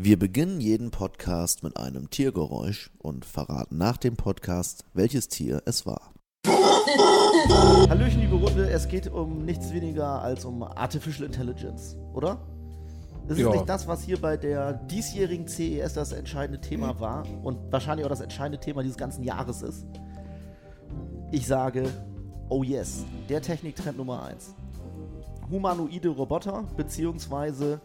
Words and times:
Wir 0.00 0.16
beginnen 0.16 0.60
jeden 0.60 0.92
Podcast 0.92 1.64
mit 1.64 1.76
einem 1.76 2.08
Tiergeräusch 2.08 2.92
und 2.98 3.24
verraten 3.24 3.78
nach 3.78 3.96
dem 3.96 4.16
Podcast, 4.16 4.84
welches 4.94 5.26
Tier 5.26 5.60
es 5.64 5.86
war. 5.86 6.12
Hallöchen, 6.46 8.20
liebe 8.20 8.36
Runde, 8.36 8.70
es 8.70 8.86
geht 8.86 9.08
um 9.08 9.44
nichts 9.44 9.72
weniger 9.72 10.22
als 10.22 10.44
um 10.44 10.62
Artificial 10.62 11.26
Intelligence, 11.26 11.96
oder? 12.14 12.38
Das 13.26 13.38
ist 13.38 13.42
Ja. 13.44 13.50
nicht 13.50 13.68
das, 13.68 13.88
was 13.88 14.04
hier 14.04 14.20
bei 14.20 14.36
der 14.36 14.74
diesjährigen 14.74 15.48
CES 15.48 15.94
das 15.94 16.12
entscheidende 16.12 16.60
Thema 16.60 17.00
war 17.00 17.26
und 17.42 17.58
wahrscheinlich 17.72 18.06
auch 18.06 18.10
das 18.10 18.20
entscheidende 18.20 18.60
Thema 18.60 18.84
dieses 18.84 18.96
ganzen 18.98 19.24
Jahres 19.24 19.62
ist. 19.62 19.84
Ich 21.32 21.44
sage, 21.48 21.90
oh 22.48 22.62
yes, 22.62 23.04
der 23.28 23.42
Techniktrend 23.42 23.98
Nummer 23.98 24.22
1. 24.22 24.54
Humanoide 25.50 26.10
Roboter 26.10 26.62
beziehungsweise 26.76 27.80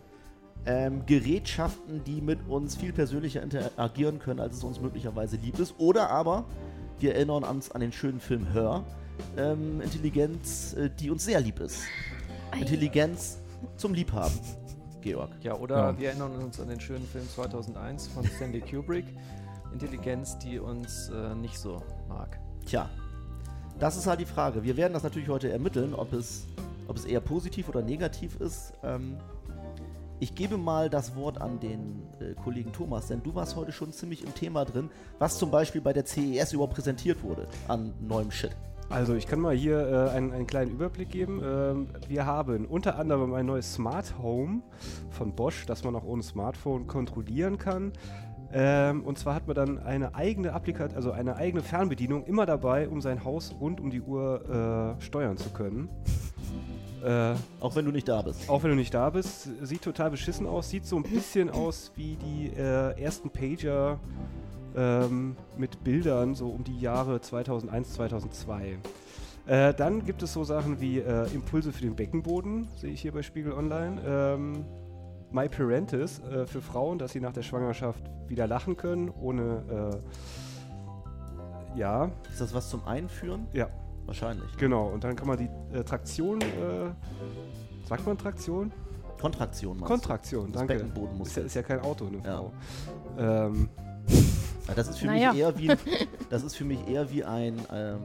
ähm, 0.65 1.05
Gerätschaften, 1.05 2.03
die 2.03 2.21
mit 2.21 2.47
uns 2.47 2.75
viel 2.75 2.93
persönlicher 2.93 3.41
interagieren 3.41 4.19
können, 4.19 4.39
als 4.39 4.57
es 4.57 4.63
uns 4.63 4.79
möglicherweise 4.79 5.35
lieb 5.37 5.59
ist. 5.59 5.75
Oder 5.77 6.09
aber, 6.09 6.45
wir 6.99 7.15
erinnern 7.15 7.43
uns 7.43 7.71
an 7.71 7.81
den 7.81 7.91
schönen 7.91 8.19
Film 8.19 8.51
Hör, 8.53 8.83
ähm, 9.37 9.81
Intelligenz, 9.81 10.73
äh, 10.73 10.89
die 10.99 11.09
uns 11.09 11.25
sehr 11.25 11.41
lieb 11.41 11.59
ist. 11.59 11.81
Intelligenz 12.59 13.39
zum 13.77 13.93
Liebhaben. 13.93 14.33
Georg. 15.01 15.31
Ja, 15.41 15.55
oder 15.55 15.75
Ja. 15.75 15.99
wir 15.99 16.09
erinnern 16.09 16.35
uns 16.37 16.59
an 16.61 16.69
den 16.69 16.79
schönen 16.79 17.05
Film 17.05 17.27
2001 17.27 18.07
von 18.07 18.25
Stanley 18.25 18.61
Kubrick. 18.61 19.05
Intelligenz, 19.73 20.37
die 20.37 20.59
uns 20.59 21.09
äh, 21.09 21.35
nicht 21.35 21.57
so 21.57 21.81
mag. 22.07 22.39
Tja, 22.65 22.89
das 23.79 23.97
ist 23.97 24.07
halt 24.07 24.19
die 24.21 24.25
Frage. 24.25 24.63
Wir 24.63 24.77
werden 24.77 24.93
das 24.93 25.03
natürlich 25.03 25.27
heute 25.29 25.51
ermitteln, 25.51 25.93
ob 25.93 26.13
es, 26.13 26.45
ob 26.87 26.95
es 26.95 27.05
eher 27.05 27.19
positiv 27.19 27.67
oder 27.69 27.81
negativ 27.81 28.39
ist. 28.39 28.73
Ähm, 28.83 29.17
ich 30.19 30.35
gebe 30.35 30.57
mal 30.57 30.89
das 30.89 31.15
Wort 31.15 31.41
an 31.41 31.59
den 31.59 32.03
äh, 32.19 32.33
Kollegen 32.43 32.71
Thomas, 32.71 33.07
denn 33.07 33.21
du 33.23 33.35
warst 33.35 33.55
heute 33.55 33.71
schon 33.71 33.91
ziemlich 33.91 34.23
im 34.23 34.33
Thema 34.33 34.65
drin, 34.65 34.89
was 35.19 35.37
zum 35.37 35.51
Beispiel 35.51 35.81
bei 35.81 35.93
der 35.93 36.05
CES 36.05 36.53
überhaupt 36.53 36.75
präsentiert 36.75 37.23
wurde 37.23 37.47
an 37.67 37.93
neuem 37.99 38.31
Shit. 38.31 38.55
Also 38.89 39.15
ich 39.15 39.27
kann 39.27 39.39
mal 39.39 39.55
hier 39.55 39.79
äh, 39.79 40.15
einen, 40.15 40.31
einen 40.31 40.47
kleinen 40.47 40.71
Überblick 40.71 41.09
geben. 41.09 41.41
Ähm, 41.43 41.87
wir 42.07 42.25
haben 42.25 42.65
unter 42.65 42.99
anderem 42.99 43.33
ein 43.33 43.45
neues 43.45 43.73
Smart 43.73 44.13
Home 44.21 44.61
von 45.09 45.33
Bosch, 45.33 45.65
das 45.65 45.83
man 45.83 45.95
auch 45.95 46.03
ohne 46.03 46.21
Smartphone 46.21 46.85
kontrollieren 46.85 47.57
kann. 47.57 47.93
Ähm, 48.53 49.03
und 49.03 49.17
zwar 49.17 49.33
hat 49.33 49.47
man 49.47 49.55
dann 49.55 49.79
eine 49.79 50.13
eigene 50.13 50.53
Applikation, 50.53 50.95
also 50.95 51.11
eine 51.11 51.37
eigene 51.37 51.63
Fernbedienung 51.63 52.25
immer 52.25 52.45
dabei, 52.45 52.87
um 52.87 53.01
sein 53.01 53.23
Haus 53.23 53.55
rund 53.59 53.81
um 53.81 53.89
die 53.89 54.01
Uhr 54.01 54.95
äh, 54.99 55.01
steuern 55.01 55.37
zu 55.37 55.49
können. 55.49 55.89
Äh, 57.03 57.35
Auch 57.59 57.75
wenn 57.75 57.85
du 57.85 57.91
nicht 57.91 58.07
da 58.07 58.21
bist. 58.21 58.49
auch 58.49 58.63
wenn 58.63 58.69
du 58.69 58.75
nicht 58.77 58.93
da 58.93 59.09
bist, 59.09 59.49
sieht 59.61 59.81
total 59.81 60.11
beschissen 60.11 60.47
aus, 60.47 60.69
sieht 60.69 60.85
so 60.85 60.95
ein 60.95 61.03
bisschen 61.03 61.49
aus 61.49 61.91
wie 61.95 62.15
die 62.15 62.47
äh, 62.55 62.99
ersten 63.01 63.29
Pager 63.29 63.99
ähm, 64.75 65.35
mit 65.57 65.83
Bildern, 65.83 66.33
so 66.33 66.47
um 66.49 66.63
die 66.63 66.79
Jahre 66.79 67.19
2001, 67.21 67.93
2002. 67.93 68.77
Äh, 69.45 69.73
dann 69.73 70.05
gibt 70.05 70.23
es 70.23 70.31
so 70.31 70.43
Sachen 70.45 70.79
wie 70.79 70.99
äh, 70.99 71.27
Impulse 71.33 71.73
für 71.73 71.81
den 71.81 71.95
Beckenboden, 71.95 72.69
sehe 72.77 72.91
ich 72.93 73.01
hier 73.01 73.11
bei 73.11 73.21
Spiegel 73.21 73.51
Online. 73.51 74.01
Ähm, 74.05 74.65
My 75.31 75.49
Parentis 75.49 76.19
äh, 76.19 76.45
für 76.45 76.61
Frauen, 76.61 76.99
dass 76.99 77.11
sie 77.11 77.19
nach 77.19 77.33
der 77.33 77.41
Schwangerschaft 77.43 78.01
wieder 78.27 78.47
lachen 78.47 78.77
können, 78.77 79.09
ohne. 79.09 80.01
Ja, 81.75 82.11
Ist 82.31 82.39
das 82.39 82.53
was 82.53 82.69
zum 82.69 82.85
Einführen? 82.85 83.47
ja, 83.51 83.67
Wahrscheinlich. 84.05 84.55
genau. 84.57 84.87
Und 84.87 85.03
dann 85.03 85.15
kann 85.15 85.27
man 85.27 85.37
die 85.37 85.49
äh, 85.75 85.83
Traktion. 85.83 86.41
Äh, 86.41 86.91
sagt 87.87 88.05
man 88.05 88.17
Traktion? 88.17 88.71
Kontraktion 89.19 89.77
meinst 89.77 89.87
Kontraktion, 89.87 90.51
Das 90.51 90.65
danke. 90.67 90.73
Ist 91.23 91.35
ja, 91.37 91.43
ist 91.43 91.53
ja 91.55 91.61
kein 91.63 91.79
Auto, 91.79 92.07
eine 92.07 92.17
Ja. 92.17 92.23
Frau. 92.37 92.53
Ähm, 93.17 93.69
du? 94.07 94.13
Ja, 94.67 94.73
das 94.75 94.87
ist 94.89 94.97
für 94.99 95.05
Naja. 95.07 95.31
mich 95.31 95.41
eher 95.41 95.57
wie 95.57 95.67
das 96.29 96.43
ist 96.43 96.55
für 96.55 96.65
mich 96.65 96.85
eher 96.87 97.09
wie 97.11 97.23
ein 97.23 97.57
ähm, 97.73 97.99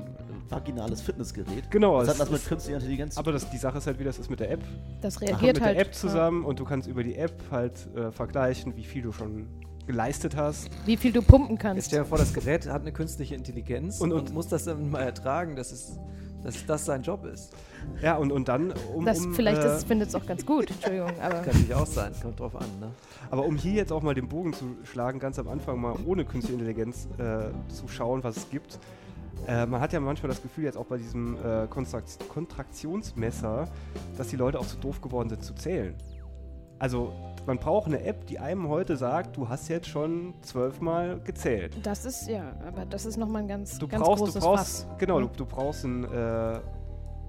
vaginales 0.49 1.01
Fitnessgerät. 1.01 1.71
genau, 1.71 1.99
Das 2.01 2.11
hat 2.11 2.19
was 2.21 2.31
mit 2.31 2.45
künstlicher 2.47 2.77
Intelligenz 2.78 3.15
zu 3.15 3.21
aber 3.21 3.33
das, 3.33 3.49
die 3.51 3.56
Sache 3.59 3.78
ist 3.78 3.87
halt, 3.89 3.99
wie 3.99 4.05
das 4.05 4.19
ist 4.19 4.28
mit 4.31 4.39
der 4.41 4.51
App. 4.53 4.61
Das 5.01 5.21
reagiert 5.21 5.56
mit 5.56 5.65
halt. 5.65 5.77
der 5.77 5.87
App 5.87 5.95
zusammen 5.95 6.45
und 6.45 6.59
du 6.61 6.65
kannst 6.65 6.87
über 6.89 7.03
die 7.03 7.17
App 7.17 7.34
halt 7.51 7.89
äh, 7.97 8.11
vergleichen, 8.12 8.77
wie 8.77 8.84
viel 8.84 9.03
du 9.03 9.12
schon 9.12 9.49
geleistet 9.88 10.37
hast. 10.37 10.69
Wie 10.87 10.97
viel 10.97 11.10
du 11.12 11.22
pumpen 11.22 11.56
Jetzt 11.56 11.62
kannst. 11.62 11.87
stell 11.88 12.00
dir 12.00 12.04
vor, 12.04 12.19
das 12.19 12.32
Gerät 12.32 12.69
hat 12.69 12.82
eine 12.82 12.93
künstliche 12.93 13.34
Intelligenz 13.34 14.00
Und- 14.00 14.12
und, 14.12 14.21
und- 14.21 14.34
muss 14.34 14.47
das 14.47 14.65
dann 14.65 14.91
mal 14.91 15.00
ertragen, 15.03 15.56
dass, 15.56 15.72
es, 15.72 15.99
dass 16.44 16.65
das 16.66 16.84
sein 16.84 17.03
Job 17.03 17.25
ist. 17.25 17.53
Ja, 18.03 18.16
und, 18.16 18.31
und 18.31 18.48
dann, 18.48 18.72
um, 18.94 19.04
Das, 19.04 19.25
um, 19.25 19.34
vielleicht 19.34 19.62
äh, 19.65 19.78
findet 19.78 20.10
es 20.10 20.15
auch 20.15 20.27
ganz 20.27 20.44
gut. 20.44 20.71
Entschuldigung, 20.71 21.10
aber 21.22 21.37
Kann 21.37 21.47
natürlich 21.47 21.75
auch 21.75 21.87
sein, 21.87 22.12
kommt 22.22 22.38
drauf 22.38 22.54
an. 22.54 22.66
Ne? 22.81 22.91
aber 23.31 23.44
um 23.44 23.56
hier 23.56 23.72
jetzt 23.72 23.93
auch 23.93 24.03
mal 24.03 24.15
den 24.15 24.28
Bogen 24.28 24.53
zu 24.53 24.77
schlagen, 24.84 25.19
ganz 25.19 25.38
am 25.38 25.48
Anfang 25.48 25.81
mal 25.81 25.94
ohne 26.06 26.25
künstliche 26.25 26.54
Intelligenz 26.60 27.09
äh, 27.19 27.48
zu 27.72 27.88
schauen, 27.88 28.22
was 28.22 28.37
es 28.37 28.50
gibt. 28.50 28.78
Äh, 29.47 29.66
man 29.66 29.81
hat 29.81 29.93
ja 29.93 30.00
manchmal 30.00 30.28
das 30.28 30.43
Gefühl, 30.43 30.65
jetzt 30.65 30.77
auch 30.77 30.87
bei 30.87 30.98
diesem 30.98 31.37
äh, 31.37 31.66
Kontrakt 31.69 32.19
Kontraktionsmesser, 32.28 33.69
dass 34.16 34.28
die 34.28 34.37
Leute 34.37 34.59
auch 34.59 34.66
zu 34.66 34.77
doof 34.77 35.00
geworden 35.00 35.28
sind 35.31 35.43
zu 35.43 35.54
zählen. 35.54 35.94
Also 36.78 37.12
man 37.48 37.59
braucht 37.59 37.86
eine 37.86 38.04
App, 38.04 38.26
die 38.26 38.38
einem 38.38 38.69
heute 38.69 38.97
sagt, 38.97 39.36
du 39.36 39.48
hast 39.48 39.69
jetzt 39.69 39.88
schon 39.88 40.34
zwölfmal 40.42 41.19
gezählt. 41.25 41.75
das 41.82 42.04
ist 42.04 42.28
ja, 42.28 42.53
aber 42.66 42.84
das 42.84 43.06
ist 43.06 43.16
nochmal 43.16 43.42
ein 43.42 43.48
ganz, 43.48 43.78
Du 43.78 43.88
ganz 43.88 44.04
brauchst, 44.04 44.19
großes 44.22 44.34
du 44.34 44.41
brauchst, 44.41 44.82
Fass. 44.84 44.98
genau, 44.98 45.19
du, 45.20 45.26
Hm? 45.26 45.32
du 45.36 45.47
brauchst 45.47 45.84
ein, 45.84 46.04
äh, 46.04 46.60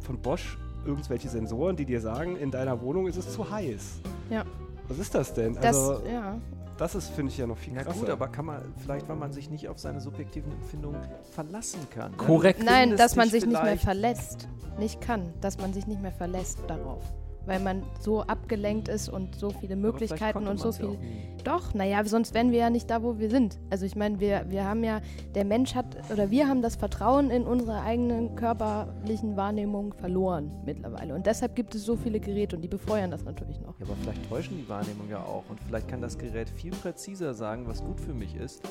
von 0.01 0.19
Bosch 0.21 0.57
irgendwelche 0.85 1.29
Sensoren, 1.29 1.75
die 1.75 1.85
dir 1.85 2.01
sagen, 2.01 2.35
in 2.37 2.51
deiner 2.51 2.81
Wohnung 2.81 3.07
ist 3.07 3.17
es 3.17 3.31
zu 3.33 3.49
heiß. 3.49 4.01
Ja. 4.29 4.43
Was 4.89 4.99
ist 4.99 5.15
das 5.15 5.33
denn? 5.33 5.55
Das, 5.55 5.65
also, 5.65 6.05
ja. 6.05 6.37
das 6.77 6.95
ist, 6.95 7.09
finde 7.11 7.31
ich, 7.31 7.37
ja 7.37 7.47
noch 7.47 7.57
viel 7.57 7.73
Ja 7.73 7.83
krasser. 7.83 7.99
gut, 7.99 8.09
aber 8.09 8.27
kann 8.27 8.45
man, 8.45 8.61
vielleicht 8.77 9.07
weil 9.07 9.15
man 9.15 9.31
sich 9.31 9.49
nicht 9.49 9.67
auf 9.69 9.79
seine 9.79 10.01
subjektiven 10.01 10.51
Empfindungen 10.51 10.99
verlassen 11.31 11.79
kann. 11.93 12.15
Korrekt. 12.17 12.61
Nein, 12.63 12.95
dass 12.97 13.15
man 13.15 13.29
sich 13.29 13.45
nicht 13.45 13.61
mehr 13.63 13.77
verlässt. 13.77 14.47
Nicht 14.79 14.99
kann, 15.01 15.33
dass 15.41 15.57
man 15.59 15.73
sich 15.73 15.87
nicht 15.87 16.01
mehr 16.01 16.11
verlässt 16.11 16.59
darauf. 16.67 17.03
Weil 17.45 17.59
man 17.59 17.83
so 17.99 18.21
abgelenkt 18.21 18.87
ist 18.87 19.09
und 19.09 19.35
so 19.35 19.49
viele 19.49 19.75
Möglichkeiten 19.75 20.47
und 20.47 20.59
so 20.59 20.69
ja 20.69 20.73
viel. 20.73 20.89
nie. 20.89 20.97
Doch, 21.43 21.73
naja, 21.73 22.03
sonst 22.03 22.33
wären 22.33 22.51
wir 22.51 22.59
ja 22.59 22.69
nicht 22.69 22.89
da, 22.89 23.01
wo 23.01 23.17
wir 23.17 23.29
sind. 23.29 23.57
Also 23.69 23.85
ich 23.85 23.95
meine, 23.95 24.19
wir, 24.19 24.45
wir 24.49 24.65
haben 24.65 24.83
ja, 24.83 25.01
der 25.35 25.45
Mensch 25.45 25.73
hat, 25.73 25.97
oder 26.11 26.29
wir 26.29 26.47
haben 26.47 26.61
das 26.61 26.75
Vertrauen 26.75 27.29
in 27.31 27.43
unsere 27.43 27.81
eigenen 27.81 28.35
körperlichen 28.35 29.37
Wahrnehmungen 29.37 29.93
verloren 29.93 30.51
mittlerweile. 30.65 31.15
Und 31.15 31.25
deshalb 31.25 31.55
gibt 31.55 31.75
es 31.75 31.85
so 31.85 31.95
viele 31.95 32.19
Geräte 32.19 32.55
und 32.55 32.61
die 32.61 32.67
befeuern 32.67 33.09
das 33.09 33.23
natürlich 33.23 33.59
noch. 33.61 33.79
Ja, 33.79 33.85
aber 33.85 33.95
vielleicht 33.95 34.29
täuschen 34.29 34.57
die 34.57 34.67
Wahrnehmung 34.69 35.09
ja 35.09 35.23
auch. 35.23 35.43
Und 35.49 35.59
vielleicht 35.61 35.87
kann 35.87 36.01
das 36.01 36.17
Gerät 36.17 36.49
viel 36.49 36.71
präziser 36.71 37.33
sagen, 37.33 37.67
was 37.67 37.83
gut 37.83 37.99
für 37.99 38.13
mich 38.13 38.35
ist, 38.35 38.61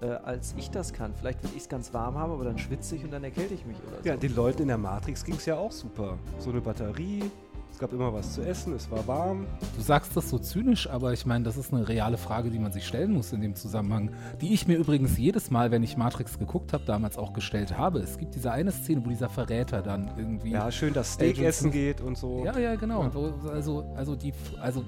äh, 0.00 0.06
als 0.06 0.54
ich 0.56 0.70
das 0.70 0.92
kann. 0.92 1.14
Vielleicht 1.14 1.42
will 1.42 1.50
ich 1.56 1.62
es 1.62 1.68
ganz 1.68 1.92
warm 1.92 2.16
haben, 2.16 2.32
aber 2.32 2.44
dann 2.44 2.58
schwitze 2.58 2.96
ich 2.96 3.04
und 3.04 3.12
dann 3.12 3.24
erkälte 3.24 3.54
ich 3.54 3.66
mich 3.66 3.76
oder 3.86 4.02
so. 4.02 4.08
ja, 4.08 4.16
den 4.16 4.34
Leuten 4.34 4.62
in 4.62 4.68
der 4.68 4.78
Matrix 4.78 5.24
ging 5.24 5.36
es 5.36 5.46
ja 5.46 5.56
auch 5.56 5.72
super. 5.72 6.18
So 6.38 6.50
eine 6.50 6.60
Batterie, 6.60 7.24
es 7.70 7.78
gab 7.78 7.92
immer 7.92 8.12
was 8.12 8.34
zu 8.34 8.42
essen, 8.42 8.74
es 8.74 8.90
war 8.90 9.06
warm. 9.06 9.46
Du 9.76 9.82
sagst 9.82 10.16
das 10.16 10.28
so 10.30 10.38
zynisch, 10.38 10.90
aber 10.90 11.12
ich 11.12 11.26
meine, 11.26 11.44
das 11.44 11.56
ist 11.56 11.72
eine 11.72 11.86
reale 11.86 12.18
Frage, 12.18 12.50
die 12.50 12.58
man 12.58 12.72
sich 12.72 12.86
stellen 12.86 13.12
muss 13.12 13.32
in 13.32 13.40
dem 13.40 13.54
Zusammenhang. 13.54 14.10
Die 14.40 14.52
ich 14.52 14.66
mir 14.66 14.76
übrigens 14.76 15.16
jedes 15.16 15.50
Mal, 15.50 15.70
wenn 15.70 15.82
ich 15.82 15.96
Matrix 15.96 16.38
geguckt 16.38 16.72
habe, 16.72 16.84
damals 16.84 17.16
auch 17.18 17.32
gestellt 17.32 17.78
habe. 17.78 18.00
Es 18.00 18.18
gibt 18.18 18.34
diese 18.34 18.50
eine 18.50 18.72
Szene, 18.72 19.04
wo 19.04 19.10
dieser 19.10 19.28
Verräter 19.28 19.82
dann 19.82 20.10
irgendwie. 20.16 20.50
Ja, 20.50 20.70
schön, 20.72 20.92
dass 20.92 21.12
Steak 21.12 21.34
Agent 21.34 21.48
essen 21.48 21.70
geht 21.70 22.00
und 22.00 22.18
so. 22.18 22.44
Ja, 22.44 22.58
ja, 22.58 22.74
genau. 22.74 23.04
Ja. 23.04 23.50
Also, 23.50 23.84
also 23.94 24.16
die, 24.16 24.32
also 24.60 24.84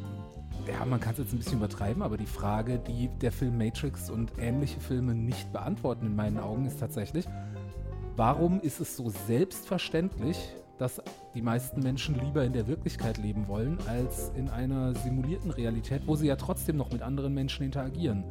ja, 0.67 0.85
man 0.85 1.01
kann 1.01 1.13
es 1.13 1.19
jetzt 1.19 1.33
ein 1.33 1.39
bisschen 1.39 1.59
übertreiben, 1.59 2.03
aber 2.03 2.17
die 2.17 2.27
Frage, 2.27 2.79
die 2.79 3.09
der 3.21 3.33
Film 3.33 3.59
Matrix 3.59 4.11
und 4.11 4.33
ähnliche 4.39 4.81
Filme 4.81 5.15
nicht 5.15 5.53
beantworten 5.53 6.07
in 6.07 6.17
meinen 6.17 6.39
Augen, 6.39 6.67
ist 6.67 6.81
tatsächlich, 6.81 7.27
warum 8.17 8.61
ist 8.61 8.81
es 8.81 8.97
so 8.97 9.11
selbstverständlich, 9.27 10.39
dass 10.81 11.03
die 11.35 11.43
meisten 11.43 11.81
Menschen 11.81 12.19
lieber 12.19 12.43
in 12.43 12.55
der 12.55 12.67
Wirklichkeit 12.67 13.19
leben 13.19 13.49
wollen, 13.49 13.79
als 13.87 14.33
in 14.35 14.49
einer 14.49 14.95
simulierten 14.95 15.51
Realität, 15.51 16.03
wo 16.07 16.17
sie 16.17 16.27
ja 16.27 16.37
trotzdem 16.37 16.77
noch 16.79 16.91
mit 16.91 17.03
anderen 17.03 17.35
Menschen 17.35 17.65
interagieren, 17.65 18.25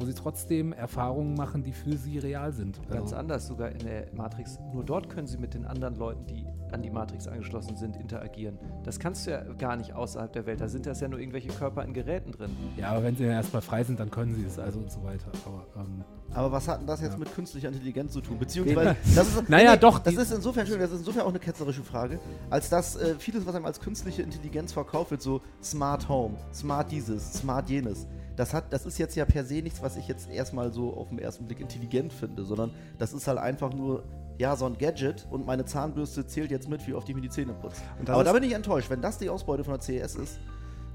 wo 0.00 0.06
sie 0.06 0.14
trotzdem 0.14 0.72
Erfahrungen 0.72 1.34
machen, 1.34 1.62
die 1.62 1.72
für 1.72 1.96
sie 1.96 2.18
real 2.18 2.52
sind. 2.52 2.80
Ganz 2.88 3.02
Also- 3.12 3.16
anders 3.16 3.46
sogar 3.46 3.70
in 3.70 3.78
der 3.80 4.06
Matrix. 4.14 4.58
Nur 4.72 4.84
dort 4.84 5.08
können 5.10 5.26
sie 5.26 5.38
mit 5.38 5.54
den 5.54 5.64
anderen 5.66 5.96
Leuten, 5.96 6.26
die 6.26 6.46
an 6.72 6.82
die 6.82 6.90
Matrix 6.90 7.26
angeschlossen 7.26 7.76
sind, 7.76 7.96
interagieren. 7.96 8.56
Das 8.84 8.98
kannst 9.00 9.26
du 9.26 9.32
ja 9.32 9.42
gar 9.58 9.74
nicht 9.76 9.92
außerhalb 9.92 10.32
der 10.32 10.46
Welt. 10.46 10.60
Da 10.60 10.68
sind 10.68 10.86
das 10.86 11.00
ja 11.00 11.08
nur 11.08 11.18
irgendwelche 11.18 11.48
Körper 11.48 11.84
in 11.84 11.92
Geräten 11.92 12.30
drin. 12.30 12.56
Ja, 12.76 12.90
aber 12.92 13.02
wenn 13.02 13.16
sie 13.16 13.24
dann 13.24 13.32
erstmal 13.32 13.60
frei 13.62 13.82
sind, 13.82 13.98
dann 13.98 14.10
können 14.10 14.34
sie 14.36 14.44
es 14.44 14.56
also 14.58 14.78
und 14.78 14.90
so 14.90 15.02
weiter. 15.02 15.26
Aber 15.46 15.66
ähm, 15.76 16.04
Aber 16.32 16.52
was 16.52 16.68
hat 16.68 16.78
denn 16.78 16.86
das 16.86 17.00
jetzt 17.00 17.14
Ja. 17.14 17.18
mit 17.18 17.34
künstlicher 17.34 17.68
Intelligenz 17.68 18.12
zu 18.12 18.20
tun? 18.20 18.38
Beziehungsweise, 18.38 18.94
das 19.16 19.28
ist, 19.36 19.48
Naja, 19.48 19.76
doch, 19.76 19.98
Das 19.98 20.14
ist 20.14 20.30
insofern 20.32 20.64
schön, 20.64 20.78
das 20.78 20.92
ist 20.92 20.98
insofern 21.00 21.22
auch 21.22 21.30
eine 21.30 21.40
ketzerische 21.40 21.82
Frage, 21.82 22.20
als 22.50 22.68
dass 22.68 22.94
äh, 22.94 23.16
vieles, 23.18 23.44
was 23.46 23.54
einem 23.56 23.66
als 23.66 23.80
künstliche 23.80 24.22
Intelligenz 24.22 24.72
verkauft 24.72 25.10
wird, 25.10 25.22
so 25.22 25.40
Smart 25.60 26.08
Home, 26.08 26.36
Smart 26.54 26.92
dieses, 26.92 27.32
Smart 27.32 27.68
jenes, 27.68 28.06
das, 28.40 28.54
hat, 28.54 28.72
das 28.72 28.86
ist 28.86 28.96
jetzt 28.98 29.14
ja 29.16 29.26
per 29.26 29.44
se 29.44 29.60
nichts, 29.60 29.82
was 29.82 29.98
ich 29.98 30.08
jetzt 30.08 30.30
erstmal 30.30 30.72
so 30.72 30.94
auf 30.94 31.10
den 31.10 31.18
ersten 31.18 31.44
Blick 31.44 31.60
intelligent 31.60 32.10
finde, 32.10 32.42
sondern 32.42 32.70
das 32.98 33.12
ist 33.12 33.28
halt 33.28 33.38
einfach 33.38 33.70
nur, 33.70 34.02
ja, 34.38 34.56
so 34.56 34.64
ein 34.64 34.78
Gadget 34.78 35.26
und 35.30 35.44
meine 35.44 35.66
Zahnbürste 35.66 36.26
zählt 36.26 36.50
jetzt 36.50 36.66
mit, 36.66 36.86
wie 36.86 36.94
oft 36.94 37.06
ich 37.06 37.14
mir 37.14 37.20
die 37.20 37.28
Zähne 37.28 37.52
putze. 37.52 37.82
Aber 38.06 38.24
da 38.24 38.32
bin 38.32 38.42
ich 38.42 38.54
enttäuscht, 38.54 38.88
wenn 38.88 39.02
das 39.02 39.18
die 39.18 39.28
Ausbeute 39.28 39.62
von 39.62 39.74
der 39.74 39.82
CES 39.82 40.14
ist. 40.14 40.40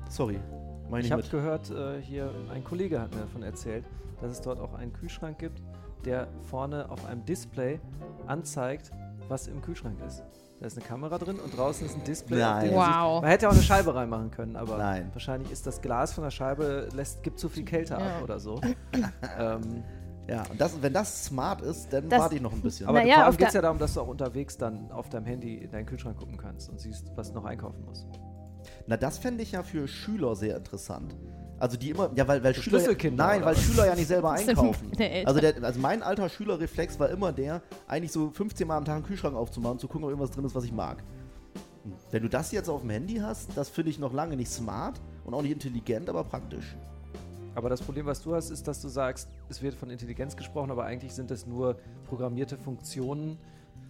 Sorry. 0.10 0.40
Ich 0.98 1.06
Ich 1.06 1.12
habe 1.12 1.22
gehört, 1.22 1.70
äh, 1.70 2.02
hier 2.02 2.32
ein 2.52 2.64
Kollege 2.64 3.00
hat 3.00 3.14
mir 3.14 3.22
davon 3.22 3.44
erzählt, 3.44 3.86
dass 4.22 4.32
es 4.32 4.42
dort 4.42 4.60
auch 4.60 4.74
einen 4.74 4.92
Kühlschrank 4.92 5.38
gibt, 5.38 5.62
der 6.04 6.28
vorne 6.42 6.90
auf 6.90 7.06
einem 7.06 7.24
Display 7.26 7.80
anzeigt, 8.26 8.90
was 9.28 9.46
im 9.46 9.62
Kühlschrank 9.62 10.00
ist. 10.08 10.24
Da 10.60 10.68
ist 10.68 10.78
eine 10.78 10.86
Kamera 10.86 11.18
drin 11.18 11.38
und 11.40 11.56
draußen 11.56 11.86
ist 11.86 11.96
ein 11.96 12.04
Display. 12.06 12.40
Nein. 12.40 12.72
Wow. 12.74 13.16
Sieht, 13.16 13.22
man 13.24 13.26
hätte 13.26 13.48
auch 13.50 13.54
eine 13.54 13.62
Scheibe 13.62 13.94
reinmachen 13.94 14.32
können, 14.32 14.56
aber 14.56 14.78
Nein. 14.78 15.10
wahrscheinlich 15.12 15.52
ist 15.52 15.68
das 15.68 15.82
Glas 15.82 16.14
von 16.14 16.24
der 16.24 16.32
Scheibe, 16.32 16.88
lässt, 16.94 17.24
gibt 17.24 17.40
zu 17.40 17.50
viel 17.50 17.66
Kälte 17.66 17.94
Ja. 17.94 18.00
ab 18.00 18.24
oder 18.24 18.40
so. 18.40 18.62
ähm, 19.40 19.84
Ja, 20.28 20.44
und 20.50 20.60
das, 20.60 20.82
wenn 20.82 20.92
das 20.94 21.26
smart 21.26 21.62
ist, 21.62 21.92
dann 21.94 22.10
Das- 22.10 22.20
warte 22.20 22.36
ich 22.36 22.42
noch 22.42 22.54
ein 22.54 22.62
bisschen. 22.62 22.88
aber 22.88 23.00
Naja, 23.00 23.16
vor 23.16 23.24
allem 23.26 23.38
geht 23.38 23.48
es 23.50 23.54
ja 23.54 23.62
darum, 23.62 23.78
dass 23.78 23.94
du 23.94 24.02
auch 24.02 24.08
unterwegs 24.08 24.58
dann 24.58 24.92
auf 24.92 25.10
deinem 25.10 25.26
Handy 25.26 25.56
in 25.58 25.70
deinen 25.72 25.86
Kühlschrank 25.86 26.18
gucken 26.18 26.38
kannst 26.38 26.70
und 26.70 26.80
siehst, 26.80 27.12
was 27.16 27.30
du 27.30 27.36
noch 27.36 27.46
einkaufen 27.46 27.84
musst. 27.86 28.08
Na, 28.88 28.98
das 28.98 29.18
fände 29.20 29.44
ich 29.44 29.52
ja 29.52 29.62
für 29.62 29.88
Schüler 29.88 30.36
sehr 30.36 30.58
interessant. 30.58 31.16
Also 31.58 31.78
die 31.78 31.92
immer, 31.92 32.12
ja, 32.16 32.28
weil, 32.28 32.44
weil 32.44 32.54
Schüler, 32.54 32.80
Schlüsselkinder, 32.80 33.26
nein, 33.26 33.38
oder 33.38 33.48
weil? 33.48 33.56
Schüler 33.56 33.86
ja 33.86 33.96
nicht 33.96 34.08
selber 34.08 34.32
Das 34.32 34.48
einkaufen. 34.48 34.92
Also, 35.26 35.40
der, 35.40 35.64
also 35.64 35.80
mein 35.80 36.04
alter 36.04 36.28
Schülerreflex 36.28 37.00
war 37.00 37.10
immer 37.10 37.32
der, 37.32 37.62
eigentlich 37.88 38.12
so 38.12 38.30
15 38.30 38.68
Mal 38.68 38.78
am 38.78 38.86
Tag 38.86 38.96
einen 38.96 39.06
Kühlschrank 39.06 39.36
aufzumachen, 39.36 39.80
zu 39.80 39.88
gucken, 39.88 40.04
ob 40.04 40.10
irgendwas 40.10 40.32
drin 40.32 40.46
ist, 40.46 40.54
was 40.54 40.66
ich 40.66 40.74
mag. 40.74 41.04
Wenn 42.12 42.24
du 42.24 42.30
das 42.30 42.52
jetzt 42.52 42.68
auf 42.68 42.82
dem 42.82 42.90
Handy 42.90 43.16
hast, 43.16 43.52
das 43.56 43.70
finde 43.70 43.92
ich 43.92 44.00
noch 44.00 44.12
lange 44.12 44.36
nicht 44.36 44.52
smart 44.52 45.00
und 45.24 45.34
auch 45.34 45.42
nicht 45.42 45.52
intelligent, 45.52 46.10
aber 46.10 46.24
praktisch. 46.24 46.76
Aber 47.54 47.70
das 47.70 47.82
Problem, 47.82 48.06
was 48.06 48.22
du 48.22 48.36
hast, 48.36 48.50
ist, 48.50 48.68
dass 48.68 48.82
du 48.82 48.90
sagst, 48.90 49.30
es 49.48 49.62
wird 49.62 49.76
von 49.76 49.90
Intelligenz 49.90 50.36
gesprochen, 50.36 50.72
aber 50.72 50.84
eigentlich 50.84 51.14
sind 51.14 51.32
es 51.32 51.46
nur 51.46 51.78
programmierte 52.06 52.58
Funktionen, 52.58 53.38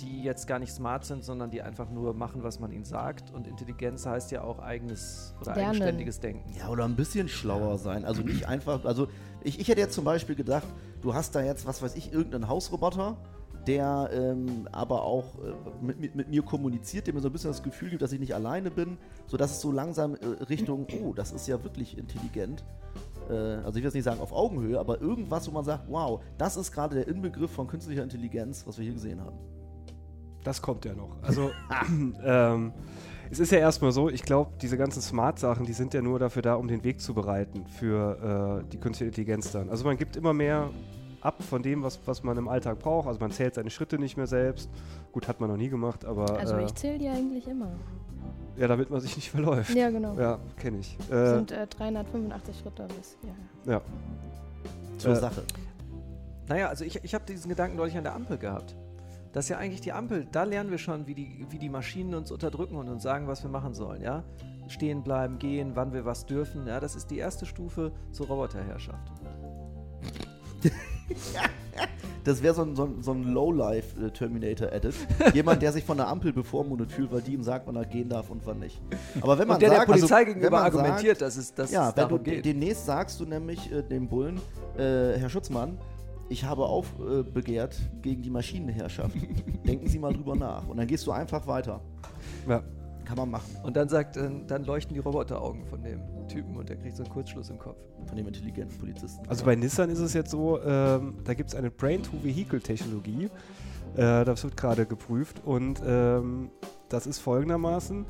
die 0.02 0.24
jetzt 0.24 0.48
gar 0.48 0.60
nicht 0.60 0.74
smart 0.74 1.06
sind, 1.06 1.24
sondern 1.24 1.52
die 1.52 1.62
einfach 1.62 1.90
nur 1.90 2.14
machen, 2.14 2.44
was 2.44 2.60
man 2.60 2.72
ihnen 2.72 2.86
sagt. 2.86 3.32
Und 3.32 3.48
Intelligenz 3.48 4.06
heißt 4.06 4.32
ja 4.32 4.44
auch 4.44 4.60
eigenes 4.60 5.34
oder 5.42 5.56
Lernen. 5.56 5.70
eigenständiges 5.70 6.20
Denken. 6.20 6.54
Ja, 6.58 6.70
oder 6.70 6.86
ein 6.86 6.96
bisschen 6.96 7.28
schlauer 7.28 7.78
sein. 7.78 8.06
Also 8.06 8.22
nicht 8.22 8.48
einfach, 8.48 8.86
also 8.86 9.08
ich, 9.44 9.60
ich 9.60 9.68
hätte 9.68 9.82
jetzt 9.82 9.94
zum 9.94 10.06
Beispiel 10.06 10.36
gedacht, 10.36 10.68
du 11.02 11.14
hast 11.14 11.36
da 11.36 11.42
jetzt, 11.42 11.66
was 11.66 11.82
weiß 11.82 11.96
ich, 11.96 12.12
irgendeinen 12.12 12.48
Hausroboter, 12.48 13.18
der 13.68 14.10
ähm, 14.14 14.68
aber 14.72 15.04
auch 15.04 15.24
äh, 15.44 15.86
mit, 15.86 16.00
mit, 16.00 16.16
mit 16.16 16.30
mir 16.30 16.44
kommuniziert, 16.44 17.08
der 17.08 17.14
mir 17.14 17.22
so 17.22 17.30
ein 17.30 17.32
bisschen 17.32 17.50
das 17.50 17.64
Gefühl 17.64 17.90
gibt, 17.90 18.02
dass 18.02 18.12
ich 18.12 18.20
nicht 18.20 18.36
alleine 18.36 18.70
bin, 18.70 18.98
sodass 19.28 19.52
es 19.52 19.62
so 19.62 19.72
langsam 19.72 20.16
äh, 20.16 20.44
Richtung, 20.50 20.86
oh, 21.04 21.14
das 21.14 21.32
ist 21.32 21.48
ja 21.48 21.64
wirklich 21.64 21.98
intelligent. 21.98 22.64
Äh, 23.30 23.34
also 23.34 23.70
ich 23.70 23.76
will 23.76 23.84
jetzt 23.86 23.94
nicht 23.96 24.04
sagen 24.04 24.20
auf 24.20 24.34
Augenhöhe, 24.34 24.80
aber 24.80 25.02
irgendwas, 25.02 25.48
wo 25.48 25.52
man 25.52 25.66
sagt, 25.66 25.86
wow, 25.90 26.22
das 26.38 26.58
ist 26.58 26.72
gerade 26.72 26.96
der 26.96 27.08
Inbegriff 27.08 27.52
von 27.52 27.68
künstlicher 27.68 28.04
Intelligenz, 28.04 28.66
was 28.68 28.78
wir 28.78 28.84
hier 28.84 28.94
gesehen 28.94 29.22
haben. 29.22 29.38
Das 30.46 30.62
kommt 30.62 30.86
ja 30.86 30.94
noch. 30.94 31.10
Also, 31.22 31.52
ähm, 32.24 32.72
es 33.30 33.40
ist 33.40 33.52
ja 33.52 33.58
erstmal 33.58 33.92
so, 33.92 34.08
ich 34.10 34.24
glaube, 34.24 34.52
diese 34.62 34.78
ganzen 34.78 35.02
Smart-Sachen, 35.02 35.66
die 35.66 35.74
sind 35.74 35.94
ja 35.94 36.02
nur 36.02 36.20
dafür 36.20 36.42
da, 36.44 36.56
um 36.56 36.68
den 36.68 36.84
Weg 36.84 37.02
zu 37.02 37.14
bereiten 37.14 37.66
für 37.68 38.62
äh, 38.64 38.70
die 38.72 38.78
künstliche 38.78 39.10
Intelligenz 39.10 39.52
dann. 39.52 39.70
Also 39.70 39.84
man 39.84 39.98
gibt 39.98 40.16
immer 40.16 40.32
mehr 40.34 40.70
ab 41.22 41.42
von 41.42 41.64
dem, 41.64 41.82
was, 41.82 42.00
was 42.06 42.24
man 42.24 42.38
im 42.38 42.48
Alltag 42.48 42.78
braucht. 42.80 43.08
Also 43.08 43.20
man 43.20 43.32
zählt 43.32 43.56
seine 43.56 43.72
Schritte 43.72 43.98
nicht 43.98 44.16
mehr 44.16 44.28
selbst. 44.28 44.70
Gut, 45.12 45.28
hat 45.28 45.42
man 45.42 45.50
noch 45.50 45.58
nie 45.58 45.70
gemacht, 45.70 46.06
aber 46.06 46.38
Also 46.38 46.56
äh, 46.56 46.66
ich 46.66 46.76
zähle 46.76 47.00
die 47.00 47.10
eigentlich 47.10 47.48
immer. 47.48 47.72
ja, 48.58 48.68
damit 48.68 48.92
man 48.92 49.02
sich 49.02 49.16
nicht 49.16 49.32
verläuft. 49.32 49.74
Ja, 49.76 49.90
genau. 49.90 50.14
Ja, 50.14 50.38
kenne 50.60 50.78
ich. 50.78 50.96
Das 51.10 51.32
Äh, 51.32 51.36
sind 51.36 51.52
äh, 51.52 51.66
385 51.66 52.60
Schritte 52.60 52.88
bis 52.96 53.18
hier. 53.22 53.74
ja. 53.74 53.82
Zur 55.00 55.12
Äh, 55.14 55.16
Sache. 55.16 55.42
Naja, 56.48 56.68
also 56.70 56.86
ich, 56.86 57.04
ich 57.04 57.16
habe 57.16 57.26
diesen 57.26 57.50
Gedanken 57.50 57.76
neulich 57.78 57.98
an 57.98 58.04
der 58.04 58.14
Ampel 58.14 58.38
gehabt. 58.38 58.76
Das 59.36 59.44
ist 59.46 59.50
ja 59.50 59.58
eigentlich 59.58 59.82
die 59.82 59.92
Ampel, 59.92 60.26
da 60.32 60.44
lernen 60.46 60.72
wir 60.72 60.78
schon, 60.78 61.08
wie 61.08 61.14
die, 61.14 61.46
wie 61.50 61.60
die 61.60 61.68
Maschinen 61.68 62.16
uns 62.16 62.32
unterdrücken 62.32 62.78
und 62.78 62.88
uns 62.88 63.04
sagen, 63.04 63.28
was 63.28 63.44
wir 63.44 63.50
machen 63.50 63.74
sollen, 63.74 64.02
ja? 64.02 64.24
Stehen 64.70 65.04
bleiben, 65.04 65.40
gehen, 65.40 65.72
wann 65.74 65.92
wir 65.92 66.06
was 66.06 66.26
dürfen, 66.26 66.68
ja? 66.68 66.80
Das 66.80 66.96
ist 66.96 67.12
die 67.12 67.18
erste 67.18 67.46
Stufe 67.46 67.92
zur 68.14 68.28
Roboterherrschaft. 68.28 69.12
Das 72.24 72.42
wäre 72.42 72.56
so 72.56 72.64
ein, 72.64 72.76
so 72.76 72.86
ein, 72.86 73.04
so 73.04 73.12
ein 73.12 73.24
Low-Life-Terminator-Edit. 73.34 74.96
Jemand, 75.36 75.62
der 75.62 75.72
sich 75.72 75.84
von 75.84 75.98
der 75.98 76.08
Ampel 76.08 76.34
bevormundet 76.34 76.92
fühlt, 76.92 77.12
weil 77.12 77.22
die 77.22 77.34
ihm 77.34 77.44
sagt, 77.44 77.68
wann 77.68 77.76
er 77.76 77.86
gehen 77.86 78.10
darf 78.10 78.32
und 78.32 78.44
wann 78.48 78.58
nicht. 78.58 78.82
Aber 79.22 79.38
wenn 79.38 79.48
man 79.48 79.58
und 79.58 79.62
der 79.62 79.70
sagt, 79.70 79.82
der 79.82 79.94
Polizei 79.94 80.16
also, 80.16 80.34
gegenüber 80.34 80.62
argumentiert, 80.64 81.22
dass 81.22 81.38
es, 81.38 81.54
dass 81.54 81.70
Sagt, 81.70 81.74
ja, 81.84 81.90
es 81.90 81.96
wenn 81.96 82.04
du 82.04 82.10
darum 82.10 82.24
geht. 82.24 82.46
demnächst 82.46 82.88
sagst 82.88 83.20
du 83.20 83.26
nämlich 83.26 83.72
äh, 83.72 83.84
dem 83.84 84.08
Bullen, 84.08 84.42
äh, 84.76 85.20
Herr 85.20 85.30
Schutzmann, 85.30 85.78
ich 86.30 86.44
habe 86.44 86.66
aufbegehrt 86.66 87.80
äh, 87.80 88.02
gegen 88.02 88.22
die 88.22 88.30
Maschinenherrschaft. 88.30 89.16
Denken 89.68 89.88
Sie 89.88 90.00
mal 90.00 90.14
drüber 90.14 90.36
nach. 90.36 90.68
Und 90.68 90.78
dann 90.78 90.88
gehst 90.88 91.06
du 91.08 91.12
einfach 91.12 91.46
weiter. 91.48 91.82
ja. 92.48 92.64
Kann 93.06 93.18
man 93.18 93.30
machen. 93.30 93.56
Und 93.62 93.78
dann 93.78 93.88
sagt, 93.88 94.18
äh, 94.18 94.32
dann 94.48 94.64
leuchten 94.64 94.96
die 94.96 95.00
Roboteraugen 95.00 95.64
von 95.68 95.84
dem 95.84 96.02
Typen 96.28 96.58
und 96.58 96.68
der 96.68 96.76
kriegt 96.76 96.98
so 96.98 97.04
einen 97.04 97.12
Kurzschluss 97.12 97.52
im 97.52 97.60
Kopf. 97.60 97.78
Von 98.08 98.18
dem 98.18 98.26
intelligenten 98.26 98.76
Polizisten. 98.80 99.24
Also 99.30 99.46
bei 99.46 99.56
Nissan 99.56 99.92
ist 99.92 100.00
es 100.00 100.14
jetzt 100.14 100.32
so, 100.32 100.60
ähm, 100.64 101.14
da 101.24 101.36
gibt 101.36 101.50
es 101.50 101.56
eine 101.56 101.70
Brain-to-Vehicle-Technologie. 101.70 103.30
Äh, 103.96 104.26
das 104.26 104.44
wird 104.44 104.58
gerade 104.58 104.88
geprüft 104.88 105.42
und 105.46 105.82
ähm, 105.86 106.50
das 106.90 107.06
ist 107.06 107.20
folgendermaßen. 107.20 108.06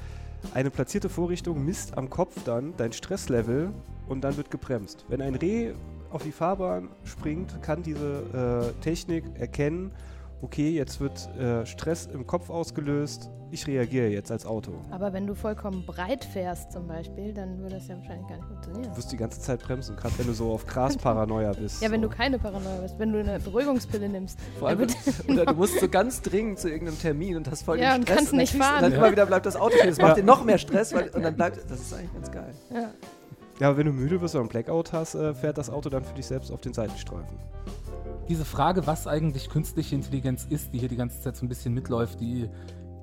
Eine 0.54 0.70
platzierte 0.70 1.10
Vorrichtung 1.10 1.66
misst 1.66 1.98
am 1.98 2.10
Kopf 2.10 2.44
dann 2.46 2.74
dein 2.78 2.94
Stresslevel 2.94 3.72
und 4.08 4.24
dann 4.24 4.38
wird 4.38 4.50
gebremst. 4.50 5.06
Wenn 5.10 5.22
ein 5.22 5.36
Reh 5.36 5.74
auf 6.12 6.24
die 6.24 6.32
Fahrbahn 6.32 6.90
springt, 7.04 7.62
kann 7.62 7.84
diese 7.84 8.72
äh, 8.78 8.82
Technik 8.84 9.24
erkennen, 9.40 9.92
okay, 10.42 10.70
jetzt 10.70 11.00
wird 11.00 11.28
äh, 11.38 11.66
Stress 11.66 12.08
im 12.08 12.28
Kopf 12.28 12.50
ausgelöst, 12.50 13.30
ich 13.52 13.68
reagiere 13.68 14.08
jetzt 14.08 14.32
als 14.32 14.46
Auto. 14.46 14.74
Aber 14.92 15.14
wenn 15.14 15.26
du 15.28 15.34
vollkommen 15.34 15.86
breit 15.86 16.26
fährst 16.26 16.72
zum 16.74 16.88
Beispiel, 16.88 17.34
dann 17.34 17.60
würde 17.60 17.76
das 17.76 17.88
ja 17.88 17.96
wahrscheinlich 17.96 18.28
gar 18.28 18.36
nicht 18.36 18.48
funktionieren. 18.48 18.92
Du 18.92 18.98
wirst 18.98 19.12
die 19.12 19.18
ganze 19.18 19.40
Zeit 19.40 19.62
bremsen, 19.62 19.96
gerade 19.96 20.18
wenn 20.18 20.28
du 20.28 20.34
so 20.34 20.52
auf 20.52 20.66
Gras-Paranoia 20.68 21.54
bist. 21.60 21.82
Ja, 21.82 21.90
wenn 21.90 22.02
so. 22.02 22.10
du 22.10 22.16
keine 22.16 22.38
Paranoia 22.38 22.78
bist, 22.82 23.00
wenn 23.00 23.14
du 23.14 23.20
eine 23.20 23.40
Beruhigungspille 23.40 24.10
nimmst. 24.10 24.38
Vor 24.60 24.68
allem, 24.70 24.88
oder 25.30 25.46
du 25.46 25.54
musst 25.54 25.80
so 25.80 25.88
ganz 25.88 26.22
dringend 26.22 26.60
zu 26.60 26.70
irgendeinem 26.70 27.00
Termin 27.00 27.38
und 27.38 27.50
hast 27.50 27.64
voll 27.64 27.80
Ja, 27.80 27.94
den 27.94 28.00
und 28.00 28.04
Stress. 28.04 28.18
kannst 28.18 28.32
dann 28.34 28.40
nicht 28.40 28.54
fahren. 28.56 28.76
Und 28.78 28.82
dann 28.84 28.92
Ja. 28.92 28.98
immer 28.98 29.12
wieder 29.12 29.26
bleibt 29.26 29.46
das 29.46 29.56
Auto 29.56 29.78
stehen. 29.78 29.90
Das 29.90 30.00
macht 30.00 30.18
dir 30.18 30.24
noch 30.24 30.44
mehr 30.44 30.58
Stress, 30.58 30.94
weil, 30.94 31.10
und 31.10 31.24
dann 31.24 31.36
bleibt, 31.36 31.58
das 31.72 31.80
ist 31.80 31.94
eigentlich 31.94 32.14
ganz 32.14 32.32
geil. 32.32 32.54
ja. 32.74 32.90
Ja, 33.60 33.70
aber 33.70 33.78
wenn 33.78 33.86
du 33.86 33.94
müde 33.94 34.20
wirst 34.20 34.36
oder 34.36 34.42
einen 34.42 34.50
Blackout 34.50 34.92
hast, 34.92 35.16
äh, 35.16 35.34
fährt 35.34 35.58
das 35.58 35.70
Auto 35.70 35.90
dann 35.90 36.04
für 36.04 36.14
dich 36.14 36.26
selbst 36.26 36.52
auf 36.52 36.62
den 36.62 36.74
Seitenstreifen. 36.74 37.38
Diese 38.28 38.44
Frage, 38.44 38.86
was 38.86 39.08
eigentlich 39.08 39.50
künstliche 39.50 39.96
Intelligenz 39.96 40.46
ist, 40.50 40.74
die 40.74 40.80
hier 40.80 40.90
die 40.90 40.98
ganze 40.98 41.22
Zeit 41.22 41.38
so 41.38 41.46
ein 41.46 41.50
bisschen 41.50 41.74
mitläuft, 41.74 42.20
die 42.20 42.50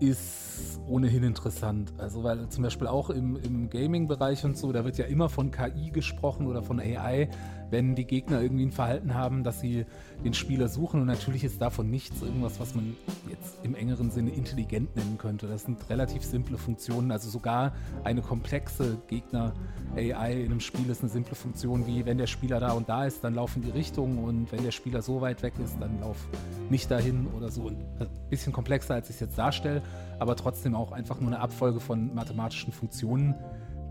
ist 0.00 0.80
ohnehin 0.86 1.22
interessant. 1.22 1.92
Also 1.96 2.24
weil 2.24 2.48
zum 2.48 2.64
Beispiel 2.64 2.88
auch 2.88 3.08
im, 3.08 3.36
im 3.36 3.70
Gaming-Bereich 3.70 4.44
und 4.44 4.58
so, 4.58 4.72
da 4.72 4.84
wird 4.84 4.98
ja 4.98 5.06
immer 5.06 5.28
von 5.28 5.50
KI 5.50 5.90
gesprochen 5.90 6.46
oder 6.48 6.62
von 6.62 6.80
AI, 6.80 7.30
wenn 7.72 7.94
die 7.94 8.04
Gegner 8.04 8.40
irgendwie 8.40 8.66
ein 8.66 8.70
Verhalten 8.70 9.14
haben, 9.14 9.42
dass 9.42 9.60
sie 9.60 9.86
den 10.24 10.34
Spieler 10.34 10.68
suchen. 10.68 11.00
Und 11.00 11.06
natürlich 11.06 11.42
ist 11.42 11.60
davon 11.60 11.90
nichts 11.90 12.20
irgendwas, 12.22 12.60
was 12.60 12.74
man 12.74 12.94
jetzt 13.28 13.58
im 13.64 13.74
engeren 13.74 14.10
Sinne 14.10 14.30
intelligent 14.30 14.94
nennen 14.94 15.16
könnte. 15.18 15.48
Das 15.48 15.64
sind 15.64 15.88
relativ 15.88 16.22
simple 16.22 16.58
Funktionen. 16.58 17.10
Also 17.10 17.30
sogar 17.30 17.72
eine 18.04 18.20
komplexe 18.20 18.98
Gegner-AI 19.08 20.32
in 20.32 20.50
einem 20.50 20.60
Spiel 20.60 20.88
ist 20.90 21.00
eine 21.00 21.10
simple 21.10 21.34
Funktion, 21.34 21.86
wie 21.86 22.04
wenn 22.04 22.18
der 22.18 22.26
Spieler 22.26 22.60
da 22.60 22.72
und 22.72 22.88
da 22.88 23.06
ist, 23.06 23.24
dann 23.24 23.34
laufen 23.34 23.62
die 23.62 23.70
Richtungen 23.70 24.18
und 24.18 24.52
wenn 24.52 24.62
der 24.62 24.70
Spieler 24.70 25.00
so 25.00 25.22
weit 25.22 25.42
weg 25.42 25.54
ist, 25.64 25.76
dann 25.80 26.00
lauf 26.00 26.28
nicht 26.68 26.90
dahin 26.90 27.26
oder 27.28 27.50
so. 27.50 27.68
Ein 27.68 28.08
bisschen 28.28 28.52
komplexer, 28.52 28.94
als 28.94 29.08
ich 29.08 29.16
es 29.16 29.20
jetzt 29.20 29.38
darstelle, 29.38 29.82
aber 30.18 30.36
trotzdem 30.36 30.74
auch 30.74 30.92
einfach 30.92 31.20
nur 31.20 31.30
eine 31.30 31.40
Abfolge 31.40 31.80
von 31.80 32.14
mathematischen 32.14 32.72
Funktionen, 32.72 33.34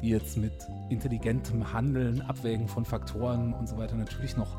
die 0.02 0.10
jetzt 0.10 0.38
mit 0.38 0.54
intelligentem 0.90 1.74
Handeln, 1.74 2.22
Abwägen 2.22 2.68
von 2.68 2.86
Faktoren 2.86 3.54
und 3.54 3.68
so 3.68 3.78
weiter 3.78 3.96
natürlich 3.96 4.36
noch 4.38 4.58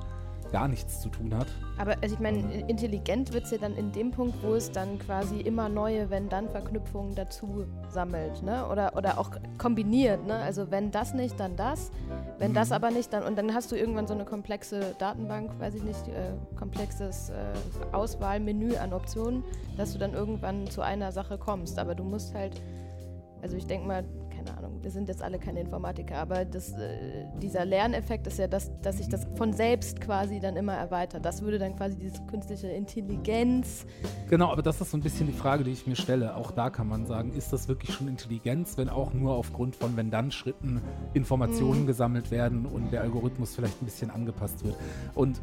gar 0.53 0.69
nichts 0.69 1.01
zu 1.01 1.09
tun 1.09 1.35
hat. 1.35 1.47
Aber 1.79 1.97
also 2.03 2.15
ich 2.15 2.21
meine, 2.21 2.61
intelligent 2.69 3.33
wird 3.33 3.45
es 3.45 3.51
ja 3.51 3.59
dann 3.59 3.75
in 3.75 3.91
dem 3.91 4.11
Punkt, 4.11 4.37
wo 4.43 4.55
es 4.55 4.71
dann 4.71 4.99
quasi 4.99 5.41
immer 5.41 5.69
neue 5.69 6.11
Wenn-Dann-Verknüpfungen 6.11 7.15
dazu 7.15 7.65
sammelt, 7.89 8.43
ne? 8.43 8.69
Oder, 8.69 8.95
oder 8.95 9.19
auch 9.19 9.31
kombiniert, 9.59 10.27
ne? 10.27 10.35
Also 10.35 10.71
wenn 10.71 10.91
das 10.91 11.15
nicht, 11.15 11.41
dann 11.41 11.57
das. 11.57 11.91
Wenn 12.39 12.53
das 12.53 12.71
aber 12.71 12.91
nicht, 12.91 13.13
dann 13.13 13.25
und 13.25 13.37
dann 13.37 13.55
hast 13.55 13.73
du 13.73 13.77
irgendwann 13.77 14.07
so 14.07 14.15
eine 14.15 14.27
komplexe 14.27 14.95
Datenbank, 14.99 15.59
weiß 15.59 15.75
ich 15.75 15.83
nicht, 15.83 16.07
äh, 16.09 16.33
komplexes 16.57 17.31
äh, 17.31 17.35
Auswahlmenü 17.93 18.77
an 18.77 18.93
Optionen, 18.93 19.43
dass 19.79 19.95
du 19.95 19.99
dann 19.99 20.13
irgendwann 20.13 20.67
zu 20.67 20.83
einer 20.83 21.13
Sache 21.13 21.39
kommst. 21.39 21.79
Aber 21.79 21.95
du 21.95 22.05
musst 22.05 22.35
halt, 22.35 22.61
also 23.41 23.57
ich 23.57 23.67
denke 23.67 23.87
mal, 23.87 24.05
keine 24.45 24.59
Ahnung, 24.59 24.83
wir 24.83 24.91
sind 24.91 25.09
jetzt 25.09 25.23
alle 25.23 25.39
keine 25.39 25.61
Informatiker, 25.61 26.17
aber 26.17 26.45
das, 26.45 26.73
äh, 26.73 27.27
dieser 27.41 27.65
Lerneffekt 27.65 28.27
ist 28.27 28.39
ja, 28.39 28.47
das, 28.47 28.71
dass 28.83 28.99
sich 28.99 29.09
das 29.09 29.27
von 29.37 29.53
selbst 29.53 30.01
quasi 30.01 30.41
dann 30.41 30.57
immer 30.57 30.75
erweitert. 30.75 31.25
Das 31.25 31.43
würde 31.43 31.59
dann 31.59 31.77
quasi 31.77 31.97
diese 31.97 32.23
künstliche 32.27 32.69
Intelligenz. 32.69 33.87
Genau, 34.29 34.51
aber 34.51 34.63
das 34.63 34.81
ist 34.81 34.91
so 34.91 34.97
ein 34.97 35.03
bisschen 35.03 35.27
die 35.27 35.33
Frage, 35.33 35.65
die 35.65 35.73
ich 35.73 35.87
mir 35.87 35.97
stelle. 35.97 36.37
Auch 36.37 36.51
da 36.51 36.71
kann 36.71 36.89
man 36.89 37.07
sagen, 37.07 37.33
ist 37.33 37.53
das 37.53 37.69
wirklich 37.69 37.95
schon 37.95 38.09
Intelligenz, 38.09 38.77
wenn 38.77 38.89
auch 38.89 39.13
nur 39.13 39.35
aufgrund 39.35 39.77
von 39.77 39.97
Wenn-Dann-Schritten 39.97 40.81
Informationen 41.15 41.87
gesammelt 41.87 42.31
werden 42.31 42.67
und 42.67 42.93
der 42.93 43.03
Algorithmus 43.03 43.55
vielleicht 43.55 43.81
ein 43.83 43.85
bisschen 43.85 44.11
angepasst 44.11 44.65
wird. 44.65 44.77
Und 45.15 45.41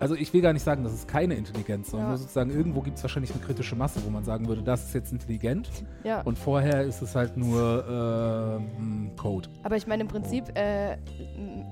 also 0.00 0.14
ich 0.14 0.32
will 0.32 0.40
gar 0.42 0.52
nicht 0.52 0.62
sagen, 0.62 0.84
das 0.84 0.92
ist 0.92 1.08
keine 1.08 1.34
Intelligenz, 1.34 1.90
sondern 1.90 2.06
Ja. 2.06 2.10
nur 2.10 2.18
sozusagen 2.18 2.50
irgendwo 2.50 2.80
gibt 2.82 2.96
es 2.98 3.02
wahrscheinlich 3.02 3.32
eine 3.32 3.40
kritische 3.40 3.74
Masse, 3.76 4.00
wo 4.04 4.10
man 4.10 4.24
sagen 4.24 4.46
würde, 4.48 4.62
das 4.62 4.84
ist 4.84 4.94
jetzt 4.94 5.12
intelligent 5.12 5.68
Ja. 6.04 6.20
und 6.22 6.38
vorher 6.38 6.82
ist 6.82 7.02
es 7.02 7.14
halt 7.14 7.36
nur 7.36 7.84
ähm, 8.58 9.10
Code. 9.16 9.48
Aber 9.62 9.76
ich 9.76 9.86
meine, 9.86 10.02
im 10.02 10.08
Prinzip 10.08 10.56
äh, 10.56 10.96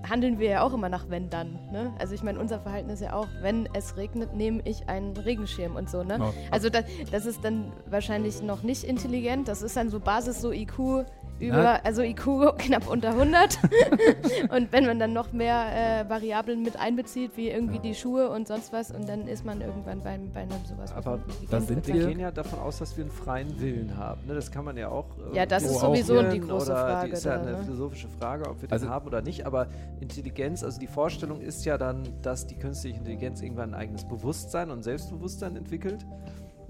handeln 0.09 0.39
wir 0.39 0.49
ja 0.49 0.63
auch 0.63 0.73
immer 0.75 0.89
nach 0.89 1.09
wenn 1.09 1.31
dann. 1.31 1.59
Ne? 1.73 1.93
Also 1.99 2.15
ich 2.15 2.23
meine, 2.23 2.39
unser 2.41 2.59
Verhalten 2.61 2.91
ist 2.91 3.01
ja 3.01 3.13
auch, 3.15 3.29
wenn 3.43 3.69
es 3.75 3.97
regnet, 3.97 4.35
nehme 4.35 4.61
ich 4.65 4.89
einen 4.89 5.17
Regenschirm 5.17 5.77
und 5.77 5.89
so. 5.89 6.03
Ne? 6.03 6.15
Genau. 6.15 6.35
Also 6.51 6.69
das, 6.71 6.85
das 7.11 7.27
ist 7.27 7.45
dann 7.45 7.73
wahrscheinlich 7.89 8.43
noch 8.43 8.63
nicht 8.63 8.85
intelligent. 8.85 9.49
Das 9.49 9.63
ist 9.63 9.77
dann 9.77 9.89
so 9.91 10.01
Basis, 10.01 10.41
so 10.41 10.53
IQ 10.53 11.05
über, 11.41 11.63
Ja. 11.63 11.81
also 11.85 12.03
IQ 12.03 12.25
knapp 12.59 12.89
unter 12.89 13.11
100. 13.11 13.59
und 14.51 14.73
wenn 14.73 14.87
man 14.87 14.99
dann 14.99 15.13
noch 15.13 15.33
mehr 15.33 16.03
äh, 16.05 16.09
Variablen 16.09 16.63
mit 16.63 16.79
einbezieht, 16.79 17.33
wie 17.37 17.49
irgendwie 17.51 17.79
die 17.79 17.95
Schuhe 17.95 18.31
und 18.31 18.49
sonst 18.49 18.73
was, 18.73 18.91
und 18.91 19.09
dann 19.09 19.27
ist 19.29 19.45
man 19.45 19.61
irgendwann 19.61 20.01
bei, 20.01 20.19
bei 20.33 20.41
einem 20.41 20.51
sowas. 20.65 20.91
was 20.91 20.93
Aber 20.93 21.21
da 21.51 21.61
sind. 21.61 21.87
Wir 21.87 22.07
gehen 22.07 22.21
ja 22.21 22.31
davon 22.31 22.59
aus, 22.61 22.79
dass 22.79 22.97
wir 22.97 23.05
einen 23.05 23.11
freien 23.13 23.61
Willen 23.61 23.97
haben. 23.97 24.27
Ne? 24.27 24.35
Das 24.35 24.51
kann 24.51 24.65
man 24.65 24.77
ja 24.77 24.89
auch. 24.89 25.07
äh, 25.33 25.37
Ja, 25.37 25.47
das 25.47 25.63
ist 25.65 25.81
sowieso 25.81 26.23
die 26.23 26.41
große 26.41 26.73
oder 26.73 26.81
Frage 26.81 27.09
Die 27.09 27.13
ist 27.15 27.25
ja 27.25 27.37
da, 27.37 27.43
eine 27.43 27.53
ne? 27.53 27.59
philosophische 27.65 28.09
Frage, 28.09 28.49
ob 28.49 28.63
wir 28.63 28.73
Also- 28.73 28.87
den 28.87 28.93
haben 28.93 29.07
oder 29.07 29.23
nicht. 29.23 29.47
Aber 29.47 29.67
Intelligenz, 30.01 30.63
also 30.65 30.79
die 30.81 30.87
Vorstellung 30.87 31.41
ist 31.41 31.65
ja 31.65 31.77
dann, 31.79 32.03
dass 32.23 32.47
die 32.47 32.57
künstliche 32.57 32.97
Intelligenz 32.99 33.43
irgendwann 33.43 33.75
ein 33.75 33.81
eigenes 33.81 34.07
Bewusstsein 34.07 34.71
und 34.71 34.83
Selbstbewusstsein 34.83 35.57
entwickelt. 35.57 36.07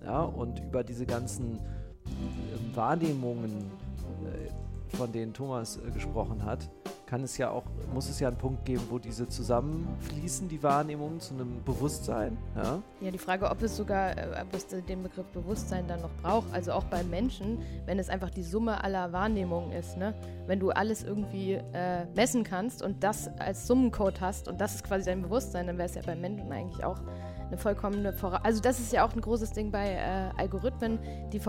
Ja, 0.04 0.20
und 0.22 0.60
über 0.60 0.84
diese 0.84 1.04
ganzen 1.06 1.58
ähm, 2.06 2.74
Wahrnehmungen, 2.76 3.50
äh, 3.50 3.85
von 4.96 5.12
denen 5.12 5.32
Thomas 5.32 5.76
äh, 5.76 5.90
gesprochen 5.90 6.44
hat, 6.44 6.68
kann 7.06 7.22
es 7.22 7.38
ja 7.38 7.50
auch, 7.50 7.64
muss 7.94 8.08
es 8.08 8.18
ja 8.18 8.28
einen 8.28 8.36
Punkt 8.36 8.64
geben, 8.64 8.82
wo 8.90 8.98
diese 8.98 9.28
zusammenfließen, 9.28 10.48
die 10.48 10.60
Wahrnehmungen 10.62 11.20
zu 11.20 11.34
einem 11.34 11.62
Bewusstsein. 11.64 12.36
Ja? 12.56 12.82
Ja, 13.00 13.10
die 13.10 13.18
Frage, 13.18 13.48
ob 13.48 13.62
es 13.62 13.76
sogar, 13.76 14.16
äh, 14.16 14.42
ob 14.42 14.54
es 14.54 14.66
den 14.66 15.02
Begriff 15.02 15.26
Bewusstsein 15.26 15.86
dann 15.86 16.00
noch 16.00 16.10
braucht, 16.22 16.52
also 16.52 16.72
auch 16.72 16.84
beim 16.84 17.08
Menschen, 17.10 17.58
wenn 17.84 17.98
es 17.98 18.08
einfach 18.08 18.30
die 18.30 18.42
Summe 18.42 18.82
aller 18.82 19.12
Wahrnehmungen 19.12 19.72
ist, 19.72 19.96
ne? 19.96 20.14
Wenn 20.46 20.60
du 20.60 20.70
alles 20.70 21.02
irgendwie 21.02 21.54
äh, 21.54 22.06
messen 22.14 22.44
kannst 22.44 22.82
und 22.82 23.02
das 23.02 23.28
als 23.38 23.66
Summencode 23.66 24.20
hast 24.20 24.48
und 24.48 24.60
das 24.60 24.76
ist 24.76 24.84
quasi 24.84 25.06
dein 25.06 25.22
Bewusstsein, 25.22 25.66
dann 25.66 25.78
wäre 25.78 25.88
es 25.88 25.94
ja 25.94 26.02
beim 26.04 26.20
Menschen 26.20 26.50
eigentlich 26.52 26.84
auch 26.84 27.00
eine 27.46 27.58
vollkommene 27.58 28.12
Voraus... 28.12 28.40
Also 28.42 28.60
das 28.60 28.80
ist 28.80 28.92
ja 28.92 29.06
auch 29.06 29.14
ein 29.14 29.20
großes 29.20 29.52
Ding 29.52 29.70
bei 29.70 29.92
äh, 29.92 30.30
Algorithmen, 30.36 30.98
die 31.32 31.40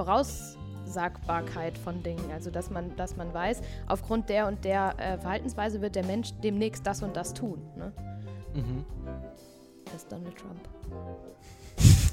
Voraussagbarkeit 0.97 1.77
von 1.77 2.01
Dingen, 2.03 2.31
also 2.33 2.49
dass 2.49 2.69
man, 2.69 2.95
dass 2.95 3.15
man 3.15 3.33
weiß, 3.33 3.61
aufgrund 3.87 4.29
der 4.29 4.47
und 4.47 4.63
der 4.63 4.93
äh, 4.97 5.17
Verhaltensweise 5.17 5.81
wird 5.81 5.95
der 5.95 6.05
Mensch 6.05 6.33
demnächst 6.43 6.85
das 6.87 7.03
und 7.03 7.15
das 7.15 7.33
tun, 7.33 7.61
ne? 7.75 7.91
Mhm. 8.53 8.85
Das 9.85 9.95
ist 9.95 10.11
Donald 10.11 10.35
Trump. 10.37 10.59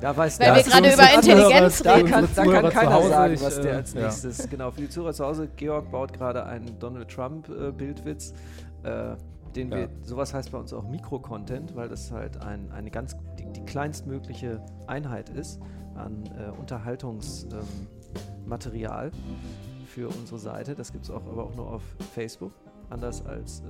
Da 0.00 0.16
weiß 0.16 0.40
Weil 0.40 0.56
wir 0.56 0.62
gerade 0.64 0.92
über 0.92 1.14
Intelligenz 1.14 1.78
Zuhörer- 1.78 1.84
Da 1.84 1.94
reden. 1.94 2.08
kann, 2.10 2.28
da 2.34 2.44
kann 2.44 2.70
keiner 2.70 2.92
Hause, 2.94 3.08
sagen, 3.10 3.34
ich, 3.34 3.40
was 3.40 3.60
der 3.60 3.72
äh, 3.72 3.76
als 3.76 3.94
ja. 3.94 4.00
nächstes. 4.00 4.50
Genau, 4.50 4.72
für 4.72 4.80
die 4.80 4.88
Zuhörer 4.88 5.12
zu 5.12 5.24
Hause, 5.24 5.48
Georg 5.54 5.92
baut 5.92 6.12
gerade 6.12 6.44
einen 6.44 6.76
Donald 6.80 7.08
Trump-Bildwitz. 7.08 8.34
Äh, 8.82 9.14
den 9.54 9.70
Ja. 9.70 9.76
wir, 9.76 9.88
sowas 10.02 10.34
heißt 10.34 10.50
bei 10.50 10.58
uns 10.58 10.72
auch 10.72 10.82
Mikro-Content, 10.88 11.76
weil 11.76 11.88
das 11.88 12.10
halt 12.10 12.42
ein, 12.42 12.72
eine 12.72 12.90
ganz, 12.90 13.16
die, 13.38 13.44
die 13.52 13.64
kleinstmögliche 13.64 14.60
Einheit 14.88 15.28
ist 15.28 15.60
an 15.96 16.24
äh, 16.38 16.50
Unterhaltungsmaterial 16.58 19.10
für 19.86 20.08
unsere 20.08 20.38
Seite. 20.38 20.74
Das 20.74 20.92
gibt 20.92 21.04
es 21.04 21.10
auch 21.10 21.26
aber 21.26 21.44
auch 21.44 21.54
nur 21.54 21.70
auf 21.72 21.82
Facebook, 22.14 22.52
anders 22.90 23.24
als 23.26 23.60
äh, 23.60 23.64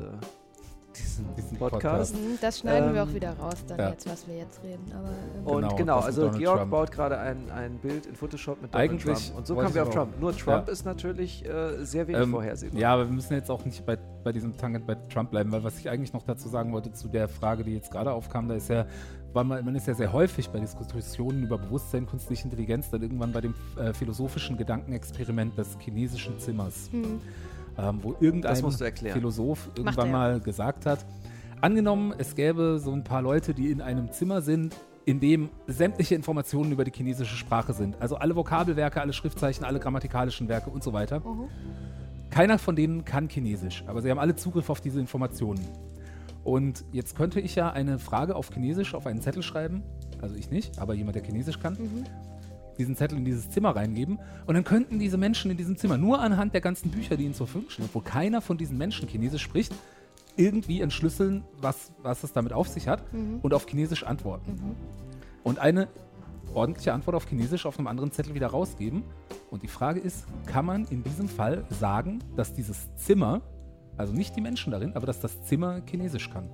diesen, 0.97 1.25
Diesen 1.37 1.57
Podcast. 1.57 2.13
Podcast. 2.13 2.15
Mhm, 2.17 2.39
Das 2.43 2.59
schneiden 2.59 2.93
wir 2.93 3.01
Ähm, 3.03 3.09
auch 3.09 3.15
wieder 3.15 3.33
raus, 3.39 3.65
dann 3.67 3.79
ja. 3.79 3.89
jetzt, 3.91 4.07
was 4.07 4.29
wir 4.29 4.37
jetzt 4.37 4.63
reden. 4.63 4.93
Aber, 4.93 5.09
ähm, 5.09 5.47
Und 5.47 5.63
Genau, 5.63 5.77
genau, 5.77 5.99
also 6.01 6.23
Donald 6.25 6.39
Georg 6.39 6.59
Trump. 6.59 6.71
baut 6.71 6.93
gerade 6.93 7.17
ein, 7.19 7.51
ein 7.51 7.79
Bild 7.79 8.05
in 8.05 8.15
Photoshop 8.15 8.61
mit 8.61 8.75
Donald 8.75 8.91
Eigentlich 8.91 9.25
Trump. 9.29 9.39
Und 9.39 9.47
so 9.47 9.55
kommen 9.55 9.75
wir 9.75 9.83
auf. 9.85 9.89
Trump. 9.91 10.21
Nur 10.21 10.37
Trump 10.37 10.67
Ja. 10.67 10.73
ist 10.73 10.85
natürlich 10.85 11.47
äh, 11.47 11.83
sehr 11.85 12.07
wenig 12.09 12.21
Ähm, 12.23 12.33
vorhersehbar. 12.33 12.79
Ja, 12.79 12.93
aber 12.93 13.07
wir 13.07 13.13
müssen 13.15 13.33
jetzt 13.33 13.51
auch 13.51 13.65
nicht 13.65 13.87
bei, 13.87 13.97
bei 14.23 14.33
diesem 14.33 14.55
Tangent 14.59 14.87
bei 14.87 14.97
Trump 15.11 15.31
bleiben, 15.31 15.51
weil 15.51 15.65
was 15.65 15.79
ich 15.79 15.89
eigentlich 15.89 16.13
noch 16.13 16.25
dazu 16.25 16.51
sagen 16.51 16.75
wollte 16.75 16.93
zu 16.93 17.09
der 17.09 17.27
Frage, 17.27 17.65
die 17.65 17.73
jetzt 17.73 17.91
gerade 17.91 18.13
aufkam, 18.13 18.49
da 18.49 18.55
ist 18.57 18.69
ja, 18.69 18.85
weil 19.33 19.45
man, 19.45 19.65
man 19.65 19.75
ist 19.75 19.87
ja 19.87 19.95
sehr 19.95 20.13
häufig 20.13 20.49
bei 20.51 20.61
Diskussionen 20.61 21.43
über 21.43 21.59
Bewusstsein, 21.59 22.07
künstliche 22.07 22.45
Intelligenz, 22.45 22.91
dann 22.91 23.03
irgendwann 23.03 23.33
bei 23.33 23.41
dem 23.41 23.55
äh, 23.77 23.93
philosophischen 23.93 24.57
Gedankenexperiment 24.57 25.57
des 25.57 25.77
chinesischen 25.81 26.39
Zimmers, 26.39 26.91
hm, 26.91 27.21
ähm, 27.79 27.99
wo 28.03 28.15
irgendein. 28.21 28.53
Philosoph 29.15 29.71
irgendwann 29.77 30.11
mal 30.11 30.41
gesagt 30.41 30.87
hat, 30.87 31.05
angenommen, 31.61 32.15
es 32.19 32.35
gäbe 32.35 32.79
so 32.79 32.93
ein 32.93 33.05
paar 33.05 33.23
Leute, 33.23 33.55
die 33.55 33.71
in 33.71 33.81
einem 33.81 34.11
Zimmer 34.13 34.43
sind, 34.43 34.77
in 35.05 35.19
dem 35.19 35.51
sämtliche 35.67 36.15
Informationen 36.15 36.73
über 36.73 36.85
die 36.85 36.93
chinesische 36.93 37.37
Sprache 37.37 37.73
sind. 37.73 38.01
Also 38.01 38.17
alle 38.17 38.37
Vokabelwerke, 38.37 39.01
alle 39.01 39.13
Schriftzeichen, 39.13 39.65
alle 39.65 39.81
grammatikalischen 39.81 40.49
Werke 40.49 40.71
und 40.71 40.83
so 40.83 40.93
weiter. 40.93 41.21
mhm. 41.21 41.49
Keiner 42.31 42.59
von 42.59 42.75
denen 42.75 43.05
kann 43.05 43.29
Chinesisch, 43.29 43.85
aber 43.87 44.01
sie 44.01 44.11
haben 44.11 44.19
alle 44.19 44.35
Zugriff 44.35 44.71
auf 44.71 44.81
diese 44.81 44.99
Informationen. 44.99 45.61
Und 46.45 46.85
jetzt 46.93 47.17
könnte 47.17 47.41
ich 47.41 47.55
ja 47.55 47.71
eine 47.71 47.99
Frage 47.99 48.35
auf 48.37 48.51
Chinesisch 48.53 48.95
auf 48.95 49.07
einen 49.07 49.21
Zettel 49.21 49.43
schreiben, 49.43 49.83
also 50.21 50.35
ich 50.35 50.51
nicht, 50.51 50.79
aber 50.79 50.95
jemand, 50.95 51.17
der 51.17 51.23
Chinesisch 51.25 51.59
kann, 51.61 51.75
Mhm. 51.75 52.05
diesen 52.79 52.97
Zettel 52.97 53.19
in 53.19 53.25
dieses 53.25 53.51
Zimmer 53.51 53.77
reingeben 53.77 54.19
und 54.47 54.55
dann 54.55 54.65
könnten 54.65 54.99
diese 54.99 55.19
Menschen 55.19 55.51
in 55.51 55.57
diesem 55.57 55.77
Zimmer 55.77 55.99
nur 55.99 56.21
anhand 56.21 56.55
der 56.55 56.61
ganzen 56.63 56.91
Bücher, 56.91 57.17
die 57.17 57.25
ihnen 57.25 57.35
zur 57.35 57.47
Verfügung 57.47 57.71
stehen, 57.71 57.89
wo 57.93 58.01
keiner 58.01 58.41
von 58.41 58.57
diesen 58.57 58.79
Menschen 58.79 59.09
Chinesisch 59.09 59.43
spricht, 59.43 59.73
irgendwie 60.37 60.81
entschlüsseln, 60.81 61.45
was, 61.61 61.93
was 62.03 62.25
es 62.25 62.33
damit 62.33 62.53
auf 62.55 62.69
sich 62.69 62.89
hat 62.89 63.13
Mhm. 63.13 63.41
und 63.43 63.53
auf 63.55 63.67
Chinesisch 63.67 64.03
antworten. 64.05 64.75
Und 65.45 65.59
eine 65.59 65.89
ordentliche 66.55 66.93
Antwort 66.93 67.15
auf 67.15 67.27
Chinesisch 67.29 67.67
auf 67.67 67.79
einem 67.79 67.87
anderen 67.89 68.11
Zettel 68.13 68.35
wieder 68.35 68.49
rausgeben. 68.49 69.05
Und 69.51 69.63
die 69.63 69.69
Frage 69.69 70.01
ist, 70.01 70.27
kann 70.47 70.65
man 70.67 70.87
in 70.87 71.03
diesem 71.03 71.29
Fall 71.29 71.65
sagen, 71.71 72.21
dass 72.37 72.53
dieses 72.55 72.95
Zimmer, 72.97 73.43
also 74.03 74.13
nicht 74.13 74.37
die 74.37 74.41
Menschen 74.41 74.71
darin, 74.73 74.93
aber 74.95 75.07
dass 75.07 75.21
das 75.21 75.43
Zimmer 75.45 75.81
Chinesisch 75.89 76.31
kann? 76.31 76.49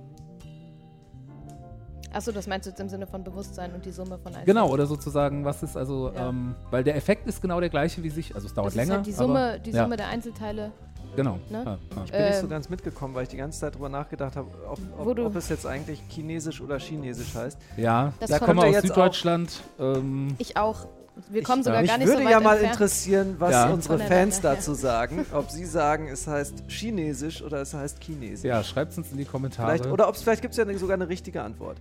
Achso, 2.11 2.31
das 2.31 2.47
meinst 2.47 2.65
du 2.65 2.71
jetzt 2.71 2.79
im 2.79 2.89
Sinne 2.89 3.05
von 3.05 3.23
Bewusstsein 3.23 3.71
und 3.73 3.85
die 3.85 3.91
Summe 3.91 4.17
von 4.17 4.27
einzelnen. 4.27 4.45
Genau, 4.47 4.69
oder 4.71 4.87
sozusagen, 4.87 5.45
was 5.45 5.61
ist 5.61 5.77
also, 5.77 6.11
Ja. 6.15 6.29
ähm, 6.29 6.55
weil 6.71 6.83
der 6.83 6.95
Effekt 6.95 7.27
ist 7.27 7.39
genau 7.39 7.59
der 7.59 7.69
gleiche 7.69 8.01
wie 8.01 8.09
sich, 8.09 8.33
also 8.33 8.47
es 8.47 8.53
dauert 8.53 8.67
Das 8.67 8.73
ist 8.73 8.77
länger. 8.77 8.95
halt 8.95 9.05
die 9.05 9.11
Summe, 9.11 9.39
aber, 9.49 9.59
die 9.59 9.69
ja, 9.71 9.83
Summe 9.83 9.95
der 9.95 10.07
Einzelteile. 10.07 10.71
Genau. 11.15 11.37
ne? 11.49 11.63
Ja, 11.63 11.63
ja. 11.63 11.77
Ich 12.05 12.11
bin 12.11 12.21
nicht 12.25 12.35
so 12.37 12.43
Ähm, 12.43 12.49
ganz 12.49 12.69
mitgekommen, 12.69 13.13
weil 13.13 13.23
ich 13.23 13.29
die 13.29 13.37
ganze 13.37 13.59
Zeit 13.59 13.75
drüber 13.75 13.89
nachgedacht 13.89 14.35
habe, 14.35 14.47
ob, 14.67 14.79
Wo 14.97 15.09
ob, 15.11 15.15
du- 15.17 15.25
ob 15.27 15.35
es 15.35 15.49
jetzt 15.49 15.65
eigentlich 15.67 16.01
Chinesisch 16.09 16.61
oder 16.61 16.79
Chinesisch 16.79 17.33
heißt. 17.35 17.59
ja. 17.77 18.11
Das 18.19 18.29
ich 18.31 18.37
kommt 18.37 18.47
komme 18.47 18.61
ja 18.63 18.67
aus 18.69 18.73
jetzt 18.75 18.87
Süddeutschland. 18.87 19.61
Ähm, 19.79 20.35
Ich 20.39 20.57
auch. 20.57 20.87
Wir 21.29 21.43
kommen 21.43 21.59
Ich- 21.59 21.65
sogar 21.65 21.81
Mich 21.81 21.89
gar 21.89 21.97
nicht 21.97 22.07
würde 22.07 22.19
so 22.19 22.25
weit 22.25 22.31
ja 22.31 22.39
mal 22.39 22.51
entfernt. 22.53 22.73
interessieren, 22.73 23.35
was 23.39 23.51
Ja. 23.51 23.69
unsere 23.71 23.99
Fans 23.99 24.41
dazu 24.41 24.73
sagen. 24.73 25.25
Ob 25.33 25.49
sie 25.51 25.65
sagen, 25.65 26.07
es 26.07 26.27
heißt 26.27 26.63
Chinesisch 26.67 27.41
oder 27.41 27.61
es 27.61 27.73
heißt 27.73 28.03
Chinesisch. 28.03 28.43
ja, 28.47 28.63
schreibt 28.63 28.91
es 28.93 28.97
uns 28.97 29.11
in 29.11 29.17
die 29.17 29.25
Kommentare. 29.25 29.71
Vielleicht, 29.77 29.91
oder 29.91 30.07
ob 30.07 30.15
es 30.15 30.21
vielleicht 30.23 30.41
gibt 30.41 30.53
es 30.53 30.57
ja 30.57 30.77
sogar 30.77 30.95
eine 30.95 31.09
richtige 31.09 31.41
Antwort. 31.43 31.77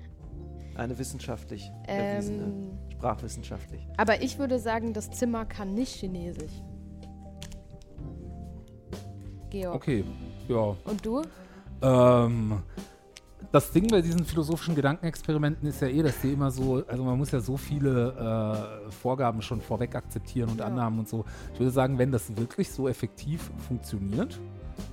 Eine 0.77 0.97
wissenschaftlich 0.99 1.71
erwiesene, 1.87 2.43
Ähm, 2.45 2.71
sprachwissenschaftlich. 2.93 3.81
aber 3.97 4.23
ich 4.23 4.39
würde 4.39 4.59
sagen, 4.61 4.93
das 4.93 5.11
Zimmer 5.11 5.45
kann 5.45 5.75
nicht 5.75 5.95
Chinesisch. 5.97 6.53
Georg. 9.51 9.75
okay, 9.75 10.05
ja. 10.49 10.77
Und 10.85 11.05
du? 11.05 11.23
Ähm, 11.81 12.63
das 13.53 13.71
Ding 13.73 13.89
bei 13.89 14.03
diesen 14.03 14.25
philosophischen 14.25 14.75
Gedankenexperimenten 14.75 15.69
ist 15.69 15.81
ja 15.81 15.89
eh, 15.89 16.03
dass 16.03 16.21
die 16.21 16.33
immer 16.33 16.51
so, 16.51 16.83
also 16.87 17.03
man 17.05 17.17
muss 17.17 17.31
ja 17.31 17.41
so 17.41 17.57
viele 17.57 18.87
äh, 18.89 18.91
Vorgaben 18.91 19.41
schon 19.43 19.61
vorweg 19.61 19.95
akzeptieren 19.95 20.51
und 20.51 20.59
Ja. 20.59 20.67
Annahmen 20.67 20.99
und 21.01 21.09
so. 21.09 21.25
Ich 21.55 21.61
würde 21.61 21.71
sagen, 21.73 21.99
wenn 21.99 22.13
das 22.13 22.37
wirklich 22.37 22.71
so 22.71 22.89
effektiv 22.89 23.51
funktioniert, 23.67 24.39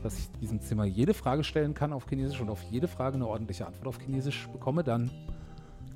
dass 0.04 0.18
ich 0.18 0.30
diesem 0.42 0.62
Zimmer 0.62 0.86
jede 0.86 1.14
Frage 1.14 1.44
stellen 1.44 1.74
kann 1.74 1.92
auf 1.94 2.08
Chinesisch 2.08 2.40
und 2.40 2.50
auf 2.50 2.62
jede 2.72 2.88
Frage 2.88 3.16
eine 3.16 3.28
ordentliche 3.28 3.66
Antwort 3.68 3.88
auf 3.88 4.00
Chinesisch 4.00 4.48
bekomme, 4.50 4.84
dann 4.84 5.12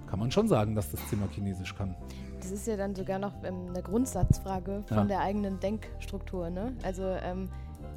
kann 0.07 0.19
man 0.19 0.31
schon 0.31 0.47
sagen, 0.47 0.75
dass 0.75 0.91
das 0.91 1.07
Zimmer 1.07 1.27
Chinesisch 1.31 1.75
kann. 1.75 1.95
Das 2.39 2.51
ist 2.51 2.65
ja 2.67 2.77
dann 2.77 2.95
sogar 2.95 3.19
noch 3.19 3.33
ähm, 3.43 3.67
eine 3.69 3.81
Grundsatzfrage 3.83 4.83
von 4.87 4.97
Ja. 4.97 5.05
der 5.05 5.19
eigenen 5.19 5.59
Denkstruktur, 5.59 6.49
ne? 6.49 6.73
Also 6.83 7.03
ähm, 7.03 7.49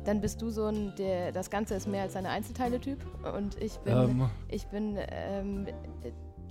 dann 0.05 0.21
bist 0.21 0.43
du 0.43 0.51
so 0.51 0.67
ein, 0.67 0.95
der, 0.97 1.33
das 1.33 1.51
Ganze 1.51 1.75
ist 1.75 1.87
mehr 1.87 2.03
als 2.03 2.17
ein 2.17 2.27
Einzelteile-Typ. 2.27 2.99
Und 3.37 3.61
ich 3.63 3.79
bin, 3.79 3.97
Ähm, 3.97 4.31
ich 4.49 4.67
bin 4.67 4.99
ähm, 5.11 5.67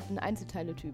ein 0.10 0.20
Einzelteile-Typ. 0.20 0.94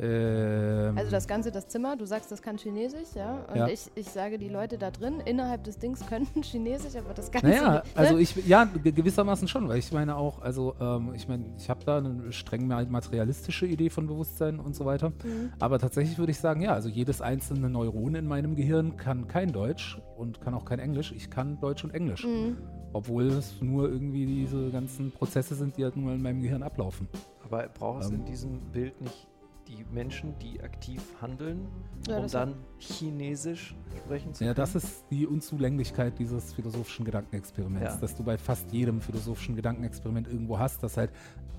ähm, 0.00 0.98
Also 0.98 1.10
das 1.10 1.26
Ganze, 1.28 1.52
das 1.52 1.68
Zimmer, 1.68 1.96
du 1.96 2.04
sagst, 2.04 2.30
das 2.32 2.42
kann 2.42 2.56
Chinesisch, 2.58 3.14
ja? 3.14 3.44
Und 3.48 3.56
Ja. 3.56 3.68
Ich, 3.68 3.90
ich 3.94 4.08
sage, 4.08 4.38
die 4.38 4.48
Leute 4.48 4.76
da 4.78 4.90
drin, 4.90 5.20
innerhalb 5.24 5.62
des 5.64 5.78
Dings 5.78 6.04
könnten 6.06 6.42
Chinesisch, 6.42 6.96
aber 6.96 7.14
das 7.14 7.30
Ganze 7.30 7.46
Naja, 7.48 7.82
nicht, 7.84 7.94
ne? 7.96 8.00
also 8.00 8.18
ich, 8.18 8.34
ja, 8.46 8.64
ge- 8.64 8.92
gewissermaßen 8.92 9.46
schon, 9.48 9.68
weil 9.68 9.78
ich 9.78 9.92
meine 9.92 10.16
auch, 10.16 10.42
also 10.42 10.74
ähm, 10.80 11.12
ich 11.14 11.28
meine, 11.28 11.44
ich 11.56 11.70
habe 11.70 11.84
da 11.84 11.98
eine 11.98 12.32
streng 12.32 12.66
ma- 12.66 12.84
materialistische 12.84 13.66
Idee 13.66 13.90
von 13.90 14.06
Bewusstsein 14.06 14.58
und 14.58 14.74
so 14.74 14.84
weiter. 14.84 15.10
Mhm. 15.10 15.52
Aber 15.60 15.78
tatsächlich 15.78 16.18
würde 16.18 16.32
ich 16.32 16.38
sagen, 16.38 16.60
ja, 16.60 16.72
also 16.72 16.88
jedes 16.88 17.20
einzelne 17.22 17.70
Neuron 17.70 18.14
in 18.16 18.26
meinem 18.26 18.56
Gehirn 18.56 18.96
kann 18.96 19.28
kein 19.28 19.52
Deutsch 19.52 20.00
und 20.16 20.40
kann 20.40 20.54
auch 20.54 20.64
kein 20.64 20.80
Englisch. 20.80 21.12
Ich 21.12 21.30
kann 21.30 21.60
Deutsch 21.60 21.84
und 21.84 21.94
Englisch. 21.94 22.24
Mhm. 22.26 22.56
Obwohl 22.94 23.24
es 23.26 23.60
nur 23.60 23.90
irgendwie 23.90 24.24
diese 24.24 24.70
ganzen 24.70 25.10
Prozesse 25.12 25.54
sind, 25.54 25.76
die 25.76 25.84
halt 25.84 25.96
nur 25.96 26.12
in 26.12 26.22
meinem 26.22 26.40
Gehirn 26.40 26.62
ablaufen. 26.62 27.06
Aber 27.44 27.68
braucht 27.68 28.04
es 28.04 28.08
Ähm. 28.08 28.14
in 28.20 28.24
diesem 28.24 28.60
Bild 28.72 28.98
nicht 29.02 29.28
die 29.68 29.84
Menschen, 29.92 30.34
die 30.40 30.60
aktiv 30.62 31.02
handeln, 31.20 31.66
Ja, 32.08 32.18
um 32.18 32.26
dann 32.30 32.54
Chinesisch 32.78 33.74
sprechen 33.96 34.32
zu 34.34 34.44
Ja, 34.44 34.54
können? 34.54 34.56
das 34.62 34.74
ist 34.74 35.04
die 35.10 35.26
Unzulänglichkeit 35.26 36.18
dieses 36.18 36.52
philosophischen 36.52 37.04
Gedankenexperiments, 37.04 37.94
Ja. 37.94 38.00
dass 38.00 38.14
du 38.14 38.22
bei 38.22 38.38
fast 38.38 38.70
jedem 38.72 39.00
philosophischen 39.00 39.56
Gedankenexperiment 39.56 40.28
irgendwo 40.28 40.58
hast, 40.58 40.82
dass 40.82 40.96
halt 40.96 41.10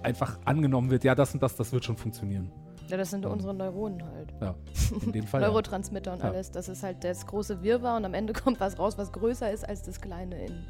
einfach 0.04 0.38
angenommen 0.46 0.90
wird, 0.92 1.04
ja, 1.04 1.16
das 1.16 1.34
und 1.34 1.42
das, 1.44 1.56
das 1.56 1.72
wird 1.74 1.84
schon 1.84 1.98
funktionieren. 1.98 2.52
Ja, 2.88 2.98
das 2.98 3.10
sind 3.10 3.26
unsere 3.26 3.54
Neuronen 3.56 4.04
halt. 4.06 4.34
Ja, 4.40 4.56
in 5.04 5.12
dem 5.12 5.24
Fall. 5.28 5.42
ja. 5.42 5.48
Neurotransmitter 5.48 6.14
und 6.14 6.20
Ja. 6.20 6.30
alles. 6.30 6.52
Das 6.52 6.70
ist 6.70 6.84
halt 6.84 7.04
das 7.04 7.26
große 7.26 7.64
Wirrwarr 7.64 7.98
und 7.98 8.06
am 8.06 8.14
Ende 8.14 8.34
kommt 8.34 8.60
was 8.60 8.78
raus, 8.78 8.98
was 9.00 9.12
größer 9.12 9.52
ist 9.52 9.68
als 9.68 9.82
das 9.82 10.00
kleine 10.00 10.46
in, 10.46 10.64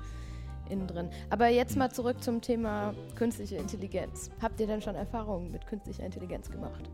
innen 0.69 0.87
drin. 0.87 1.09
Aber 1.29 1.47
jetzt 1.47 1.75
mal 1.75 1.91
zurück 1.91 2.21
zum 2.23 2.41
Thema 2.41 2.93
künstliche 3.15 3.57
Intelligenz. 3.57 4.29
Habt 4.41 4.59
ihr 4.59 4.67
denn 4.67 4.81
schon 4.81 4.95
Erfahrungen 4.95 5.51
mit 5.51 5.65
künstlicher 5.67 6.03
Intelligenz 6.03 6.49
gemacht? 6.49 6.89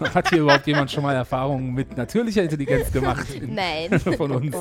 Hat 0.14 0.28
hier 0.30 0.42
überhaupt 0.42 0.66
jemand 0.66 0.90
schon 0.90 1.02
mal 1.02 1.14
Erfahrungen 1.14 1.72
mit 1.74 1.96
natürlicher 1.96 2.42
Intelligenz 2.42 2.92
gemacht? 2.92 3.26
Nein. 3.42 3.98
Von 4.16 4.30
uns. 4.30 4.54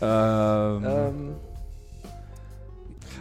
Ähm, 0.00 0.84
ähm, 0.84 1.34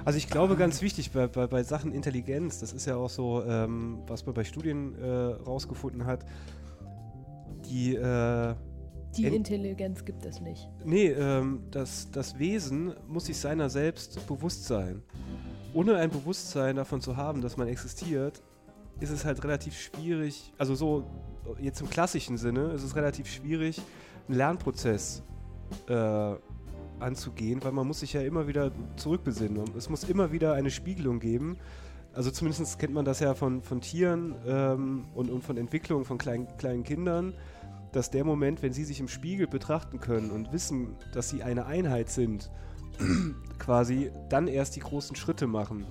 Also 0.03 0.17
ich 0.17 0.27
glaube, 0.27 0.55
ganz 0.55 0.81
wichtig 0.81 1.11
bei, 1.11 1.27
bei, 1.27 1.47
bei 1.47 1.63
Sachen 1.63 1.93
Intelligenz, 1.93 2.59
das 2.59 2.73
ist 2.73 2.85
ja 2.85 2.95
auch 2.95 3.09
so, 3.09 3.43
ähm, 3.45 3.99
was 4.07 4.25
man 4.25 4.33
bei 4.33 4.43
Studien 4.43 4.95
äh, 4.99 5.05
rausgefunden 5.45 6.05
hat, 6.05 6.25
die, 7.65 7.95
äh, 7.95 8.55
Die 9.17 9.25
In- 9.25 9.33
Intelligenz 9.33 10.05
gibt 10.05 10.25
es 10.25 10.39
nicht. 10.41 10.69
nee, 10.85 11.07
ähm, 11.07 11.63
das, 11.71 12.09
das 12.11 12.39
Wesen 12.39 12.93
muss 13.07 13.25
sich 13.25 13.37
seiner 13.37 13.69
selbst 13.69 14.25
bewusst 14.27 14.65
sein. 14.65 15.01
Ohne 15.73 15.95
ein 15.97 16.09
Bewusstsein 16.09 16.75
davon 16.75 17.01
zu 17.01 17.15
haben, 17.17 17.41
dass 17.41 17.57
man 17.57 17.67
existiert, 17.67 18.41
ist 18.99 19.09
es 19.09 19.25
halt 19.25 19.43
relativ 19.43 19.77
schwierig, 19.79 20.53
also 20.57 20.75
so 20.75 21.05
jetzt 21.59 21.81
im 21.81 21.89
klassischen 21.89 22.37
Sinne, 22.37 22.71
ist 22.71 22.83
es 22.83 22.95
relativ 22.95 23.27
schwierig, 23.27 23.81
einen 24.27 24.37
Lernprozess 24.37 25.23
äh, 25.87 26.33
anzugehen, 26.99 27.63
weil 27.63 27.71
man 27.71 27.87
muss 27.87 28.01
sich 28.01 28.13
ja 28.13 28.21
immer 28.21 28.47
wieder 28.47 28.71
zurückbesinnen 28.95 29.63
es 29.77 29.89
muss 29.89 30.03
immer 30.03 30.31
wieder 30.31 30.53
eine 30.53 30.69
Spiegelung 30.69 31.19
geben. 31.19 31.57
Also 32.13 32.29
zumindest 32.29 32.77
kennt 32.77 32.93
man 32.93 33.05
das 33.05 33.21
ja 33.21 33.33
von, 33.33 33.61
von 33.63 33.79
Tieren 33.79 34.35
ähm, 34.45 35.05
und, 35.15 35.31
und 35.31 35.41
von 35.43 35.55
Entwicklung 35.57 36.03
von 36.03 36.17
kleinen, 36.17 36.45
kleinen 36.57 36.83
Kindern, 36.83 37.33
dass 37.91 38.09
der 38.09 38.23
Moment, 38.23 38.61
wenn 38.61 38.73
sie 38.73 38.83
sich 38.83 38.99
im 38.99 39.07
Spiegel 39.07 39.47
betrachten 39.47 39.99
können 39.99 40.31
und 40.31 40.51
wissen, 40.51 40.95
dass 41.13 41.29
sie 41.29 41.43
eine 41.43 41.65
Einheit 41.65 42.09
sind, 42.09 42.49
quasi 43.59 44.11
dann 44.29 44.47
erst 44.47 44.75
die 44.75 44.81
großen 44.81 45.15
Schritte 45.15 45.47
machen 45.47 45.85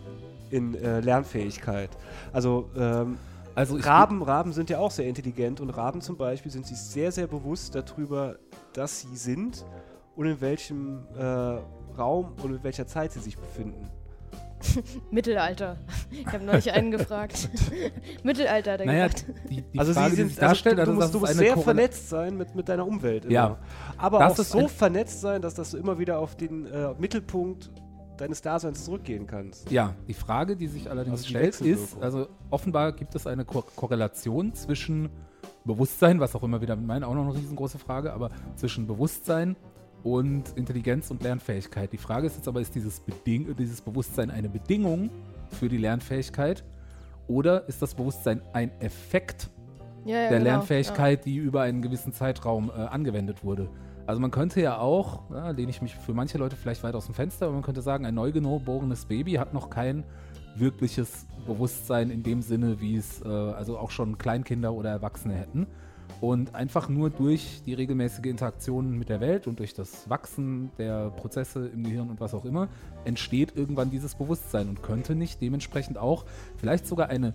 in 0.51 0.75
äh, 0.75 1.01
Lernfähigkeit. 1.01 1.91
Also 2.33 2.71
ähm, 2.77 3.19
also 3.55 3.77
Raben, 3.77 4.23
Raben 4.23 4.53
sind 4.53 4.71
ja 4.71 4.79
auch 4.79 4.91
sehr 4.91 5.07
intelligent 5.07 5.61
und 5.61 5.71
Raben 5.71 6.01
zum 6.01 6.17
Beispiel 6.17 6.53
sind 6.53 6.67
sich 6.67 6.79
sehr, 6.79 7.11
sehr 7.11 7.27
bewusst 7.27 7.75
darüber, 7.75 8.37
dass 8.73 9.01
sie 9.01 9.17
sind 9.17 9.65
und 10.17 10.27
in 10.27 10.41
welchem 10.41 11.05
äh, 11.17 11.59
Raum 11.99 12.35
und 12.43 12.55
in 12.55 12.63
welcher 12.63 12.87
Zeit 12.87 13.13
sie 13.13 13.21
sich 13.21 13.37
befinden. 13.37 13.91
Mittelalter. 15.11 15.77
Ich 16.11 16.27
habe 16.27 16.45
neulich 16.45 16.73
einen 16.73 16.91
gefragt. 16.97 17.49
Mittelalter, 18.23 18.73
hat 18.73 18.81
er 18.81 18.87
naja, 18.87 19.07
gesagt. 19.09 19.27
die, 19.49 19.63
die 19.63 19.79
also 19.79 19.93
Frage, 19.93 20.11
sie 20.11 20.17
sind, 20.25 20.43
darstellt, 20.43 20.79
also 20.79 20.93
du, 20.93 21.01
also, 21.01 21.03
musst, 21.03 21.15
du 21.15 21.21
musst 21.21 21.35
sehr 21.39 21.55
Korrela- 21.55 21.63
vernetzt 21.65 22.09
sein 22.09 22.37
mit, 22.37 22.55
mit 22.55 22.69
deiner 22.69 22.87
Umwelt. 22.87 23.25
Immer. 23.25 23.33
Ja. 23.35 23.59
Aber 23.97 24.19
Das 24.21 24.35
auch 24.35 24.39
ist 24.39 24.51
so 24.51 24.69
vernetzt 24.69 25.21
sein, 25.21 25.43
dass, 25.43 25.55
dass 25.55 25.71
du 25.73 25.79
immer 25.79 25.99
wieder 25.99 26.19
auf 26.19 26.37
den 26.37 26.67
äh, 26.67 26.95
Mittelpunkt 26.99 27.71
deines 28.17 28.43
Daseins 28.43 28.85
zurückgehen 28.85 29.27
kannst. 29.27 29.71
Ja, 29.71 29.95
die 30.07 30.15
Frage, 30.15 30.57
die 30.57 30.67
sich 30.67 30.91
allerdings 30.91 31.21
Also 31.21 31.25
die 31.25 31.31
stellt, 31.31 31.61
ist, 31.63 32.01
also 32.03 32.29
offenbar 32.51 32.93
gibt 32.93 33.15
es 33.15 33.27
eine 33.27 33.45
Ko 33.45 33.63
Korrelation 33.77 34.53
zwischen 34.55 35.09
Bewusstsein, 35.65 36.21
was 36.21 36.35
auch 36.35 36.43
immer 36.43 36.61
wieder 36.61 36.77
mit 36.77 36.87
meinen 36.87 37.05
auch 37.05 37.15
noch 37.15 37.25
eine 37.25 37.35
riesengroße 37.35 37.79
Frage, 37.79 38.13
aber 38.13 38.31
zwischen 38.57 38.87
Bewusstsein 38.87 39.57
und 40.03 40.57
Intelligenz 40.57 41.11
und 41.11 41.23
Lernfähigkeit. 41.23 41.93
Die 41.93 41.99
Frage 41.99 42.27
ist 42.27 42.37
jetzt 42.37 42.49
aber, 42.49 42.61
ist 42.61 42.75
dieses, 42.75 43.01
Beding 43.01 43.55
dieses 43.57 43.81
Bewusstsein 43.81 44.31
eine 44.31 44.49
Bedingung 44.49 45.11
für 45.49 45.69
die 45.69 45.79
Lernfähigkeit 45.79 46.65
oder 47.29 47.69
ist 47.69 47.83
das 47.83 47.95
Bewusstsein 47.95 48.43
ein 48.53 48.71
Effekt 48.81 49.51
Ja, 50.05 50.15
ja, 50.15 50.29
der 50.29 50.39
genau, 50.39 50.51
Lernfähigkeit, 50.51 51.25
die 51.25 51.37
über 51.37 51.63
einen 51.63 51.83
gewissen 51.83 52.13
Zeitraum 52.13 52.71
äh, 52.71 52.81
angewendet 52.81 53.45
wurde. 53.45 53.69
Also 54.07 54.21
man 54.21 54.31
könnte 54.31 54.61
ja 54.61 54.79
auch, 54.79 55.31
ja, 55.31 55.51
lehne 55.51 55.71
ich 55.71 55.83
mich 55.83 55.95
für 55.95 56.15
manche 56.15 56.39
Leute 56.39 56.57
vielleicht 56.57 56.83
weit 56.83 56.95
aus 56.95 57.07
dem 57.07 57.15
Fenster, 57.15 57.47
aber 57.47 57.55
man 57.55 57.63
könnte 57.63 57.83
sagen, 57.83 58.07
ein 58.07 58.15
neugeborenes 58.15 59.05
Baby 59.05 59.35
hat 59.35 59.55
noch 59.55 59.71
kein 59.71 60.05
wirkliches 60.57 61.27
Bewusstsein 61.47 62.11
in 62.11 62.23
dem 62.23 62.43
Sinne, 62.43 62.81
wie 62.81 62.97
es 62.97 63.23
äh, 63.23 63.29
also 63.29 63.79
auch 63.79 63.91
schon 63.91 64.19
Kleinkinder 64.19 64.73
oder 64.73 64.91
Erwachsene 64.91 65.35
hätten. 65.35 65.67
Und 66.21 66.55
einfach 66.55 66.89
nur 66.89 67.11
durch 67.11 67.63
die 67.65 67.75
regelmäßige 67.75 68.27
Interaktion 68.27 68.99
mit 68.99 69.09
der 69.09 69.21
Welt 69.21 69.47
und 69.47 69.59
durch 69.59 69.75
das 69.75 70.09
Wachsen 70.09 70.71
der 70.79 71.11
Prozesse 71.11 71.69
im 71.69 71.85
Gehirn 71.85 72.11
und 72.11 72.21
was 72.21 72.35
auch 72.35 72.45
immer, 72.45 72.69
entsteht 73.05 73.57
irgendwann 73.57 73.91
dieses 73.91 74.15
Bewusstsein 74.15 74.69
und 74.69 74.83
könnte 74.83 75.15
nicht 75.15 75.41
dementsprechend 75.41 75.99
auch 75.99 76.25
vielleicht 76.57 76.87
sogar 76.87 77.09
eine, 77.09 77.35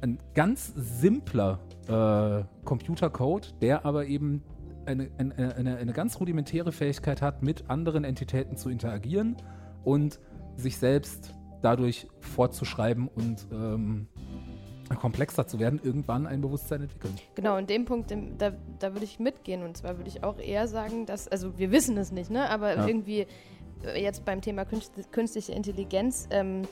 ein 0.00 0.18
ganz 0.34 0.72
simpler 0.76 1.60
äh, 1.88 2.44
Computercode, 2.64 3.54
der 3.60 3.84
aber 3.84 4.06
eben 4.06 4.42
eine, 4.86 5.10
eine, 5.18 5.54
eine, 5.56 5.76
eine 5.76 5.92
ganz 5.92 6.18
rudimentäre 6.18 6.72
Fähigkeit 6.72 7.22
hat, 7.22 7.42
mit 7.42 7.70
anderen 7.70 8.04
Entitäten 8.04 8.56
zu 8.56 8.68
interagieren 8.68 9.36
und 9.84 10.18
sich 10.56 10.76
selbst 10.78 11.34
dadurch 11.62 12.08
fortzuschreiben 12.20 13.08
und 13.08 13.46
ähm, 13.52 14.08
komplexer 15.00 15.46
zu 15.46 15.58
werden, 15.58 15.80
irgendwann 15.82 16.26
ein 16.26 16.40
Bewusstsein 16.40 16.82
entwickeln. 16.82 17.14
Genau, 17.34 17.56
in 17.56 17.66
dem 17.66 17.84
Punkt, 17.84 18.10
dem, 18.10 18.36
da, 18.38 18.52
da 18.78 18.92
würde 18.92 19.04
ich 19.04 19.18
mitgehen. 19.18 19.62
Und 19.62 19.76
zwar 19.76 19.96
würde 19.96 20.08
ich 20.08 20.22
auch 20.24 20.38
eher 20.38 20.68
sagen, 20.68 21.06
dass, 21.06 21.28
also 21.28 21.58
wir 21.58 21.70
wissen 21.70 21.96
es 21.96 22.12
nicht, 22.12 22.30
ne? 22.30 22.48
aber 22.50 22.76
Ja. 22.76 22.86
irgendwie 22.86 23.26
äh, 23.84 24.02
jetzt 24.02 24.24
beim 24.24 24.40
Thema 24.40 24.64
künst, 24.64 24.92
künstliche 25.12 25.52
Intelligenz, 25.52 26.28
ähm, 26.30 26.62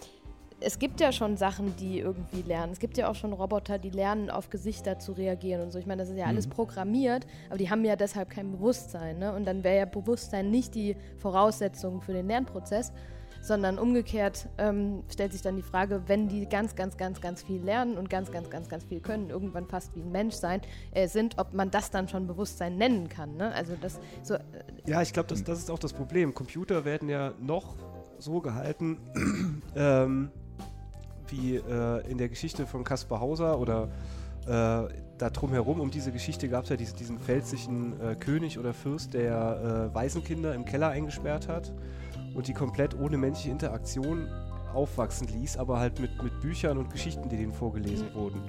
es 0.63 0.79
gibt 0.79 1.01
ja 1.01 1.11
schon 1.11 1.39
Sachen, 1.39 1.75
die 1.77 2.01
irgendwie 2.01 2.43
lernen. 2.43 2.71
Es 2.75 2.81
gibt 2.81 2.99
ja 2.99 3.09
auch 3.11 3.15
schon 3.15 3.33
Roboter, 3.33 3.79
die 3.79 3.89
lernen, 3.89 4.29
auf 4.29 4.51
Gesichter 4.51 4.99
zu 4.99 5.13
reagieren 5.13 5.63
und 5.63 5.71
so. 5.73 5.79
Ich 5.79 5.87
meine, 5.87 6.03
das 6.03 6.11
ist 6.11 6.19
ja 6.19 6.27
alles 6.27 6.47
Mhm. 6.49 6.51
programmiert, 6.51 7.27
aber 7.49 7.57
die 7.57 7.71
haben 7.71 7.83
ja 7.83 7.97
deshalb 7.97 8.29
kein 8.29 8.51
Bewusstsein. 8.53 9.19
Ne? 9.21 9.33
Und 9.35 9.47
dann 9.47 9.65
wäre 9.65 9.79
ja 9.79 9.85
Bewusstsein 9.87 10.51
nicht 10.51 10.75
die 10.75 10.97
Voraussetzung 11.17 12.03
für 12.03 12.13
den 12.13 12.27
Lernprozess, 12.27 12.93
sondern 13.41 13.79
umgekehrt 13.79 14.49
ähm, 14.59 15.03
stellt 15.11 15.33
sich 15.33 15.43
dann 15.43 15.57
die 15.57 15.63
Frage, 15.63 16.03
wenn 16.07 16.29
die 16.29 16.47
ganz, 16.47 16.75
ganz, 16.75 16.97
ganz, 16.97 17.21
ganz 17.21 17.43
viel 17.43 17.63
lernen 17.63 17.97
und 17.97 18.11
ganz, 18.11 18.31
ganz, 18.31 18.51
ganz, 18.51 18.69
ganz 18.69 18.85
viel 18.85 19.01
können, 19.01 19.31
irgendwann 19.31 19.67
fast 19.67 19.97
wie 19.97 20.01
ein 20.01 20.13
Mensch 20.13 20.35
sein, 20.35 20.61
äh, 20.93 21.09
sind, 21.09 21.39
ob 21.39 21.55
man 21.55 21.71
das 21.71 21.91
dann 21.91 22.09
schon 22.09 22.27
Bewusstsein 22.27 22.77
nennen 22.77 23.09
kann. 23.09 23.37
Ne? 23.37 23.53
Also 23.55 23.75
das 23.81 23.99
so, 24.23 24.35
äh, 24.35 24.41
Ja, 24.87 25.03
ich 25.03 25.13
glaube, 25.13 25.29
das, 25.29 25.43
das 25.45 25.59
ist 25.59 25.71
auch 25.71 25.79
das 25.79 25.93
Problem. 25.93 26.35
Computer 26.35 26.85
werden 26.85 27.09
ja 27.09 27.33
noch 27.41 27.77
so 28.19 28.41
gehalten, 28.41 28.99
ähm, 29.75 30.31
wie 31.29 31.57
äh, 31.57 32.11
in 32.11 32.19
der 32.19 32.29
Geschichte 32.29 32.67
von 32.67 32.85
Caspar 32.85 33.21
Hauser 33.21 33.59
oder 33.59 33.89
äh, 34.47 34.93
da 35.19 35.31
drumherum, 35.31 35.81
um 35.81 35.91
diese 35.91 36.13
Geschichte 36.13 36.49
gab 36.49 36.65
es 36.65 36.71
ja 36.71 36.77
diesen, 36.77 36.97
diesen 36.97 37.19
pfälzischen 37.19 38.01
äh, 38.01 38.15
König 38.17 38.59
oder 38.59 38.73
Fürst, 38.75 39.15
der 39.15 39.91
äh, 39.91 39.95
Waisenkinder 39.95 40.55
im 40.55 40.65
Keller 40.65 40.89
eingesperrt 40.89 41.49
hat 41.49 41.73
und 42.35 42.49
die 42.49 42.55
komplett 42.55 42.99
ohne 42.99 43.17
menschliche 43.17 43.51
Interaktion 43.51 44.29
aufwachsen 44.75 45.27
ließ, 45.29 45.57
aber 45.57 45.81
halt 45.81 45.99
mit, 46.01 46.23
mit 46.23 46.41
Büchern 46.41 46.79
und 46.79 46.91
Geschichten, 46.91 47.29
die 47.29 47.37
denen 47.37 47.53
vorgelesen 47.53 48.09
Mhm. 48.09 48.15
wurden. 48.15 48.43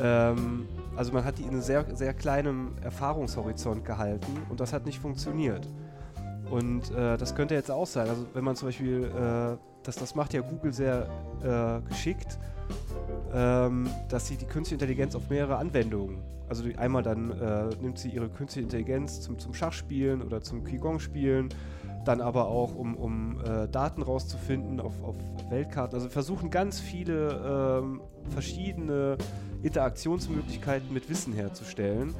Ähm, 0.00 0.68
also 0.96 1.12
man 1.12 1.24
hat 1.24 1.38
die 1.38 1.42
in 1.42 1.50
einem 1.50 1.62
sehr, 1.62 1.84
sehr 1.94 2.14
kleinem 2.14 2.72
Erfahrungshorizont 2.82 3.84
gehalten 3.84 4.32
und 4.48 4.60
das 4.60 4.72
hat 4.72 4.86
nicht 4.86 4.98
funktioniert. 4.98 5.68
Und 6.50 6.90
äh, 6.90 7.16
das 7.16 7.34
könnte 7.34 7.54
jetzt 7.54 7.70
auch 7.70 7.86
sein. 7.86 8.08
Also 8.08 8.26
wenn 8.34 8.44
man 8.44 8.56
zum 8.56 8.68
Beispiel, 8.68 9.04
äh, 9.04 9.56
das, 9.84 9.96
das 9.96 10.14
macht 10.14 10.34
ja 10.34 10.40
Google 10.40 10.72
sehr 10.72 11.08
äh, 11.42 11.88
geschickt, 11.88 12.38
ähm, 13.32 13.88
dass 14.08 14.26
sie 14.26 14.36
die 14.36 14.46
künstliche 14.46 14.74
Intelligenz 14.74 15.14
auf 15.14 15.30
mehrere 15.30 15.56
Anwendungen, 15.56 16.18
also 16.48 16.64
einmal 16.76 17.04
dann 17.04 17.30
äh, 17.30 17.68
nimmt 17.80 17.98
sie 17.98 18.08
ihre 18.08 18.28
künstliche 18.28 18.64
Intelligenz 18.64 19.20
zum, 19.20 19.38
zum 19.38 19.54
Schachspielen 19.54 20.20
oder 20.20 20.40
zum 20.42 20.64
Qigong-Spielen, 20.64 21.50
dann 22.04 22.20
aber 22.20 22.48
auch 22.48 22.74
um, 22.74 22.96
um 22.96 23.40
äh, 23.40 23.68
Daten 23.68 24.02
rauszufinden 24.02 24.80
auf, 24.80 24.92
auf 25.02 25.16
Weltkarten. 25.50 25.94
Also 25.94 26.08
versuchen 26.08 26.50
ganz 26.50 26.80
viele 26.80 27.80
ähm, 27.82 28.00
verschiedene 28.30 29.18
Interaktionsmöglichkeiten 29.62 30.92
mit 30.92 31.08
Wissen 31.10 31.32
herzustellen. 31.32 32.14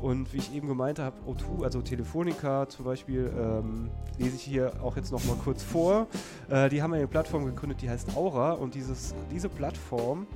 Und 0.00 0.32
wie 0.32 0.38
ich 0.38 0.54
eben 0.54 0.68
gemeint 0.68 0.98
habe, 0.98 1.16
O2, 1.26 1.64
also 1.64 1.80
Telefonica 1.80 2.68
zum 2.68 2.84
Beispiel, 2.84 3.32
ähm, 3.36 3.90
lese 4.18 4.36
ich 4.36 4.42
hier 4.42 4.72
auch 4.82 4.96
jetzt 4.96 5.10
noch 5.10 5.24
mal 5.24 5.36
kurz 5.42 5.62
vor. 5.62 6.06
Äh, 6.48 6.68
die 6.68 6.82
haben 6.82 6.92
eine 6.92 7.08
Plattform 7.08 7.46
gegründet, 7.46 7.82
die 7.82 7.90
heißt 7.90 8.16
Aura. 8.16 8.52
Und 8.52 8.74
dieses, 8.74 9.14
diese 9.32 9.48
Plattform 9.48 10.26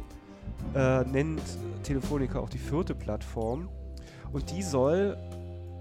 äh, 0.75 1.05
nennt 1.05 1.43
Telefonica 1.83 2.41
auch 2.41 2.49
die 2.49 2.59
vierte 2.59 2.95
Plattform. 2.95 3.69
Und 4.33 4.51
die 4.51 4.63
soll 4.63 5.17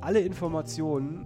alle 0.01 0.19
Informationen, 0.19 1.25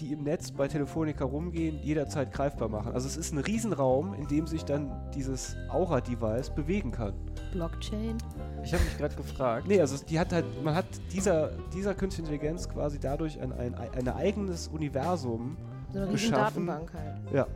die 0.00 0.12
im 0.12 0.22
Netz 0.22 0.50
bei 0.50 0.66
Telefonica 0.66 1.24
rumgehen, 1.24 1.78
jederzeit 1.82 2.32
greifbar 2.32 2.68
machen. 2.68 2.92
Also 2.92 3.06
es 3.06 3.16
ist 3.16 3.32
ein 3.32 3.38
Riesenraum, 3.38 4.14
in 4.14 4.26
dem 4.26 4.46
sich 4.46 4.64
dann 4.64 4.90
dieses 5.14 5.56
Aura-Device 5.68 6.50
bewegen 6.50 6.90
kann. 6.90 7.12
Blockchain. 7.52 8.16
Ich 8.62 8.72
habe 8.72 8.82
mich 8.84 8.96
gerade 8.96 9.14
gefragt. 9.14 9.66
Nee, 9.68 9.80
also 9.80 10.02
die 10.04 10.18
hat 10.18 10.32
halt, 10.32 10.44
man 10.64 10.74
hat 10.74 10.86
dieser, 11.12 11.50
dieser 11.74 11.94
künstliche 11.94 12.32
Intelligenz 12.32 12.68
quasi 12.68 12.98
dadurch 12.98 13.40
ein, 13.40 13.52
ein, 13.52 13.74
ein 13.74 14.08
eigenes 14.08 14.68
Universum. 14.68 15.56
So 15.92 15.98
eine 15.98 16.12
riesen 16.12 16.30
Geschaffen. 16.30 16.66
Datenbank 16.66 16.94
halt. 16.94 17.32
Ja. 17.32 17.46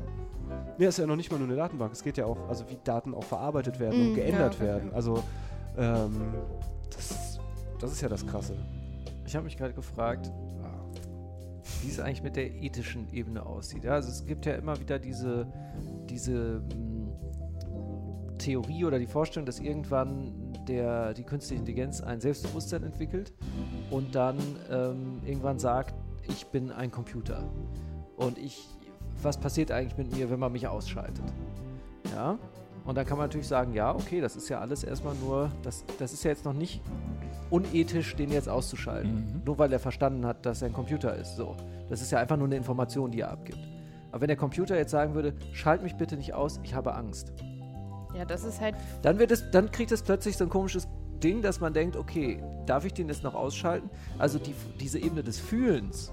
Nee, 0.76 0.86
ist 0.86 0.98
ja 0.98 1.06
noch 1.06 1.16
nicht 1.16 1.30
mal 1.30 1.38
nur 1.38 1.46
eine 1.48 1.56
Datenbank. 1.56 1.92
Es 1.92 2.02
geht 2.02 2.16
ja 2.16 2.26
auch, 2.26 2.48
also 2.48 2.68
wie 2.68 2.78
Daten 2.84 3.14
auch 3.14 3.24
verarbeitet 3.24 3.80
werden 3.80 4.00
und 4.00 4.12
Mm, 4.12 4.14
geändert 4.14 4.54
ja, 4.54 4.60
okay. 4.60 4.66
werden. 4.66 4.92
Also 4.92 5.22
ähm, 5.78 6.34
das, 6.90 7.38
das 7.80 7.92
ist 7.92 8.00
ja 8.02 8.08
das 8.08 8.26
Krasse. 8.26 8.56
Ich 9.26 9.34
habe 9.34 9.44
mich 9.44 9.56
gerade 9.56 9.72
gefragt, 9.72 10.30
wie 11.82 11.88
es 11.88 12.00
eigentlich 12.00 12.22
mit 12.22 12.36
der 12.36 12.52
ethischen 12.54 13.12
Ebene 13.12 13.44
aussieht. 13.44 13.84
Ja, 13.84 13.92
also 13.92 14.10
es 14.10 14.24
gibt 14.26 14.46
ja 14.46 14.54
immer 14.54 14.78
wieder 14.80 14.98
diese, 14.98 15.46
diese 16.08 16.60
mh, 16.60 18.38
Theorie 18.38 18.84
oder 18.84 18.98
die 18.98 19.06
Vorstellung, 19.06 19.46
dass 19.46 19.60
irgendwann 19.60 20.52
der, 20.68 21.14
die 21.14 21.24
künstliche 21.24 21.60
Intelligenz 21.60 22.00
ein 22.00 22.20
Selbstbewusstsein 22.20 22.82
entwickelt 22.82 23.32
und 23.90 24.14
dann 24.14 24.38
ähm, 24.70 25.20
irgendwann 25.24 25.58
sagt, 25.58 25.94
ich 26.28 26.46
bin 26.46 26.70
ein 26.70 26.90
Computer. 26.90 27.42
Und 28.16 28.38
ich, 28.38 28.68
was 29.22 29.38
passiert 29.38 29.70
eigentlich 29.70 29.96
mit 29.96 30.16
mir, 30.16 30.30
wenn 30.30 30.38
man 30.38 30.52
mich 30.52 30.66
ausschaltet? 30.66 31.24
Ja. 32.12 32.38
Und 32.84 32.96
dann 32.96 33.06
kann 33.06 33.16
man 33.16 33.26
natürlich 33.26 33.48
sagen, 33.48 33.72
ja, 33.72 33.94
okay, 33.94 34.20
das 34.20 34.36
ist 34.36 34.48
ja 34.50 34.60
alles 34.60 34.84
erstmal 34.84 35.14
nur, 35.14 35.50
das, 35.62 35.84
das 35.98 36.12
ist 36.12 36.22
ja 36.22 36.30
jetzt 36.30 36.44
noch 36.44 36.52
nicht 36.52 36.82
unethisch, 37.50 38.16
den 38.16 38.30
jetzt 38.30 38.48
auszuschalten. 38.48 39.14
Mhm. 39.14 39.42
Nur 39.44 39.58
weil 39.58 39.72
er 39.72 39.78
verstanden 39.78 40.26
hat, 40.26 40.44
dass 40.46 40.62
er 40.62 40.68
ein 40.68 40.72
Computer 40.74 41.14
ist. 41.14 41.36
So. 41.36 41.56
Das 41.88 42.00
ist 42.02 42.10
ja 42.10 42.18
einfach 42.18 42.36
nur 42.36 42.46
eine 42.46 42.56
Information, 42.56 43.10
die 43.10 43.20
er 43.20 43.30
abgibt. 43.30 43.58
Aber 44.10 44.20
wenn 44.22 44.28
der 44.28 44.36
Computer 44.36 44.76
jetzt 44.76 44.90
sagen 44.90 45.14
würde, 45.14 45.34
schalt 45.52 45.82
mich 45.82 45.96
bitte 45.96 46.16
nicht 46.16 46.34
aus, 46.34 46.60
ich 46.62 46.74
habe 46.74 46.94
Angst, 46.94 47.32
Ja, 48.16 48.24
das 48.24 48.44
ist 48.44 48.60
halt. 48.60 48.76
dann 49.02 49.18
wird 49.18 49.30
es, 49.32 49.50
dann 49.50 49.70
kriegt 49.70 49.90
es 49.92 50.02
plötzlich 50.02 50.36
so 50.36 50.44
ein 50.44 50.50
komisches 50.50 50.86
Ding, 51.22 51.42
dass 51.42 51.60
man 51.60 51.72
denkt, 51.74 51.96
okay, 51.96 52.42
darf 52.66 52.84
ich 52.84 52.92
den 52.94 53.08
jetzt 53.08 53.24
noch 53.24 53.34
ausschalten? 53.34 53.90
Also 54.18 54.38
die, 54.38 54.54
diese 54.80 54.98
Ebene 54.98 55.22
des 55.22 55.38
Fühlens, 55.40 56.12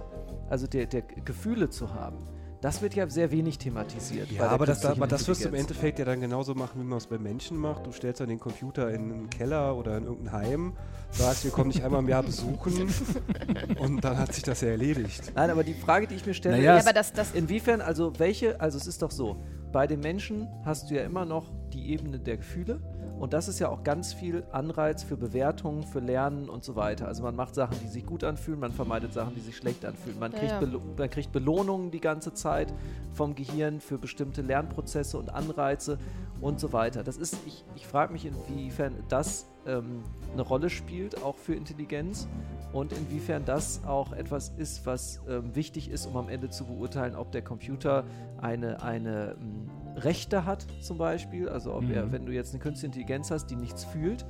also 0.49 0.67
der, 0.67 0.85
der 0.87 1.01
Gefühle 1.01 1.69
zu 1.69 1.93
haben, 1.93 2.17
das 2.61 2.81
wird 2.81 2.93
ja 2.93 3.09
sehr 3.09 3.31
wenig 3.31 3.57
thematisiert. 3.57 4.31
Ja, 4.31 4.47
aber 4.49 4.67
das, 4.67 4.85
aber 4.85 5.07
das 5.07 5.27
wirst 5.27 5.43
du 5.43 5.49
im. 5.49 5.55
Endeffekt 5.55 5.99
ja 5.99 6.05
dann 6.05 6.21
genauso 6.21 6.53
machen, 6.53 6.79
wie 6.79 6.85
man 6.85 6.99
es 6.99 7.07
bei 7.07 7.17
Menschen 7.17 7.57
macht. 7.57 7.85
Du 7.87 7.91
stellst 7.91 8.21
dann 8.21 8.29
den 8.29 8.39
Computer 8.39 8.89
in 8.91 9.11
einen 9.11 9.29
Keller 9.29 9.75
oder 9.75 9.97
in 9.97 10.05
irgendein 10.05 10.31
Heim, 10.31 10.73
sagst, 11.09 11.43
wir 11.43 11.51
kommen 11.51 11.71
dich 11.71 11.83
einmal 11.83 12.01
im 12.01 12.09
Jahr 12.09 12.23
besuchen 12.23 12.93
und 13.79 14.03
dann 14.03 14.17
hat 14.17 14.33
sich 14.33 14.43
das 14.43 14.61
ja 14.61 14.69
erledigt. 14.69 15.31
Nein, 15.35 15.49
aber 15.49 15.63
die 15.63 15.73
Frage, 15.73 16.07
die 16.07 16.15
ich 16.15 16.25
mir 16.25 16.33
stelle, 16.33 16.57
Naja, 16.57 16.73
Ja, 16.73 16.77
ist, 16.77 16.85
aber 16.85 16.93
das, 16.93 17.13
das, 17.13 17.31
Inwiefern, 17.31 17.81
also 17.81 18.13
welche, 18.19 18.59
also 18.61 18.77
es 18.77 18.85
ist 18.85 19.01
doch 19.01 19.11
so, 19.11 19.43
bei 19.71 19.87
den 19.87 19.99
Menschen 19.99 20.47
hast 20.63 20.89
du 20.89 20.95
ja 20.95 21.03
immer 21.03 21.25
noch 21.25 21.51
die 21.81 21.91
Ebene 21.91 22.19
der 22.19 22.37
Gefühle 22.37 22.79
und 23.21 23.33
das 23.33 23.47
ist 23.47 23.59
ja 23.59 23.69
auch 23.69 23.83
ganz 23.83 24.13
viel 24.13 24.43
Anreiz 24.51 25.03
für 25.03 25.15
Bewertungen, 25.15 25.83
für 25.83 25.99
Lernen 25.99 26.49
und 26.49 26.63
so 26.63 26.75
weiter. 26.75 27.07
Also 27.07 27.21
man 27.21 27.35
macht 27.35 27.53
Sachen, 27.53 27.77
die 27.83 27.87
sich 27.87 28.03
gut 28.03 28.23
anfühlen, 28.23 28.59
man 28.59 28.71
vermeidet 28.71 29.13
Sachen, 29.13 29.35
die 29.35 29.41
sich 29.41 29.57
schlecht 29.57 29.85
anfühlen. 29.85 30.17
Man 30.17 30.31
Ja, 30.31 30.39
kriegt, 30.39 30.51
ja. 30.53 30.59
Belo 30.59 30.81
man 30.97 31.07
kriegt 31.07 31.31
Belohnungen 31.31 31.91
die 31.91 32.01
ganze 32.01 32.33
Zeit 32.33 32.73
vom 33.13 33.35
Gehirn 33.35 33.79
für 33.79 33.99
bestimmte 33.99 34.41
Lernprozesse 34.41 35.19
und 35.19 35.31
Anreize 35.35 35.99
und 36.41 36.59
so 36.59 36.73
weiter. 36.73 37.03
Das 37.03 37.17
ist, 37.17 37.37
ich, 37.45 37.63
ich 37.75 37.85
frage 37.85 38.11
mich, 38.11 38.25
inwiefern 38.25 38.95
das 39.07 39.45
ähm, 39.67 40.03
eine 40.33 40.41
Rolle 40.41 40.71
spielt, 40.71 41.21
auch 41.21 41.35
für 41.35 41.53
Intelligenz 41.53 42.27
und 42.73 42.91
inwiefern 42.91 43.45
das 43.45 43.81
auch 43.85 44.13
etwas 44.13 44.49
ist, 44.57 44.87
was 44.87 45.21
ähm, 45.29 45.55
wichtig 45.55 45.91
ist, 45.91 46.07
um 46.07 46.17
am 46.17 46.27
Ende 46.27 46.49
zu 46.49 46.65
beurteilen, 46.65 47.15
ob 47.15 47.31
der 47.31 47.43
Computer 47.43 48.03
eine, 48.41 48.81
eine 48.81 49.35
ähm, 49.39 49.69
Rechte 49.95 50.45
hat, 50.45 50.65
zum 50.81 50.97
Beispiel. 50.97 51.49
Also 51.49 51.73
ob 51.73 51.89
er, 51.89 52.05
Mhm. 52.05 52.11
wenn 52.11 52.25
du 52.25 52.31
jetzt 52.31 52.53
eine 52.53 52.61
künstliche 52.61 52.87
Intelligenz 52.87 53.31
hast, 53.31 53.47
die 53.47 53.55
nichts 53.55 53.83
fühlt, 53.83 54.25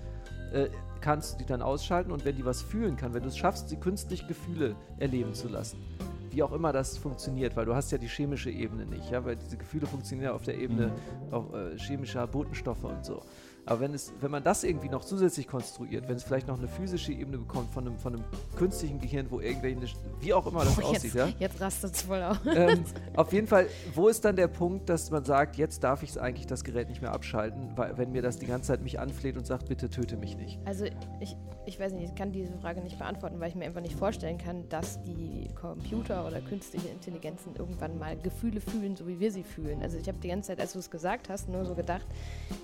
äh, 0.53 0.67
kannst 0.99 1.33
du 1.33 1.37
die 1.39 1.45
dann 1.45 1.61
ausschalten 1.61 2.11
und 2.11 2.25
wenn 2.25 2.35
die 2.35 2.45
was 2.45 2.61
fühlen 2.61 2.95
kann, 2.97 3.13
wenn 3.13 3.23
du 3.23 3.29
es 3.29 3.37
schaffst, 3.37 3.69
sie 3.69 3.77
künstlich 3.77 4.27
Gefühle 4.27 4.75
erleben 4.99 5.33
zu 5.33 5.47
lassen, 5.47 5.77
wie 6.29 6.43
auch 6.43 6.51
immer 6.51 6.71
das 6.73 6.97
funktioniert, 6.97 7.55
weil 7.55 7.65
du 7.65 7.73
hast 7.75 7.91
ja 7.91 7.97
die 7.97 8.07
chemische 8.07 8.51
Ebene 8.51 8.85
nicht, 8.85 9.09
ja, 9.11 9.23
weil 9.25 9.35
diese 9.37 9.57
Gefühle 9.57 9.87
funktionieren 9.87 10.25
ja 10.29 10.33
auf 10.33 10.43
der 10.43 10.57
Ebene 10.57 10.91
auf, 11.31 11.53
äh, 11.53 11.77
chemischer 11.77 12.27
Botenstoffe 12.27 12.83
und 12.83 13.03
so. 13.05 13.21
Aber 13.65 13.81
wenn, 13.81 13.93
es, 13.93 14.11
wenn 14.19 14.31
man 14.31 14.43
das 14.43 14.63
irgendwie 14.63 14.89
noch 14.89 15.05
zusätzlich 15.05 15.47
konstruiert, 15.47 16.07
wenn 16.07 16.15
es 16.15 16.23
vielleicht 16.23 16.47
noch 16.47 16.57
eine 16.57 16.67
physische 16.67 17.11
Ebene 17.11 17.37
bekommt 17.37 17.71
von 17.71 17.87
einem, 17.87 17.97
von 17.99 18.15
einem 18.15 18.23
künstlichen 18.55 18.99
Gehirn, 18.99 19.27
wo 19.29 19.39
irgendwelche, 19.39 19.95
wie 20.19 20.33
auch 20.33 20.47
immer 20.47 20.65
das 20.65 20.77
oh, 20.79 20.87
aussieht, 20.87 21.13
jetzt, 21.13 21.15
ja, 21.15 21.29
jetzt 21.39 21.61
rastet 21.61 21.95
es 21.95 22.01
voll 22.01 22.23
auf. 22.23 22.39
ähm, 22.45 22.83
auf 23.15 23.31
jeden 23.33 23.47
Fall, 23.47 23.67
wo 23.93 24.07
ist 24.07 24.25
dann 24.25 24.35
der 24.35 24.47
Punkt, 24.47 24.89
dass 24.89 25.11
man 25.11 25.23
sagt, 25.23 25.57
jetzt 25.57 25.83
darf 25.83 26.01
ich 26.03 26.19
eigentlich 26.19 26.47
das 26.47 26.63
Gerät 26.63 26.89
nicht 26.89 27.01
mehr 27.01 27.13
abschalten, 27.13 27.71
weil, 27.75 27.97
wenn 27.97 28.11
mir 28.11 28.21
das 28.21 28.39
die 28.39 28.47
ganze 28.47 28.69
Zeit 28.69 28.81
mich 28.81 28.99
anfleht 28.99 29.37
und 29.37 29.45
sagt, 29.45 29.67
bitte 29.69 29.89
töte 29.89 30.17
mich 30.17 30.35
nicht. 30.37 30.59
Also 30.65 30.85
ich, 31.19 31.37
ich 31.65 31.79
weiß 31.79 31.93
nicht, 31.93 32.09
ich 32.09 32.15
kann 32.15 32.31
diese 32.31 32.57
Frage 32.57 32.81
nicht 32.81 32.97
beantworten, 32.97 33.39
weil 33.39 33.49
ich 33.49 33.55
mir 33.55 33.65
einfach 33.65 33.81
nicht 33.81 33.95
vorstellen 33.95 34.37
kann, 34.37 34.67
dass 34.69 35.01
die 35.03 35.49
Computer 35.53 36.25
oder 36.25 36.41
künstliche 36.41 36.87
Intelligenzen 36.87 37.55
irgendwann 37.55 37.99
mal 37.99 38.17
Gefühle 38.17 38.59
fühlen, 38.59 38.95
so 38.95 39.07
wie 39.07 39.19
wir 39.19 39.31
sie 39.31 39.43
fühlen. 39.43 39.81
Also 39.81 39.97
ich 39.97 40.07
habe 40.07 40.17
die 40.17 40.29
ganze 40.29 40.47
Zeit, 40.47 40.59
als 40.59 40.73
du 40.73 40.79
es 40.79 40.89
gesagt 40.89 41.29
hast, 41.29 41.47
nur 41.47 41.65
so 41.65 41.75
gedacht, 41.75 42.05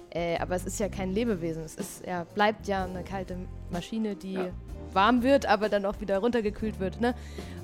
äh, 0.10 0.38
aber 0.40 0.56
es 0.56 0.66
ist 0.66 0.80
ja 0.80 0.88
kein 0.98 1.14
Lebewesen. 1.14 1.64
Es 1.64 1.76
ist, 1.76 2.06
ja, 2.06 2.24
bleibt 2.34 2.68
ja 2.68 2.86
eine 2.86 3.04
kalte 3.04 3.38
Maschine, 3.70 4.16
die 4.16 4.34
Ja. 4.34 4.50
warm 4.94 5.22
wird, 5.22 5.46
aber 5.46 5.70
dann 5.70 5.86
auch 5.86 6.02
wieder 6.02 6.18
runtergekühlt 6.18 6.80
wird. 6.80 7.00
Ne? 7.00 7.14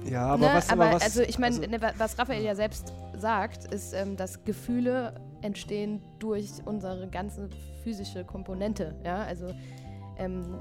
Ja, 0.05 0.27
aber 0.27 0.47
ne? 0.47 0.53
was, 0.53 0.69
aber 0.69 0.85
aber 0.85 0.95
was, 0.95 1.03
also 1.03 1.21
ich 1.23 1.39
meine, 1.39 1.55
also- 1.57 1.69
ne, 1.69 1.81
wa- 1.81 1.93
was 1.97 2.17
Raphael 2.19 2.43
ja 2.43 2.53
selbst 2.55 2.93
sagt, 3.17 3.73
ist, 3.73 3.93
ähm, 3.93 4.15
dass 4.17 4.43
Gefühle 4.43 5.15
entstehen 5.41 6.01
durch 6.19 6.49
unsere 6.65 7.07
ganze 7.07 7.49
physische 7.83 8.23
Komponente. 8.23 8.93
Ja, 9.03 9.23
also 9.23 9.51
ähm, 10.17 10.55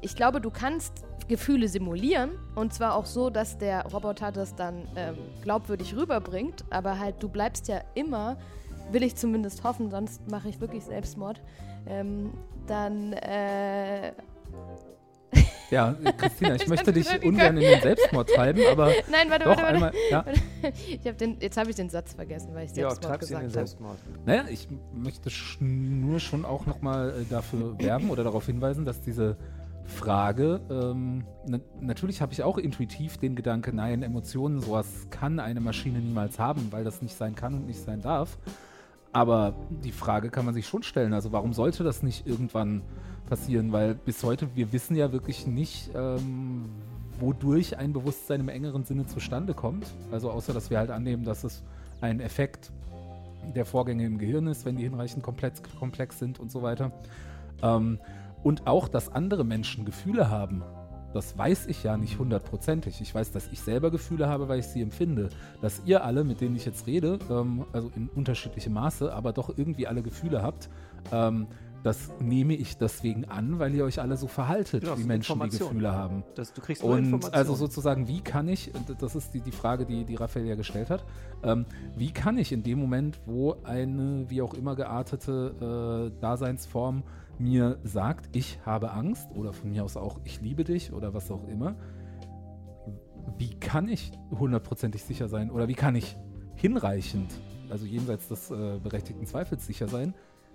ich 0.00 0.16
glaube, 0.16 0.40
du 0.40 0.50
kannst 0.50 1.04
Gefühle 1.28 1.68
simulieren 1.68 2.30
und 2.56 2.72
zwar 2.72 2.94
auch 2.96 3.06
so, 3.06 3.28
dass 3.30 3.58
der 3.58 3.84
Roboter 3.86 4.32
das 4.32 4.54
dann 4.56 4.88
ähm, 4.96 5.16
glaubwürdig 5.42 5.94
rüberbringt, 5.94 6.64
aber 6.70 6.98
halt 6.98 7.22
du 7.22 7.28
bleibst 7.28 7.68
ja 7.68 7.82
immer, 7.94 8.36
will 8.92 9.02
ich 9.02 9.16
zumindest 9.16 9.64
hoffen, 9.64 9.90
sonst 9.90 10.30
mache 10.30 10.48
ich 10.48 10.60
wirklich 10.60 10.84
Selbstmord. 10.84 11.40
Ähm, 11.86 12.32
dann 12.66 13.12
äh, 13.14 14.12
Ja, 15.70 15.94
Christina, 16.18 16.56
ich 16.56 16.66
möchte 16.68 16.92
dich 16.92 17.06
ungern 17.22 17.56
in 17.56 17.62
den 17.62 17.80
Selbstmord 17.80 18.28
treiben, 18.30 18.62
aber 18.70 18.86
nein, 19.10 19.30
warte, 19.30 19.44
doch 19.44 19.56
warte, 19.56 19.62
warte. 19.62 19.74
einmal. 19.74 19.92
Ja. 20.10 20.24
Ich 20.88 21.06
hab 21.06 21.16
den, 21.18 21.36
jetzt 21.40 21.56
habe 21.56 21.70
ich 21.70 21.76
den 21.76 21.88
Satz 21.88 22.14
vergessen, 22.14 22.54
weil 22.54 22.66
ich 22.66 22.76
Ja, 22.76 22.90
Selbstmord 22.90 23.22
in 23.22 23.28
den 23.28 23.28
gesagt 23.28 23.42
habe. 23.44 23.50
Selbstmord. 23.50 23.98
Naja, 24.26 24.44
ich 24.50 24.68
möchte 24.92 25.30
sch 25.30 25.58
nur 25.60 26.20
schon 26.20 26.44
auch 26.44 26.66
nochmal 26.66 27.10
äh, 27.10 27.24
dafür 27.30 27.78
werben 27.78 28.10
oder 28.10 28.24
darauf 28.24 28.46
hinweisen, 28.46 28.84
dass 28.84 29.00
diese 29.00 29.36
Frage, 29.84 30.60
ähm, 30.70 31.24
na 31.46 31.58
natürlich 31.80 32.20
habe 32.20 32.32
ich 32.32 32.42
auch 32.42 32.58
intuitiv 32.58 33.18
den 33.18 33.34
Gedanke, 33.34 33.74
nein, 33.74 34.02
Emotionen, 34.02 34.60
sowas 34.60 35.08
kann 35.10 35.40
eine 35.40 35.60
Maschine 35.60 35.98
niemals 35.98 36.38
haben, 36.38 36.68
weil 36.70 36.84
das 36.84 37.02
nicht 37.02 37.16
sein 37.16 37.34
kann 37.34 37.54
und 37.54 37.66
nicht 37.66 37.80
sein 37.80 38.00
darf. 38.00 38.38
Aber 39.12 39.54
die 39.84 39.92
Frage 39.92 40.30
kann 40.30 40.44
man 40.44 40.54
sich 40.54 40.66
schon 40.66 40.82
stellen, 40.82 41.12
also 41.12 41.32
warum 41.32 41.52
sollte 41.52 41.82
das 41.82 42.02
nicht 42.02 42.26
irgendwann 42.26 42.82
passieren? 43.28 43.72
Weil 43.72 43.94
bis 43.94 44.22
heute, 44.22 44.48
wir 44.54 44.72
wissen 44.72 44.94
ja 44.94 45.12
wirklich 45.12 45.46
nicht, 45.46 45.90
ähm, 45.94 46.66
wodurch 47.18 47.76
ein 47.76 47.92
Bewusstsein 47.92 48.40
im 48.40 48.48
engeren 48.48 48.84
Sinne 48.84 49.06
zustande 49.06 49.52
kommt. 49.52 49.86
Also 50.12 50.30
außer, 50.30 50.52
dass 50.52 50.70
wir 50.70 50.78
halt 50.78 50.90
annehmen, 50.90 51.24
dass 51.24 51.44
es 51.44 51.62
ein 52.00 52.20
Effekt 52.20 52.70
der 53.54 53.64
Vorgänge 53.64 54.04
im 54.04 54.18
Gehirn 54.18 54.46
ist, 54.46 54.64
wenn 54.64 54.76
die 54.76 54.84
hinreichend 54.84 55.22
komplex, 55.22 55.60
komplex 55.78 56.18
sind 56.18 56.38
und 56.38 56.50
so 56.50 56.62
weiter. 56.62 56.92
Ähm, 57.62 57.98
und 58.42 58.66
auch, 58.66 58.88
dass 58.88 59.12
andere 59.12 59.44
Menschen 59.44 59.84
Gefühle 59.84 60.30
haben. 60.30 60.62
Das 61.12 61.36
weiß 61.36 61.66
ich 61.66 61.82
ja 61.82 61.96
nicht 61.96 62.18
hundertprozentig. 62.18 63.00
Ich 63.00 63.14
weiß, 63.14 63.32
dass 63.32 63.48
ich 63.52 63.60
selber 63.60 63.90
Gefühle 63.90 64.28
habe, 64.28 64.48
weil 64.48 64.60
ich 64.60 64.66
sie 64.66 64.80
empfinde. 64.82 65.28
Dass 65.60 65.82
ihr 65.84 66.04
alle, 66.04 66.24
mit 66.24 66.40
denen 66.40 66.56
ich 66.56 66.64
jetzt 66.64 66.86
rede, 66.86 67.18
ähm, 67.30 67.64
also 67.72 67.90
in 67.96 68.08
unterschiedlichem 68.08 68.72
Maße, 68.72 69.12
aber 69.12 69.32
doch 69.32 69.56
irgendwie 69.56 69.86
alle 69.86 70.02
Gefühle 70.02 70.42
habt, 70.42 70.68
ähm, 71.12 71.46
das 71.82 72.10
nehme 72.20 72.54
ich 72.54 72.76
deswegen 72.76 73.24
an, 73.24 73.58
weil 73.58 73.74
ihr 73.74 73.84
euch 73.84 74.00
alle 74.00 74.16
so 74.18 74.26
verhaltet, 74.26 74.82
Genau, 74.84 74.98
wie 74.98 75.04
Menschen, 75.04 75.40
die. 75.40 75.48
Gefühle 75.48 75.92
haben. 75.92 76.24
Das, 76.34 76.52
du 76.52 76.60
kriegst 76.60 76.82
Und 76.82 76.98
Informationen. 76.98 77.34
also 77.34 77.54
sozusagen, 77.54 78.06
wie 78.06 78.20
kann 78.20 78.48
ich, 78.48 78.70
das 78.98 79.16
ist 79.16 79.32
die, 79.32 79.40
die 79.40 79.50
Frage, 79.50 79.86
die, 79.86 80.04
die 80.04 80.14
Raphael 80.14 80.46
ja 80.46 80.56
gestellt 80.56 80.90
hat, 80.90 81.04
ähm, 81.42 81.64
wie 81.96 82.10
kann 82.12 82.36
ich 82.36 82.52
in 82.52 82.62
dem 82.62 82.78
Moment, 82.78 83.18
wo 83.24 83.56
eine 83.64 84.26
wie 84.28 84.42
auch 84.42 84.52
immer 84.52 84.76
geartete 84.76 86.10
äh, 86.14 86.20
Daseinsform 86.20 87.02
mir 87.40 87.78
sagt, 87.82 88.36
ich 88.36 88.60
habe 88.64 88.92
Angst 88.92 89.30
oder 89.34 89.52
von 89.52 89.70
mir 89.70 89.84
aus 89.84 89.96
auch, 89.96 90.20
ich 90.24 90.40
liebe 90.40 90.64
dich 90.64 90.92
oder 90.92 91.14
was 91.14 91.30
auch 91.30 91.48
immer, 91.48 91.76
wie 93.38 93.58
kann 93.58 93.88
ich 93.88 94.12
hundertprozentig 94.30 95.02
sicher 95.02 95.28
sein 95.28 95.50
oder 95.50 95.68
wie 95.68 95.74
kann 95.74 95.94
ich 95.94 96.16
hinreichend, 96.54 97.32
also 97.70 97.86
jenseits 97.86 98.28
des 98.28 98.50
äh, 98.50 98.78
berechtigten 98.82 99.26
Zweifels 99.26 99.66
sicher 99.66 99.88
sein, 99.88 100.14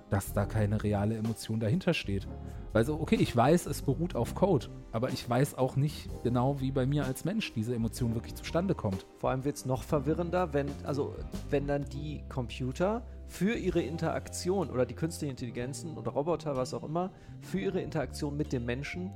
dass 0.10 0.34
da 0.34 0.46
keine 0.46 0.84
reale 0.84 1.16
Emotion 1.16 1.60
dahinter 1.60 1.94
steht. 1.94 2.28
Weil 2.74 2.86
so, 2.86 3.00
okay, 3.00 3.16
ich 3.16 3.36
weiß, 3.36 3.66
es 3.66 3.82
beruht 3.82 4.16
auf 4.16 4.36
Code, 4.36 4.68
aber 4.92 5.10
ich 5.10 5.28
weiß 5.30 5.58
auch 5.58 5.76
nicht 5.76 6.10
genau, 6.24 6.60
wie 6.60 6.72
bei 6.72 6.86
mir 6.86 7.06
als 7.06 7.26
Mensch 7.26 7.54
diese 7.54 7.74
Emotion 7.74 8.14
wirklich 8.14 8.36
zustande 8.36 8.76
kommt. 8.76 9.06
Vor 9.18 9.30
allem 9.30 9.46
wird 9.46 9.56
es 9.56 9.66
noch 9.66 9.84
verwirrender, 9.84 10.54
wenn, 10.54 10.68
also, 10.84 11.16
wenn 11.50 11.68
dann 11.68 11.86
die 11.86 12.24
Computer 12.30 13.04
für 13.28 13.56
ihre 13.56 13.82
Interaktion 13.82 14.70
oder 14.70 14.86
die 14.86 14.94
künstlichen 14.94 15.32
Intelligenzen 15.32 15.98
oder 15.98 16.12
Roboter, 16.12 16.56
was 16.56 16.74
auch 16.74 16.84
immer, 16.84 17.12
für 17.42 17.60
ihre 17.60 17.82
Interaktion 17.82 18.38
mit 18.38 18.54
dem 18.54 18.66
Menschen 18.66 19.12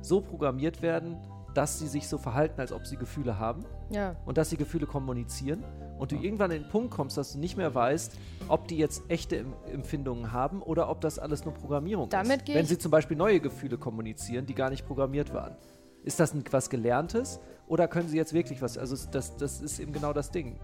so 0.00 0.20
programmiert 0.20 0.80
werden, 0.80 1.16
dass 1.54 1.78
sie 1.78 1.88
sich 1.88 2.08
so 2.08 2.16
verhalten, 2.16 2.60
als 2.60 2.72
ob 2.72 2.86
sie 2.86 2.96
Gefühle 2.96 3.38
haben 3.38 3.64
Ja. 3.90 4.16
und 4.24 4.38
dass 4.38 4.50
sie 4.50 4.56
Gefühle 4.56 4.86
kommunizieren 4.86 5.64
und 6.00 6.12
du 6.12 6.16
irgendwann 6.16 6.50
an 6.50 6.62
den 6.62 6.68
Punkt 6.68 6.90
kommst, 6.90 7.16
dass 7.16 7.34
du 7.34 7.38
nicht 7.38 7.56
mehr 7.56 7.74
weißt, 7.74 8.16
ob 8.48 8.66
die 8.68 8.78
jetzt 8.78 9.02
echte 9.08 9.36
Em- 9.36 9.52
Empfindungen 9.72 10.32
haben 10.32 10.62
oder 10.62 10.88
ob 10.88 11.00
das 11.00 11.18
alles 11.18 11.44
nur 11.44 11.54
Programmierung 11.54 12.08
Damit 12.08 12.48
ist. 12.48 12.54
Wenn 12.54 12.66
sie 12.66 12.78
zum 12.78 12.90
Beispiel 12.90 13.16
neue 13.16 13.38
Gefühle 13.40 13.78
kommunizieren, 13.78 14.46
die 14.46 14.54
gar 14.54 14.70
nicht 14.70 14.86
programmiert 14.86 15.32
waren. 15.34 15.54
Ist 16.02 16.18
das 16.18 16.32
ein, 16.32 16.42
was 16.50 16.70
Gelerntes 16.70 17.40
oder 17.66 17.86
können 17.86 18.08
sie 18.08 18.16
jetzt 18.16 18.32
wirklich 18.32 18.62
was? 18.62 18.78
Also 18.78 18.96
das, 19.10 19.36
das 19.36 19.60
ist 19.60 19.78
eben 19.78 19.92
genau 19.92 20.14
das 20.14 20.30
Ding. 20.30 20.58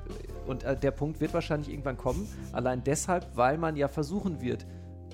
Und 0.46 0.64
äh, 0.64 0.74
der 0.74 0.90
Punkt 0.90 1.20
wird 1.20 1.34
wahrscheinlich 1.34 1.68
irgendwann 1.68 1.98
kommen, 1.98 2.26
allein 2.52 2.82
deshalb, 2.82 3.36
weil 3.36 3.58
man 3.58 3.76
ja 3.76 3.88
versuchen 3.88 4.40
wird, 4.40 4.66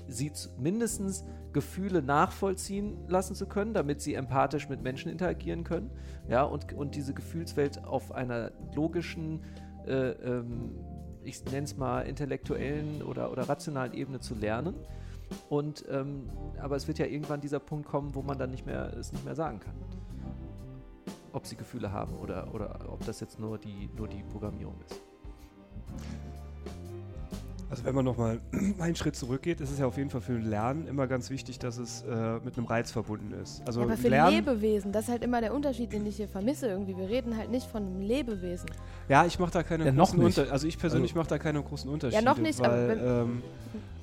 sie 0.07 0.31
mindestens 0.57 1.25
Gefühle 1.51 2.01
nachvollziehen 2.01 2.97
lassen 3.07 3.35
zu 3.35 3.45
können, 3.45 3.73
damit 3.73 4.01
sie 4.01 4.15
empathisch 4.15 4.69
mit 4.69 4.81
Menschen 4.81 5.11
interagieren 5.11 5.63
können. 5.63 5.91
Ja, 6.27 6.43
und, 6.43 6.73
und 6.73 6.95
diese 6.95 7.13
Gefühlswelt 7.13 7.83
auf 7.85 8.11
einer 8.11 8.51
logischen, 8.75 9.41
äh, 9.87 10.11
ähm, 10.11 10.71
ich 11.23 11.43
nenne 11.45 11.63
es 11.63 11.77
mal 11.77 12.01
intellektuellen 12.01 13.01
oder, 13.01 13.31
oder 13.31 13.47
rationalen 13.47 13.93
Ebene 13.93 14.19
zu 14.19 14.35
lernen. 14.35 14.75
Und 15.49 15.85
ähm, 15.89 16.29
aber 16.61 16.75
es 16.75 16.87
wird 16.87 16.99
ja 16.99 17.05
irgendwann 17.05 17.41
dieser 17.41 17.59
Punkt 17.59 17.87
kommen, 17.87 18.13
wo 18.13 18.21
man 18.21 18.37
dann 18.37 18.51
nicht 18.51 18.65
mehr 18.65 18.95
es 18.97 19.11
nicht 19.11 19.25
mehr 19.25 19.35
sagen 19.35 19.59
kann. 19.59 19.73
Ob 21.31 21.47
sie 21.47 21.55
Gefühle 21.55 21.91
haben 21.91 22.15
oder, 22.17 22.53
oder 22.53 22.79
ob 22.89 23.03
das 23.05 23.19
jetzt 23.19 23.39
nur 23.39 23.57
die, 23.57 23.89
nur 23.97 24.07
die 24.07 24.23
Programmierung 24.31 24.75
ist. 24.85 25.01
Also 27.73 27.85
wenn 27.85 27.95
man 27.95 28.05
nochmal 28.05 28.39
einen 28.79 28.95
Schritt 28.95 29.15
zurückgeht, 29.15 29.59
ist 29.59 29.71
es 29.71 29.79
ja 29.79 29.87
auf 29.87 29.97
jeden 29.97 30.11
Fall 30.11 30.21
für 30.21 30.33
ein 30.33 30.47
Lernen 30.47 30.85
immer 30.85 31.07
ganz 31.07 31.31
wichtig, 31.31 31.57
dass 31.57 31.77
es 31.77 32.03
äh, 32.03 32.35
mit 32.45 32.55
einem 32.55 32.67
Reiz 32.67 32.91
verbunden 32.91 33.33
ist. 33.41 33.63
Also 33.65 33.79
Ja, 33.79 33.87
aber 33.87 33.97
für 33.97 34.09
Lernen, 34.09 34.35
Lebewesen, 34.35 34.91
das 34.91 35.05
ist 35.05 35.09
halt 35.09 35.23
immer 35.23 35.41
der 35.41 35.55
Unterschied, 35.55 35.91
den 35.91 36.05
ich 36.05 36.17
hier 36.17 36.27
vermisse 36.27 36.67
irgendwie. 36.67 36.95
Wir 36.95 37.09
reden 37.09 37.35
halt 37.35 37.49
nicht 37.49 37.65
von 37.65 37.81
einem 37.81 38.01
Lebewesen. 38.01 38.69
Ja, 39.09 39.25
ich 39.25 39.39
mache 39.39 39.51
da 39.51 39.63
keine 39.63 39.85
Ja, 39.85 39.91
großen 39.91 40.19
nicht. 40.19 40.37
Unter 40.39 40.51
Also 40.51 40.67
ich 40.67 40.77
persönlich 40.77 41.11
Also- 41.11 41.19
mache 41.19 41.29
da 41.29 41.37
keine 41.37 41.61
großen 41.61 41.89
Unterschiede. 41.89 42.23
noch 42.23 42.37
nicht, 42.37 42.59
aber 42.61 42.73
weil, 42.73 42.87
wenn- 42.89 42.99
ähm, 43.07 43.43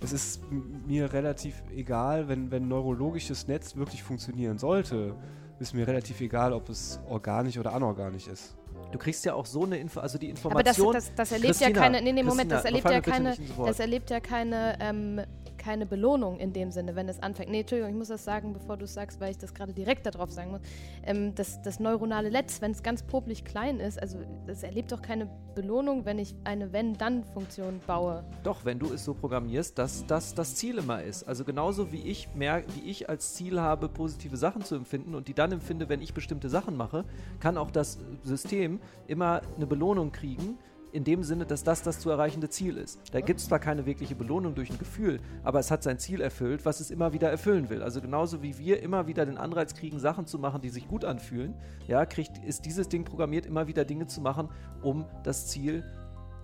es 0.02 0.12
ist 0.12 0.40
mir 0.86 1.12
relativ 1.12 1.62
egal, 1.74 2.28
wenn, 2.28 2.50
wenn 2.50 2.68
neurologisches 2.68 3.46
Netz 3.48 3.76
wirklich 3.76 4.02
funktionieren 4.02 4.58
sollte, 4.58 5.14
ist 5.58 5.74
mir 5.74 5.86
relativ 5.86 6.20
egal, 6.22 6.52
ob 6.54 6.68
es 6.70 6.98
organisch 7.08 7.58
oder 7.58 7.74
anorganisch 7.74 8.26
ist. 8.28 8.56
Du 8.92 8.98
kriegst 8.98 9.24
ja 9.26 9.34
auch 9.34 9.44
so 9.46 9.64
eine 9.64 9.78
Info, 9.78 10.00
also 10.00 10.16
die 10.18 10.32
Aber 10.42 10.62
das, 10.62 10.78
Information. 10.78 10.92
das, 10.94 11.14
das 11.14 11.32
erlebt 11.32 11.60
ja 11.60 11.66
Christina, 11.66 11.80
keine, 11.80 12.02
nee, 12.02 12.12
nee, 12.12 12.22
Moment, 12.22 12.50
das 12.50 12.62
Christina, 12.62 12.88
erlebt 12.88 13.04
verfall 13.04 13.24
ja 13.26 13.34
keine, 13.34 13.66
das 13.68 13.80
erlebt 13.80 14.10
ja 14.10 14.20
keine, 14.20 14.78
ähm, 14.80 15.20
keine 15.60 15.84
Belohnung 15.84 16.38
in 16.40 16.52
dem 16.52 16.72
Sinne, 16.72 16.96
wenn 16.96 17.08
es 17.08 17.22
anfängt. 17.22 17.50
Nee, 17.50 17.60
Entschuldigung, 17.60 17.92
ich 17.92 17.96
muss 17.96 18.08
das 18.08 18.24
sagen, 18.24 18.54
bevor 18.54 18.78
du 18.78 18.86
es 18.86 18.94
sagst, 18.94 19.20
weil 19.20 19.30
ich 19.30 19.38
das 19.38 19.52
gerade 19.52 19.74
direkt 19.74 20.06
darauf 20.06 20.32
sagen 20.32 20.50
muss. 20.52 20.60
Ähm, 21.04 21.34
das, 21.34 21.60
das 21.62 21.78
neuronale 21.78 22.30
Netz, 22.30 22.62
wenn 22.62 22.72
es 22.72 22.82
ganz 22.82 23.02
popelig 23.02 23.44
klein 23.44 23.78
ist, 23.78 24.00
also 24.00 24.18
das 24.46 24.62
erlebt 24.62 24.90
doch 24.90 25.02
keine 25.02 25.28
Belohnung, 25.54 26.06
wenn 26.06 26.18
ich 26.18 26.34
eine 26.44 26.72
Wenn-Dann-Funktion 26.72 27.80
baue. 27.86 28.24
Doch, 28.42 28.64
wenn 28.64 28.78
du 28.78 28.92
es 28.92 29.04
so 29.04 29.12
programmierst, 29.12 29.78
dass 29.78 30.06
das 30.06 30.34
das 30.34 30.54
Ziel 30.54 30.78
immer 30.78 31.02
ist. 31.02 31.24
Also 31.24 31.44
genauso 31.44 31.92
wie 31.92 32.02
ich 32.02 32.28
merke, 32.34 32.66
wie 32.74 32.90
ich 32.90 33.10
als 33.10 33.34
Ziel 33.34 33.60
habe, 33.60 33.88
positive 33.88 34.38
Sachen 34.38 34.62
zu 34.62 34.76
empfinden 34.76 35.14
und 35.14 35.28
die 35.28 35.34
dann 35.34 35.52
empfinde, 35.52 35.90
wenn 35.90 36.00
ich 36.00 36.14
bestimmte 36.14 36.48
Sachen 36.48 36.76
mache, 36.76 37.04
kann 37.38 37.58
auch 37.58 37.70
das 37.70 37.98
System 38.22 38.80
immer 39.06 39.42
eine 39.56 39.66
Belohnung 39.66 40.10
kriegen. 40.10 40.58
In 40.92 41.04
dem 41.04 41.22
Sinne, 41.22 41.46
dass 41.46 41.62
das 41.62 41.82
das 41.82 42.00
zu 42.00 42.10
erreichende 42.10 42.48
Ziel 42.48 42.76
ist. 42.76 43.00
Da 43.12 43.20
gibt 43.20 43.40
es 43.40 43.46
zwar 43.46 43.60
keine 43.60 43.86
wirkliche 43.86 44.16
Belohnung 44.16 44.54
durch 44.54 44.70
ein 44.70 44.78
Gefühl, 44.78 45.20
aber 45.44 45.60
es 45.60 45.70
hat 45.70 45.82
sein 45.82 45.98
Ziel 45.98 46.20
erfüllt, 46.20 46.64
was 46.64 46.80
es 46.80 46.90
immer 46.90 47.12
wieder 47.12 47.30
erfüllen 47.30 47.70
will. 47.70 47.82
Also 47.82 48.00
genauso 48.00 48.42
wie 48.42 48.58
wir 48.58 48.82
immer 48.82 49.06
wieder 49.06 49.24
den 49.24 49.38
Anreiz 49.38 49.74
kriegen, 49.74 50.00
Sachen 50.00 50.26
zu 50.26 50.38
machen, 50.38 50.60
die 50.60 50.70
sich 50.70 50.88
gut 50.88 51.04
anfühlen, 51.04 51.54
ja, 51.86 52.04
kriegt, 52.06 52.44
ist 52.44 52.64
dieses 52.64 52.88
Ding 52.88 53.04
programmiert, 53.04 53.46
immer 53.46 53.68
wieder 53.68 53.84
Dinge 53.84 54.06
zu 54.08 54.20
machen, 54.20 54.48
um 54.82 55.04
das 55.22 55.46
Ziel 55.46 55.84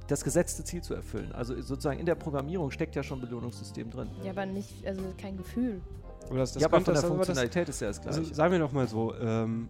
das 0.06 0.22
gesetzte 0.22 0.62
Ziel 0.62 0.82
zu 0.82 0.94
erfüllen. 0.94 1.32
Also 1.32 1.60
sozusagen 1.60 1.98
in 1.98 2.06
der 2.06 2.14
Programmierung 2.14 2.70
steckt 2.70 2.94
ja 2.94 3.02
schon 3.02 3.18
ein 3.18 3.22
Belohnungssystem 3.22 3.90
drin. 3.90 4.08
Ja, 4.22 4.30
aber 4.30 4.46
nicht, 4.46 4.86
also 4.86 5.02
kein 5.20 5.36
Gefühl. 5.36 5.80
Oder 6.30 6.40
das, 6.40 6.52
das 6.52 6.62
ja, 6.62 6.68
aber 6.68 6.80
von 6.80 6.94
der 6.94 7.02
aber 7.02 7.08
das, 7.08 7.08
Funktionalität 7.08 7.68
ist 7.68 7.80
ja 7.80 7.88
das 7.88 8.00
Gleiche. 8.00 8.18
Also 8.18 8.34
sagen 8.34 8.52
wir 8.52 8.58
noch 8.58 8.72
mal 8.72 8.86
so, 8.86 9.14
ähm, 9.16 9.68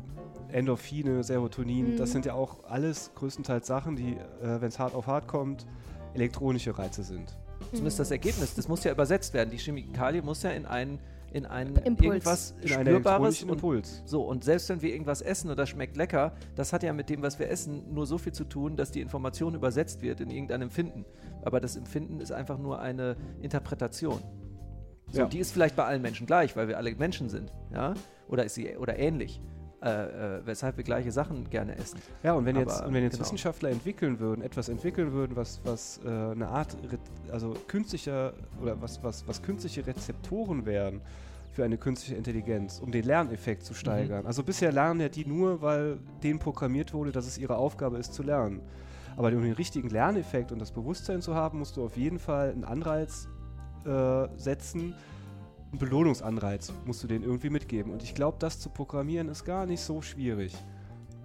Endorphine, 0.56 1.22
Serotonin, 1.22 1.92
Mhm. 1.92 1.96
das 1.98 2.12
sind 2.12 2.24
ja 2.24 2.34
auch 2.34 2.64
alles 2.64 3.10
größtenteils 3.14 3.66
Sachen, 3.66 3.94
die, 3.96 4.14
äh, 4.42 4.60
wenn 4.60 4.68
es 4.68 4.78
hart 4.78 4.94
auf 4.94 5.06
hart 5.06 5.28
kommt, 5.28 5.66
elektronische 6.14 6.76
Reize 6.78 7.02
sind. 7.02 7.36
Zumindest 7.70 7.98
das 8.00 8.10
Ergebnis, 8.10 8.54
das 8.54 8.66
muss 8.68 8.82
ja 8.84 8.92
übersetzt 8.92 9.34
werden. 9.34 9.50
Die 9.50 9.58
Chemikalie 9.58 10.22
muss 10.22 10.42
ja 10.42 10.50
in 10.50 10.64
einen, 10.66 10.98
in 11.32 11.44
einen 11.46 11.76
Impuls. 11.76 12.06
irgendwas 12.06 12.54
In 12.62 12.68
Spürbares 12.68 13.42
und 13.42 13.50
Impuls. 13.50 14.02
so, 14.06 14.22
und 14.22 14.44
selbst 14.44 14.68
wenn 14.70 14.80
wir 14.80 14.90
irgendwas 14.92 15.20
essen 15.20 15.50
und 15.50 15.58
das 15.58 15.68
schmeckt 15.68 15.96
lecker, 15.96 16.32
das 16.54 16.72
hat 16.72 16.82
ja 16.82 16.92
mit 16.94 17.10
dem, 17.10 17.20
was 17.22 17.38
wir 17.38 17.50
essen, 17.50 17.92
nur 17.92 18.06
so 18.06 18.16
viel 18.16 18.32
zu 18.32 18.44
tun, 18.44 18.76
dass 18.76 18.90
die 18.90 19.00
Information 19.02 19.54
übersetzt 19.54 20.00
wird 20.02 20.20
in 20.20 20.30
irgendein 20.30 20.62
Empfinden. 20.62 21.04
Aber 21.42 21.60
das 21.60 21.76
Empfinden 21.76 22.20
ist 22.20 22.32
einfach 22.32 22.58
nur 22.58 22.78
eine 22.80 23.16
Interpretation. 23.42 24.20
So, 25.10 25.20
Ja. 25.20 25.26
Die 25.26 25.38
ist 25.38 25.52
vielleicht 25.52 25.76
bei 25.76 25.84
allen 25.84 26.02
Menschen 26.02 26.26
gleich, 26.26 26.56
weil 26.56 26.68
wir 26.68 26.78
alle 26.78 26.94
Menschen 26.94 27.28
sind, 27.28 27.52
ja? 27.72 27.92
Oder 28.28 28.44
ist 28.44 28.54
sie 28.54 28.76
oder 28.76 28.98
ähnlich. 28.98 29.40
Äh, 29.82 30.36
äh, 30.38 30.40
weshalb 30.46 30.78
wir 30.78 30.84
gleiche 30.84 31.12
Sachen 31.12 31.50
gerne 31.50 31.76
essen. 31.76 32.00
Ja, 32.22 32.32
und 32.32 32.46
wenn 32.46 32.56
jetzt, 32.56 32.78
Aber, 32.78 32.88
und 32.88 32.94
wenn 32.94 33.02
jetzt 33.02 33.12
genau. 33.12 33.26
Wissenschaftler 33.26 33.68
entwickeln 33.68 34.18
würden, 34.18 34.40
etwas 34.42 34.70
entwickeln 34.70 35.12
würden, 35.12 35.36
was, 35.36 35.60
was 35.64 36.00
äh, 36.02 36.08
eine 36.08 36.48
Art, 36.48 36.74
also 37.30 37.54
künstlicher 37.68 38.32
oder 38.62 38.80
was, 38.80 39.02
was, 39.04 39.28
was 39.28 39.42
künstliche 39.42 39.86
Rezeptoren 39.86 40.64
wären 40.64 41.02
für 41.52 41.62
eine 41.62 41.76
künstliche 41.76 42.16
Intelligenz, 42.16 42.80
um 42.80 42.90
den 42.90 43.04
Lerneffekt 43.04 43.64
zu 43.64 43.74
steigern. 43.74 44.24
Also 44.24 44.42
bisher 44.42 44.72
lernen 44.72 45.00
ja 45.00 45.10
die 45.10 45.26
nur, 45.26 45.60
weil 45.60 45.98
denen 46.22 46.38
programmiert 46.38 46.94
wurde, 46.94 47.12
dass 47.12 47.26
es 47.26 47.36
ihre 47.36 47.56
Aufgabe 47.56 47.98
ist 47.98 48.14
zu 48.14 48.22
lernen. 48.22 48.62
Aber 49.18 49.28
um 49.28 49.42
den 49.42 49.52
richtigen 49.52 49.90
Lerneffekt 49.90 50.52
und 50.52 50.58
das 50.58 50.72
Bewusstsein 50.72 51.20
zu 51.20 51.34
haben, 51.34 51.58
musst 51.58 51.76
du 51.76 51.84
auf 51.84 51.98
jeden 51.98 52.18
Fall 52.18 52.50
einen 52.50 52.64
Anreiz 52.64 53.28
äh, 53.84 54.26
setzen, 54.36 54.94
einen 55.76 55.90
Belohnungsanreiz 55.90 56.72
musst 56.86 57.02
du 57.02 57.06
denen 57.06 57.22
irgendwie 57.22 57.50
mitgeben. 57.50 57.92
Und 57.92 58.02
ich 58.02 58.14
glaube, 58.14 58.38
das 58.40 58.58
zu 58.58 58.70
programmieren 58.70 59.28
ist 59.28 59.44
gar 59.44 59.66
nicht 59.66 59.82
so 59.82 60.00
schwierig. 60.00 60.54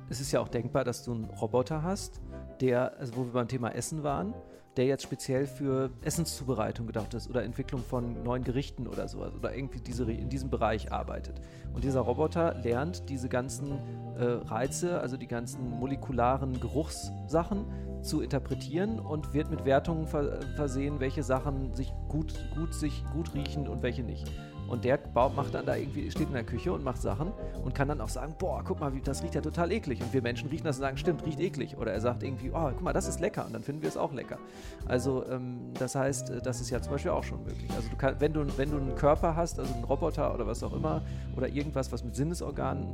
Es 0.09 0.19
ist 0.19 0.33
ja 0.33 0.41
auch 0.41 0.49
denkbar, 0.49 0.83
dass 0.83 1.03
du 1.03 1.13
einen 1.13 1.23
Roboter 1.25 1.83
hast, 1.83 2.19
der, 2.59 2.97
also 2.99 3.15
wo 3.15 3.25
wir 3.25 3.31
beim 3.31 3.47
Thema 3.47 3.69
Essen 3.69 4.03
waren, 4.03 4.33
der 4.75 4.85
jetzt 4.85 5.03
speziell 5.03 5.47
für 5.47 5.89
Essenszubereitung 6.01 6.85
gedacht 6.85 7.13
ist 7.13 7.29
oder 7.29 7.43
Entwicklung 7.43 7.81
von 7.81 8.23
neuen 8.23 8.43
Gerichten 8.43 8.87
oder 8.87 9.07
sowas 9.07 9.33
oder 9.33 9.55
irgendwie 9.55 9.79
diese, 9.79 10.09
in 10.11 10.27
diesem 10.27 10.49
Bereich 10.49 10.91
arbeitet. 10.91 11.39
Und 11.73 11.85
dieser 11.85 12.01
Roboter 12.01 12.55
lernt 12.55 13.09
diese 13.09 13.29
ganzen 13.29 13.71
äh, 14.17 14.23
Reize, 14.23 14.99
also 14.99 15.15
die 15.15 15.27
ganzen 15.27 15.69
molekularen 15.69 16.59
Geruchssachen 16.59 17.65
zu 18.03 18.21
interpretieren 18.21 18.99
und 18.99 19.33
wird 19.33 19.49
mit 19.49 19.65
Wertungen 19.65 20.07
ver 20.07 20.39
versehen, 20.55 20.99
welche 20.99 21.23
Sachen 21.23 21.73
sich 21.75 21.91
gut, 22.09 22.33
gut, 22.55 22.73
sich 22.73 23.03
gut 23.13 23.33
riechen 23.33 23.67
und 23.67 23.81
welche 23.81 24.03
nicht. 24.03 24.31
Und 24.71 24.85
der 24.85 24.95
baut, 24.95 25.35
macht 25.35 25.53
dann 25.53 25.65
da 25.65 25.75
irgendwie, 25.75 26.09
steht 26.09 26.27
in 26.27 26.33
der 26.33 26.45
Küche 26.45 26.71
und 26.71 26.81
macht 26.81 27.01
Sachen 27.01 27.33
und 27.61 27.75
kann 27.75 27.89
dann 27.89 27.99
auch 27.99 28.07
sagen, 28.07 28.35
boah, 28.39 28.63
guck 28.63 28.79
mal, 28.79 28.89
das 29.03 29.21
riecht 29.21 29.35
ja 29.35 29.41
total 29.41 29.69
eklig. 29.73 30.01
Und 30.01 30.13
wir 30.13 30.21
Menschen 30.21 30.47
riechen 30.47 30.63
das 30.63 30.77
und 30.77 30.81
sagen, 30.83 30.95
stimmt, 30.95 31.25
riecht 31.25 31.41
eklig. 31.41 31.75
Oder 31.77 31.91
er 31.91 31.99
sagt 31.99 32.23
irgendwie, 32.23 32.51
oh, 32.51 32.69
guck 32.71 32.81
mal, 32.81 32.93
das 32.93 33.05
ist 33.05 33.19
lecker. 33.19 33.45
Und 33.45 33.51
dann 33.51 33.63
finden 33.63 33.81
wir 33.81 33.89
es 33.89 33.97
auch 33.97 34.13
lecker. 34.13 34.37
Also 34.85 35.25
ähm, 35.27 35.73
das 35.77 35.95
heißt, 35.95 36.29
äh, 36.29 36.41
das 36.41 36.61
ist 36.61 36.69
ja 36.69 36.81
zum 36.81 36.93
Beispiel 36.93 37.11
auch 37.11 37.25
schon 37.25 37.43
möglich. 37.43 37.69
Also 37.75 37.89
du 37.89 37.97
kann, 37.97 38.15
wenn, 38.19 38.31
du, 38.31 38.45
wenn 38.57 38.71
du 38.71 38.77
einen 38.77 38.95
Körper 38.95 39.35
hast, 39.35 39.59
also 39.59 39.73
einen 39.73 39.83
Roboter 39.83 40.33
oder 40.33 40.47
was 40.47 40.63
auch 40.63 40.73
immer, 40.73 41.01
oder 41.35 41.49
irgendwas, 41.49 41.91
was 41.91 42.05
mit 42.05 42.15
Sinnesorganen, 42.15 42.87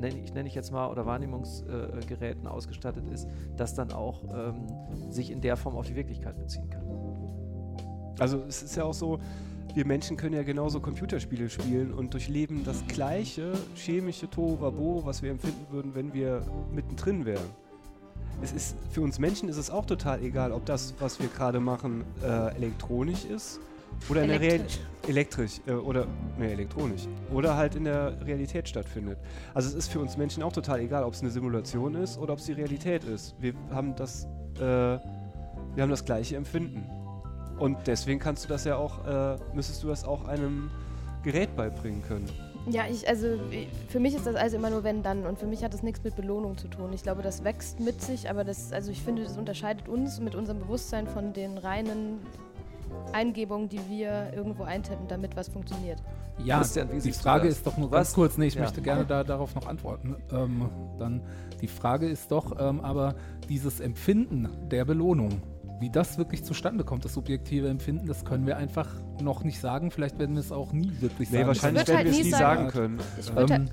nenn, 0.00 0.22
ich 0.22 0.34
nenne 0.34 0.50
ich 0.50 0.54
jetzt 0.54 0.70
mal, 0.70 0.88
oder 0.88 1.06
Wahrnehmungsgeräten 1.06 2.46
ausgestattet 2.46 3.08
ist, 3.08 3.26
das 3.56 3.74
dann 3.74 3.90
auch 3.90 4.22
ähm, 4.24 4.66
sich 5.10 5.30
in 5.30 5.40
der 5.40 5.56
Form 5.56 5.76
auf 5.76 5.86
die 5.86 5.96
Wirklichkeit 5.96 6.36
beziehen 6.36 6.68
kann. 6.68 6.84
Also 8.18 8.42
es 8.46 8.62
ist 8.62 8.76
ja 8.76 8.84
auch 8.84 8.92
so, 8.92 9.18
wir 9.74 9.86
Menschen 9.86 10.16
können 10.16 10.34
ja 10.34 10.42
genauso 10.42 10.80
Computerspiele 10.80 11.48
spielen 11.48 11.92
und 11.92 12.12
durchleben 12.12 12.64
das 12.64 12.84
gleiche 12.86 13.52
chemische 13.74 14.28
Tohuwabo, 14.28 15.02
was 15.04 15.22
wir 15.22 15.30
empfinden 15.30 15.66
würden, 15.70 15.94
wenn 15.94 16.12
wir 16.12 16.42
mittendrin 16.72 17.24
wären. 17.24 17.50
Es 18.42 18.52
ist, 18.52 18.76
für 18.90 19.02
uns 19.02 19.18
Menschen 19.18 19.48
ist 19.48 19.56
es 19.56 19.70
auch 19.70 19.86
total 19.86 20.22
egal, 20.22 20.52
ob 20.52 20.66
das, 20.66 20.94
was 20.98 21.20
wir 21.20 21.28
gerade 21.28 21.60
machen, 21.60 22.04
äh, 22.22 22.54
elektronisch 22.56 23.24
ist 23.24 23.60
oder 24.08 24.22
in 24.22 24.28
der 24.28 24.40
Real 24.40 24.54
Elektrisch. 24.54 24.80
elektrisch 25.08 25.60
äh, 25.66 25.72
oder 25.72 26.06
ne, 26.38 26.50
elektronisch 26.50 27.02
oder 27.32 27.56
halt 27.56 27.74
in 27.74 27.84
der 27.84 28.24
Realität 28.26 28.68
stattfindet. 28.68 29.18
Also 29.54 29.68
es 29.68 29.74
ist 29.74 29.92
für 29.92 30.00
uns 30.00 30.16
Menschen 30.16 30.42
auch 30.42 30.52
total 30.52 30.80
egal, 30.80 31.04
ob 31.04 31.14
es 31.14 31.20
eine 31.20 31.30
Simulation 31.30 31.94
ist 31.94 32.18
oder 32.18 32.32
ob 32.32 32.38
es 32.38 32.46
die 32.46 32.52
Realität 32.52 33.04
ist. 33.04 33.34
Wir 33.38 33.54
haben 33.70 33.94
das, 33.94 34.24
äh, 34.56 34.60
wir 34.60 35.00
haben 35.78 35.90
das 35.90 36.04
gleiche 36.04 36.36
Empfinden. 36.36 37.01
Und 37.62 37.76
deswegen 37.86 38.18
kannst 38.18 38.42
du 38.42 38.48
das 38.48 38.64
ja 38.64 38.74
auch, 38.74 39.06
äh, 39.06 39.36
müsstest 39.54 39.84
du 39.84 39.86
das 39.86 40.02
auch 40.04 40.26
einem 40.26 40.68
Gerät 41.22 41.54
beibringen 41.54 42.02
können. 42.02 42.28
Ja, 42.68 42.82
ich, 42.90 43.08
also 43.08 43.38
für 43.88 44.00
mich 44.00 44.16
ist 44.16 44.26
das 44.26 44.34
alles 44.34 44.52
immer 44.52 44.68
nur 44.68 44.82
wenn 44.82 45.04
dann 45.04 45.24
und 45.26 45.38
für 45.38 45.46
mich 45.46 45.62
hat 45.62 45.72
das 45.72 45.84
nichts 45.84 46.02
mit 46.02 46.16
Belohnung 46.16 46.58
zu 46.58 46.66
tun. 46.66 46.92
Ich 46.92 47.04
glaube, 47.04 47.22
das 47.22 47.44
wächst 47.44 47.78
mit 47.78 48.02
sich, 48.02 48.28
aber 48.28 48.42
das, 48.42 48.72
also 48.72 48.90
ich 48.90 49.00
finde, 49.00 49.22
das 49.22 49.38
unterscheidet 49.38 49.88
uns 49.88 50.18
mit 50.18 50.34
unserem 50.34 50.58
Bewusstsein 50.58 51.06
von 51.06 51.32
den 51.32 51.56
reinen 51.56 52.18
Eingebungen, 53.12 53.68
die 53.68 53.80
wir 53.88 54.32
irgendwo 54.34 54.64
eintippen, 54.64 55.06
damit 55.06 55.36
was 55.36 55.48
funktioniert. 55.48 56.02
Ja, 56.44 56.58
Christian, 56.58 56.90
wie 56.90 56.98
die 57.00 57.12
Frage 57.12 57.46
ist 57.46 57.64
doch 57.64 57.76
nur 57.76 57.92
Was? 57.92 58.08
ganz 58.08 58.14
kurz, 58.14 58.38
nee, 58.38 58.46
ich 58.46 58.54
Ja. 58.56 58.62
möchte 58.62 58.82
gerne 58.82 59.04
da, 59.04 59.22
darauf 59.22 59.54
noch 59.54 59.68
antworten. 59.68 60.16
Ähm, 60.32 60.68
dann 60.98 61.20
die 61.60 61.68
Frage 61.68 62.08
ist 62.08 62.32
doch, 62.32 62.58
ähm, 62.58 62.80
aber 62.80 63.14
dieses 63.48 63.78
Empfinden 63.78 64.48
der 64.68 64.84
Belohnung, 64.84 65.40
wie 65.82 65.90
das 65.90 66.16
wirklich 66.16 66.44
zustande 66.44 66.84
kommt, 66.84 67.04
das 67.04 67.12
subjektive 67.12 67.68
Empfinden, 67.68 68.06
das 68.06 68.24
können 68.24 68.46
wir 68.46 68.56
einfach 68.56 68.88
noch 69.20 69.44
nicht 69.44 69.60
sagen. 69.60 69.90
Vielleicht 69.90 70.18
werden 70.18 70.36
wir 70.36 70.40
es 70.40 70.52
auch 70.52 70.72
nie 70.72 70.92
wirklich 71.00 71.30
Nee, 71.30 71.38
sagen. 71.38 71.48
wahrscheinlich 71.48 71.80
wird 71.80 71.88
werden 71.88 71.98
halt 71.98 72.06
wir 72.06 72.20
es 72.20 72.24
nie 72.24 72.30
sagen. 72.30 72.68
können. 72.68 73.00
Ähm, 73.36 73.68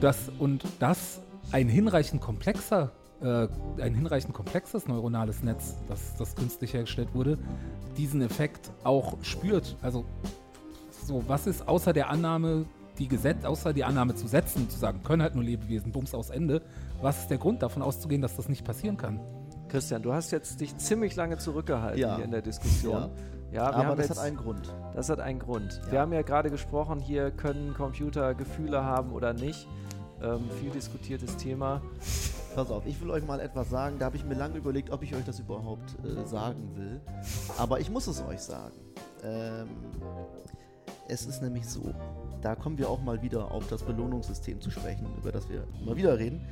das, 0.00 0.30
und 0.38 0.64
das 0.80 1.20
ein 1.52 1.68
hinreichend 1.68 2.22
komplexer, 2.22 2.90
äh, 3.20 3.46
ein 3.80 3.94
hinreichend 3.94 4.32
komplexes 4.34 4.88
neuronales 4.88 5.42
Netz, 5.42 5.76
das, 5.88 6.16
das 6.16 6.34
künstlich 6.34 6.72
hergestellt 6.72 7.14
wurde, 7.14 7.38
diesen 7.98 8.22
Effekt 8.22 8.70
auch 8.82 9.18
spürt. 9.22 9.76
Also 9.82 10.04
so, 11.04 11.22
was 11.28 11.46
ist 11.46 11.68
außer 11.68 11.92
der 11.92 12.08
Annahme, 12.08 12.64
die 12.98 13.08
Gesetz, 13.08 13.44
außer 13.44 13.74
die 13.74 13.84
Annahme 13.84 14.14
zu 14.14 14.26
setzen, 14.26 14.70
zu 14.70 14.78
sagen, 14.78 15.02
können 15.02 15.20
halt 15.20 15.34
nur 15.34 15.44
Lebewesen, 15.44 15.92
Bums 15.92 16.14
aus 16.14 16.30
Ende, 16.30 16.62
was 17.02 17.20
ist 17.20 17.28
der 17.28 17.38
Grund 17.38 17.62
davon 17.62 17.82
auszugehen, 17.82 18.22
dass 18.22 18.36
das 18.36 18.48
nicht 18.48 18.64
passieren 18.64 18.96
kann? 18.96 19.20
Christian, 19.72 20.02
du 20.02 20.12
hast 20.12 20.30
jetzt 20.32 20.60
dich 20.60 20.76
ziemlich 20.76 21.16
lange 21.16 21.38
zurückgehalten 21.38 21.98
Ja. 21.98 22.16
hier 22.16 22.26
in 22.26 22.30
der 22.30 22.42
Diskussion. 22.42 23.10
Ja, 23.50 23.52
wir 23.52 23.62
Aber 23.62 23.76
haben 23.86 23.96
das 23.96 24.08
jetzt, 24.08 24.18
hat 24.18 24.26
einen 24.26 24.36
Grund. 24.36 24.74
das 24.94 25.08
hat 25.08 25.18
einen 25.18 25.38
Grund. 25.38 25.80
Ja. 25.86 25.92
Wir 25.92 26.00
haben 26.00 26.12
ja 26.12 26.20
gerade 26.20 26.50
gesprochen, 26.50 27.00
hier 27.00 27.30
können 27.30 27.72
Computer 27.72 28.34
Gefühle 28.34 28.84
haben 28.84 29.12
oder 29.12 29.32
nicht. 29.32 29.66
Ähm, 30.22 30.42
viel 30.60 30.70
diskutiertes 30.70 31.38
Thema. 31.38 31.80
Pass 32.54 32.70
auf, 32.70 32.84
ich 32.84 33.00
will 33.00 33.10
euch 33.10 33.26
mal 33.26 33.40
etwas 33.40 33.70
sagen. 33.70 33.98
Da 33.98 34.04
habe 34.04 34.16
ich 34.16 34.24
mir 34.26 34.34
lange 34.34 34.58
überlegt, 34.58 34.90
ob 34.90 35.02
ich 35.02 35.14
euch 35.14 35.24
das 35.24 35.40
überhaupt 35.40 35.96
äh, 36.04 36.26
sagen 36.26 36.76
will. 36.76 37.00
Aber 37.56 37.80
ich 37.80 37.90
muss 37.90 38.06
es 38.06 38.22
euch 38.22 38.40
sagen. 38.40 38.74
Ähm, 39.24 39.68
es 41.08 41.24
ist 41.24 41.40
nämlich 41.42 41.66
so, 41.66 41.94
da 42.42 42.54
kommen 42.54 42.76
wir 42.76 42.90
auch 42.90 43.00
mal 43.02 43.22
wieder 43.22 43.50
auf 43.50 43.66
das 43.68 43.82
Belohnungssystem 43.82 44.60
zu 44.60 44.70
sprechen, 44.70 45.06
über 45.16 45.32
das 45.32 45.48
wir 45.48 45.66
immer 45.80 45.96
wieder 45.96 46.18
reden. 46.18 46.46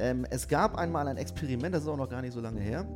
Ähm, 0.00 0.26
es 0.30 0.48
gab 0.48 0.76
einmal 0.76 1.06
ein 1.08 1.18
Experiment, 1.18 1.74
das 1.74 1.82
ist 1.82 1.88
auch 1.88 1.96
noch 1.96 2.08
gar 2.08 2.22
nicht 2.22 2.32
so 2.32 2.40
lange 2.40 2.60
her. 2.60 2.86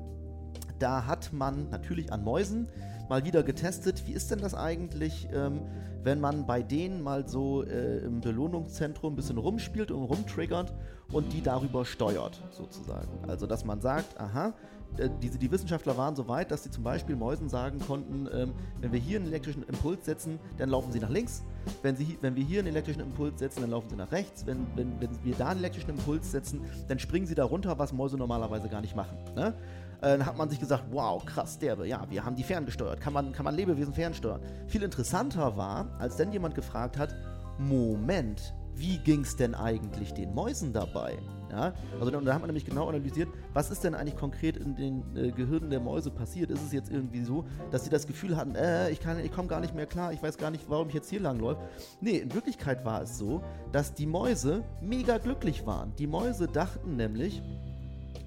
Da 0.78 1.06
hat 1.06 1.32
man 1.32 1.68
natürlich 1.70 2.12
an 2.12 2.24
Mäusen 2.24 2.68
mal 3.08 3.24
wieder 3.24 3.42
getestet, 3.42 4.06
wie 4.06 4.12
ist 4.12 4.30
denn 4.30 4.40
das 4.40 4.54
eigentlich, 4.54 5.28
ähm, 5.32 5.60
wenn 6.02 6.20
man 6.20 6.46
bei 6.46 6.62
denen 6.62 7.02
mal 7.02 7.28
so 7.28 7.62
äh, 7.62 7.98
im 7.98 8.20
Belohnungszentrum 8.20 9.12
ein 9.12 9.16
bisschen 9.16 9.38
rumspielt 9.38 9.90
und 9.90 10.04
rumtriggert 10.04 10.72
und 11.12 11.32
die 11.32 11.42
darüber 11.42 11.84
steuert, 11.84 12.42
sozusagen. 12.50 13.08
Also, 13.28 13.46
dass 13.46 13.64
man 13.64 13.80
sagt, 13.80 14.18
aha, 14.18 14.54
äh, 14.96 15.10
diese, 15.22 15.38
die 15.38 15.50
Wissenschaftler 15.50 15.96
waren 15.98 16.16
so 16.16 16.28
weit, 16.28 16.50
dass 16.50 16.64
sie 16.64 16.70
zum 16.70 16.84
Beispiel 16.84 17.16
Mäusen 17.16 17.48
sagen 17.48 17.78
konnten, 17.80 18.28
ähm, 18.32 18.54
wenn 18.80 18.92
wir 18.92 19.00
hier 19.00 19.18
einen 19.18 19.28
elektrischen 19.28 19.62
Impuls 19.64 20.06
setzen, 20.06 20.38
dann 20.56 20.70
laufen 20.70 20.92
sie 20.92 21.00
nach 21.00 21.10
links. 21.10 21.42
Wenn, 21.82 21.96
sie, 21.96 22.18
wenn 22.20 22.36
wir 22.36 22.44
hier 22.44 22.60
einen 22.60 22.68
elektrischen 22.68 23.00
Impuls 23.00 23.38
setzen, 23.38 23.60
dann 23.60 23.70
laufen 23.70 23.90
sie 23.90 23.96
nach 23.96 24.12
rechts. 24.12 24.46
Wenn, 24.46 24.66
wenn, 24.74 25.00
wenn 25.00 25.10
wir 25.22 25.34
da 25.34 25.48
einen 25.48 25.60
elektrischen 25.60 25.90
Impuls 25.90 26.30
setzen, 26.30 26.62
dann 26.88 26.98
springen 26.98 27.26
sie 27.26 27.34
da 27.34 27.44
runter, 27.44 27.78
was 27.78 27.92
Mäuse 27.92 28.16
normalerweise 28.16 28.68
gar 28.68 28.80
nicht 28.80 28.96
machen. 28.96 29.16
Ne? 29.34 29.54
Äh, 30.00 30.18
Dann 30.18 30.26
hat 30.26 30.36
man 30.36 30.50
sich 30.50 30.60
gesagt, 30.60 30.84
wow, 30.90 31.24
krass, 31.24 31.58
derbe, 31.58 31.86
ja, 31.86 32.06
wir 32.10 32.24
haben 32.24 32.36
die 32.36 32.42
ferngesteuert. 32.42 33.00
Kann 33.00 33.12
man, 33.12 33.32
kann 33.32 33.44
man 33.44 33.54
Lebewesen 33.54 33.94
fernsteuern? 33.94 34.40
Viel 34.66 34.82
interessanter 34.82 35.56
war, 35.56 35.88
als 35.98 36.16
dann 36.16 36.32
jemand 36.32 36.54
gefragt 36.54 36.98
hat, 36.98 37.14
Moment, 37.58 38.54
wie 38.76 38.98
ging 38.98 39.22
es 39.22 39.36
denn 39.36 39.54
eigentlich 39.54 40.12
den 40.12 40.34
Mäusen 40.34 40.72
dabei? 40.72 41.18
Ja, 41.50 41.72
also 42.00 42.10
da, 42.10 42.20
da 42.20 42.34
hat 42.34 42.40
man 42.40 42.48
nämlich 42.48 42.64
genau 42.64 42.88
analysiert, 42.88 43.28
was 43.52 43.70
ist 43.70 43.84
denn 43.84 43.94
eigentlich 43.94 44.16
konkret 44.16 44.56
in 44.56 44.74
den 44.74 45.16
äh, 45.16 45.30
Gehirnen 45.30 45.70
der 45.70 45.78
Mäuse 45.78 46.10
passiert? 46.10 46.50
Ist 46.50 46.64
es 46.64 46.72
jetzt 46.72 46.90
irgendwie 46.90 47.22
so, 47.22 47.44
dass 47.70 47.84
sie 47.84 47.90
das 47.90 48.08
Gefühl 48.08 48.36
hatten, 48.36 48.56
äh, 48.56 48.90
ich, 48.90 48.98
ich 49.22 49.32
komme 49.32 49.46
gar 49.46 49.60
nicht 49.60 49.72
mehr 49.72 49.86
klar, 49.86 50.12
ich 50.12 50.20
weiß 50.20 50.36
gar 50.36 50.50
nicht, 50.50 50.68
warum 50.68 50.88
ich 50.88 50.94
jetzt 50.94 51.10
hier 51.10 51.20
lang 51.20 51.38
läufe? 51.38 51.60
Nee, 52.00 52.16
in 52.16 52.34
Wirklichkeit 52.34 52.84
war 52.84 53.02
es 53.02 53.18
so, 53.18 53.42
dass 53.70 53.94
die 53.94 54.06
Mäuse 54.06 54.64
mega 54.80 55.18
glücklich 55.18 55.64
waren. 55.64 55.94
Die 55.96 56.08
Mäuse 56.08 56.48
dachten 56.48 56.96
nämlich, 56.96 57.40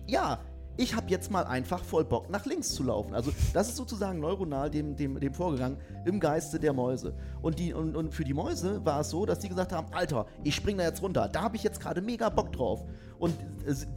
ja, 0.06 0.40
ich 0.78 0.96
habe 0.96 1.10
jetzt 1.10 1.32
mal 1.32 1.44
einfach 1.44 1.84
voll 1.84 2.06
Bock, 2.06 2.30
nach 2.30 2.46
links 2.46 2.74
zu 2.74 2.84
laufen. 2.84 3.14
Also 3.14 3.34
das 3.54 3.70
ist 3.70 3.78
sozusagen 3.78 4.20
neuronal 4.20 4.70
dem, 4.70 4.96
dem, 4.96 5.20
dem 5.20 5.34
vorgegangen 5.34 5.78
im 6.06 6.20
Geiste 6.20 6.60
der 6.60 6.72
Mäuse. 6.72 7.14
Und, 7.42 7.60
die, 7.60 7.74
und, 7.74 7.96
und 7.96 8.14
für 8.14 8.24
die 8.24 8.34
Mäuse 8.34 8.86
war 8.86 9.02
es 9.02 9.10
so, 9.10 9.26
dass 9.26 9.40
die 9.40 9.50
gesagt 9.50 9.74
haben, 9.74 9.88
Alter, 9.92 10.28
ich 10.44 10.56
spring 10.56 10.78
da 10.78 10.84
jetzt 10.84 11.02
runter, 11.02 11.28
da 11.28 11.42
habe 11.42 11.56
ich 11.56 11.64
jetzt 11.64 11.80
gerade 11.80 12.02
mega 12.02 12.30
Bock 12.30 12.52
drauf. 12.52 12.86
Und 13.20 13.36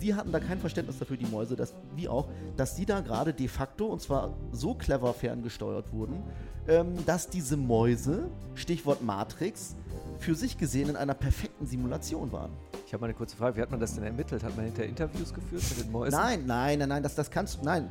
die 0.00 0.14
hatten 0.14 0.32
da 0.32 0.40
kein 0.40 0.58
Verständnis 0.58 0.98
dafür, 0.98 1.16
die 1.16 1.26
Mäuse, 1.26 1.56
dass, 1.56 1.74
wie 1.94 2.08
auch, 2.08 2.28
dass 2.56 2.74
die 2.74 2.86
da 2.86 3.00
gerade 3.00 3.34
de 3.34 3.48
facto, 3.48 3.86
und 3.86 4.00
zwar 4.00 4.34
so 4.52 4.74
clever 4.74 5.12
ferngesteuert 5.12 5.92
wurden, 5.92 6.22
ähm, 6.68 6.94
dass 7.06 7.28
diese 7.28 7.56
Mäuse, 7.56 8.30
Stichwort 8.54 9.02
Matrix, 9.02 9.76
für 10.18 10.34
sich 10.34 10.58
gesehen 10.58 10.90
in 10.90 10.96
einer 10.96 11.14
perfekten 11.14 11.66
Simulation 11.66 12.32
waren. 12.32 12.50
Ich 12.86 12.92
habe 12.92 13.02
mal 13.02 13.06
eine 13.06 13.14
kurze 13.14 13.36
Frage. 13.36 13.56
Wie 13.56 13.62
hat 13.62 13.70
man 13.70 13.80
das 13.80 13.94
denn 13.94 14.04
ermittelt? 14.04 14.42
Hat 14.42 14.56
man 14.56 14.66
hinter 14.66 14.84
Interviews 14.84 15.32
geführt 15.32 15.62
mit 15.70 15.86
den 15.86 15.92
Mäusen? 15.92 16.18
Nein, 16.18 16.46
nein, 16.46 16.78
nein, 16.78 16.88
nein, 16.88 17.02
das, 17.02 17.14
das 17.14 17.30
kannst 17.30 17.60
du, 17.60 17.64
nein, 17.64 17.90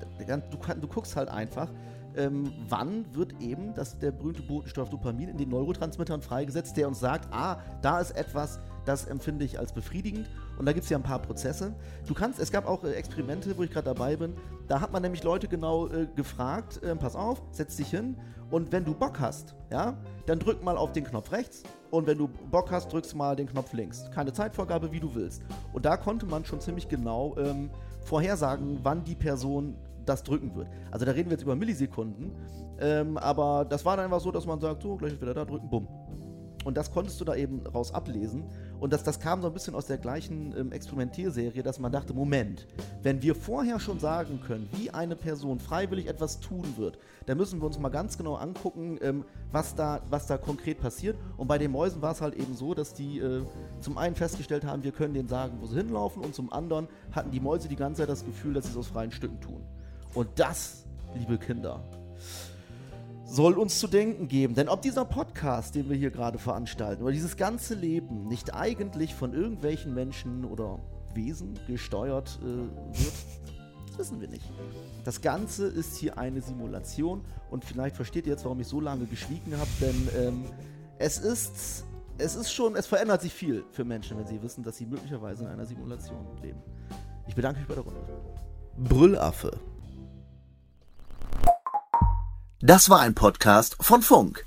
du, 0.52 0.58
kann, 0.58 0.82
du 0.82 0.88
guckst 0.88 1.16
halt 1.16 1.30
einfach, 1.30 1.70
ähm, 2.16 2.52
wann 2.68 3.06
wird 3.16 3.42
eben 3.42 3.74
das, 3.74 3.98
der 4.00 4.12
berühmte 4.12 4.42
Botenstoff 4.42 4.90
Dopamin 4.90 5.30
in 5.30 5.38
den 5.38 5.50
Neurotransmittern 5.50 6.22
freigesetzt, 6.22 6.76
der 6.78 6.88
uns 6.88 7.00
sagt, 7.00 7.34
ah, 7.34 7.60
da 7.82 8.00
ist 8.00 8.12
etwas, 8.12 8.60
das 8.86 9.06
empfinde 9.06 9.46
ich 9.46 9.60
als 9.60 9.74
befriedigend. 9.74 10.28
Und 10.60 10.66
da 10.66 10.74
gibt 10.74 10.84
es 10.84 10.90
ja 10.90 10.98
ein 10.98 11.04
paar 11.04 11.20
Prozesse. 11.20 11.74
Du 12.06 12.14
kannst, 12.14 12.38
es 12.38 12.52
gab 12.52 12.68
auch 12.68 12.84
äh, 12.84 12.92
Experimente, 12.92 13.58
wo 13.58 13.64
ich 13.64 13.72
gerade 13.72 13.86
dabei 13.86 14.18
bin, 14.18 14.36
da 14.68 14.82
hat 14.82 14.92
man 14.92 15.02
nämlich 15.02 15.24
Leute 15.24 15.48
genau 15.48 15.88
äh, 15.88 16.06
gefragt, 16.16 16.84
äh, 16.84 16.96
pass 16.96 17.16
auf, 17.16 17.42
setz 17.52 17.78
dich 17.78 17.90
hin 17.90 18.18
und 18.52 18.72
wenn 18.72 18.84
du 18.84 18.94
Bock 18.94 19.20
hast, 19.22 19.56
ja, 19.72 19.98
dann 20.26 20.38
drück 20.38 20.62
mal 20.62 20.76
auf 20.76 20.92
den 20.92 21.06
Knopf 21.06 21.32
rechts 21.32 21.64
und 21.92 22.08
wenn 22.08 22.18
du 22.18 22.28
Bock 22.52 22.72
hast, 22.72 22.92
drückst 22.92 23.16
mal 23.16 23.38
den 23.38 23.48
Knopf 23.48 23.72
links. 23.72 24.12
Keine 24.14 24.34
Zeitvorgabe, 24.34 24.92
wie 24.92 25.00
du 25.00 25.16
willst. 25.16 25.44
Und 25.72 25.86
da 25.86 25.96
konnte 25.96 26.26
man 26.26 26.44
schon 26.44 26.60
ziemlich 26.60 26.90
genau 26.90 27.36
ähm, 27.38 27.70
vorhersagen, 28.04 28.80
wann 28.84 29.06
die 29.06 29.16
Person 29.16 29.76
das 30.06 30.24
drücken 30.24 30.54
wird. 30.56 30.68
Also 30.92 31.06
da 31.06 31.14
reden 31.14 31.30
wir 31.30 31.36
jetzt 31.38 31.44
über 31.44 31.56
Millisekunden, 31.56 32.32
ähm, 32.82 33.18
aber 33.18 33.64
das 33.64 33.86
war 33.86 33.96
dann 33.96 34.06
einfach 34.06 34.20
so, 34.20 34.32
dass 34.32 34.46
man 34.46 34.60
sagt, 34.60 34.84
so, 34.84 34.98
gleich 34.98 35.22
wieder 35.22 35.34
da 35.34 35.46
drücken, 35.46 35.70
bumm. 35.70 35.88
Und 36.66 36.76
das 36.76 36.92
konntest 36.92 37.20
du 37.22 37.26
da 37.26 37.36
eben 37.36 37.66
raus 37.68 37.94
ablesen. 37.94 38.44
Und 38.80 38.92
das, 38.92 39.04
das 39.04 39.20
kam 39.20 39.42
so 39.42 39.48
ein 39.48 39.54
bisschen 39.54 39.76
aus 39.76 39.86
der 39.86 39.98
gleichen 39.98 40.54
ähm, 40.58 40.72
Experimentierserie, 40.72 41.64
dass 41.64 41.80
man 41.80 41.92
dachte, 41.92 42.14
Moment, 42.14 42.68
wenn 43.02 43.22
wir 43.22 43.36
vorher 43.36 43.80
schon 43.80 44.00
sagen 44.00 44.42
können, 44.46 44.68
wie 44.74 44.92
eine 44.92 45.16
Person 45.16 45.60
freiwillig 45.60 46.08
etwas 46.08 46.40
tun 46.40 46.66
wird, 46.78 46.98
dann 47.26 47.38
müssen 47.38 47.62
wir 47.62 47.66
uns 47.66 47.80
mal 47.80 47.90
ganz 47.90 48.18
genau 48.18 48.36
angucken, 48.36 48.98
ähm, 49.02 49.24
was, 49.52 49.76
da, 49.76 50.02
was 50.10 50.28
da 50.28 50.38
konkret 50.38 50.80
passiert. 50.80 51.18
Und 51.38 51.48
bei 51.48 51.58
den 51.58 51.72
Mäusen 51.72 52.02
war 52.02 52.12
es 52.12 52.22
halt 52.22 52.36
eben 52.36 52.56
so, 52.56 52.74
dass 52.74 52.94
die 52.94 53.20
äh, 53.20 53.44
zum 53.80 53.98
einen 53.98 54.16
festgestellt 54.16 54.66
haben, 54.66 54.84
wir 54.84 54.92
können 54.92 55.14
denen 55.14 55.30
sagen, 55.30 55.58
wo 55.62 55.68
sie 55.68 55.76
hinlaufen, 55.78 56.24
und 56.24 56.36
zum 56.36 56.52
anderen 56.52 56.88
hatten 57.12 57.32
die 57.32 57.40
Mäuse 57.40 57.68
die 57.68 57.76
ganze 57.76 58.02
Zeit 58.02 58.10
das 58.10 58.26
Gefühl, 58.26 58.54
dass 58.54 58.66
sie 58.66 58.72
es 58.72 58.78
aus 58.78 58.88
freien 58.88 59.12
Stücken 59.12 59.40
tun. 59.40 59.62
Und 60.14 60.28
das, 60.36 60.86
liebe 61.16 61.38
Kinder, 61.38 61.82
soll 63.30 63.58
uns 63.58 63.80
zu 63.80 63.88
denken 63.88 64.28
geben. 64.28 64.56
Denn 64.56 64.70
ob 64.70 64.82
dieser 64.82 65.06
Podcast, 65.06 65.76
den 65.76 65.90
wir 65.90 65.96
hier 65.96 66.12
gerade 66.12 66.40
veranstalten, 66.40 67.04
oder 67.04 67.12
dieses 67.12 67.38
ganze 67.38 67.76
Leben 67.76 68.28
nicht 68.28 68.54
eigentlich 68.54 69.14
von 69.14 69.34
irgendwelchen 69.34 69.94
Menschen 69.94 70.46
oder 70.46 70.80
Wesen 71.14 71.60
gesteuert 71.68 72.40
äh, 72.42 72.46
wird, 72.46 73.14
das 73.88 73.98
wissen 73.98 74.22
wir 74.22 74.28
nicht. 74.28 74.46
Das 75.04 75.22
Ganze 75.22 75.68
ist 75.68 75.98
hier 75.98 76.18
eine 76.18 76.42
Simulation 76.42 77.24
und 77.50 77.64
vielleicht 77.64 77.96
versteht 77.96 78.26
ihr 78.26 78.34
jetzt, 78.34 78.46
warum 78.46 78.60
ich 78.60 78.68
so 78.68 78.80
lange 78.80 79.06
geschwiegen 79.06 79.58
habe, 79.58 79.70
denn 79.82 80.10
ähm, 80.18 80.44
es 80.98 81.18
ist. 81.20 81.86
Es 82.22 82.36
ist 82.36 82.52
schon, 82.52 82.76
es 82.76 82.86
verändert 82.86 83.22
sich 83.22 83.34
viel 83.34 83.64
für 83.72 83.86
Menschen, 83.86 84.18
wenn 84.18 84.28
sie 84.28 84.44
wissen, 84.44 84.62
dass 84.62 84.76
sie 84.76 84.86
möglicherweise 84.86 85.46
in 85.46 85.52
einer 85.52 85.66
Simulation 85.66 86.28
leben. 86.44 86.60
Ich 87.30 87.34
bedanke 87.34 87.60
mich 87.60 87.70
bei 87.70 87.76
der 87.76 87.84
Runde. 87.86 88.02
Brüllaffe. 88.78 89.58
Das 92.62 92.90
war 92.90 93.00
ein 93.00 93.16
Podcast 93.16 93.78
von 93.80 94.02
Funk. 94.02 94.46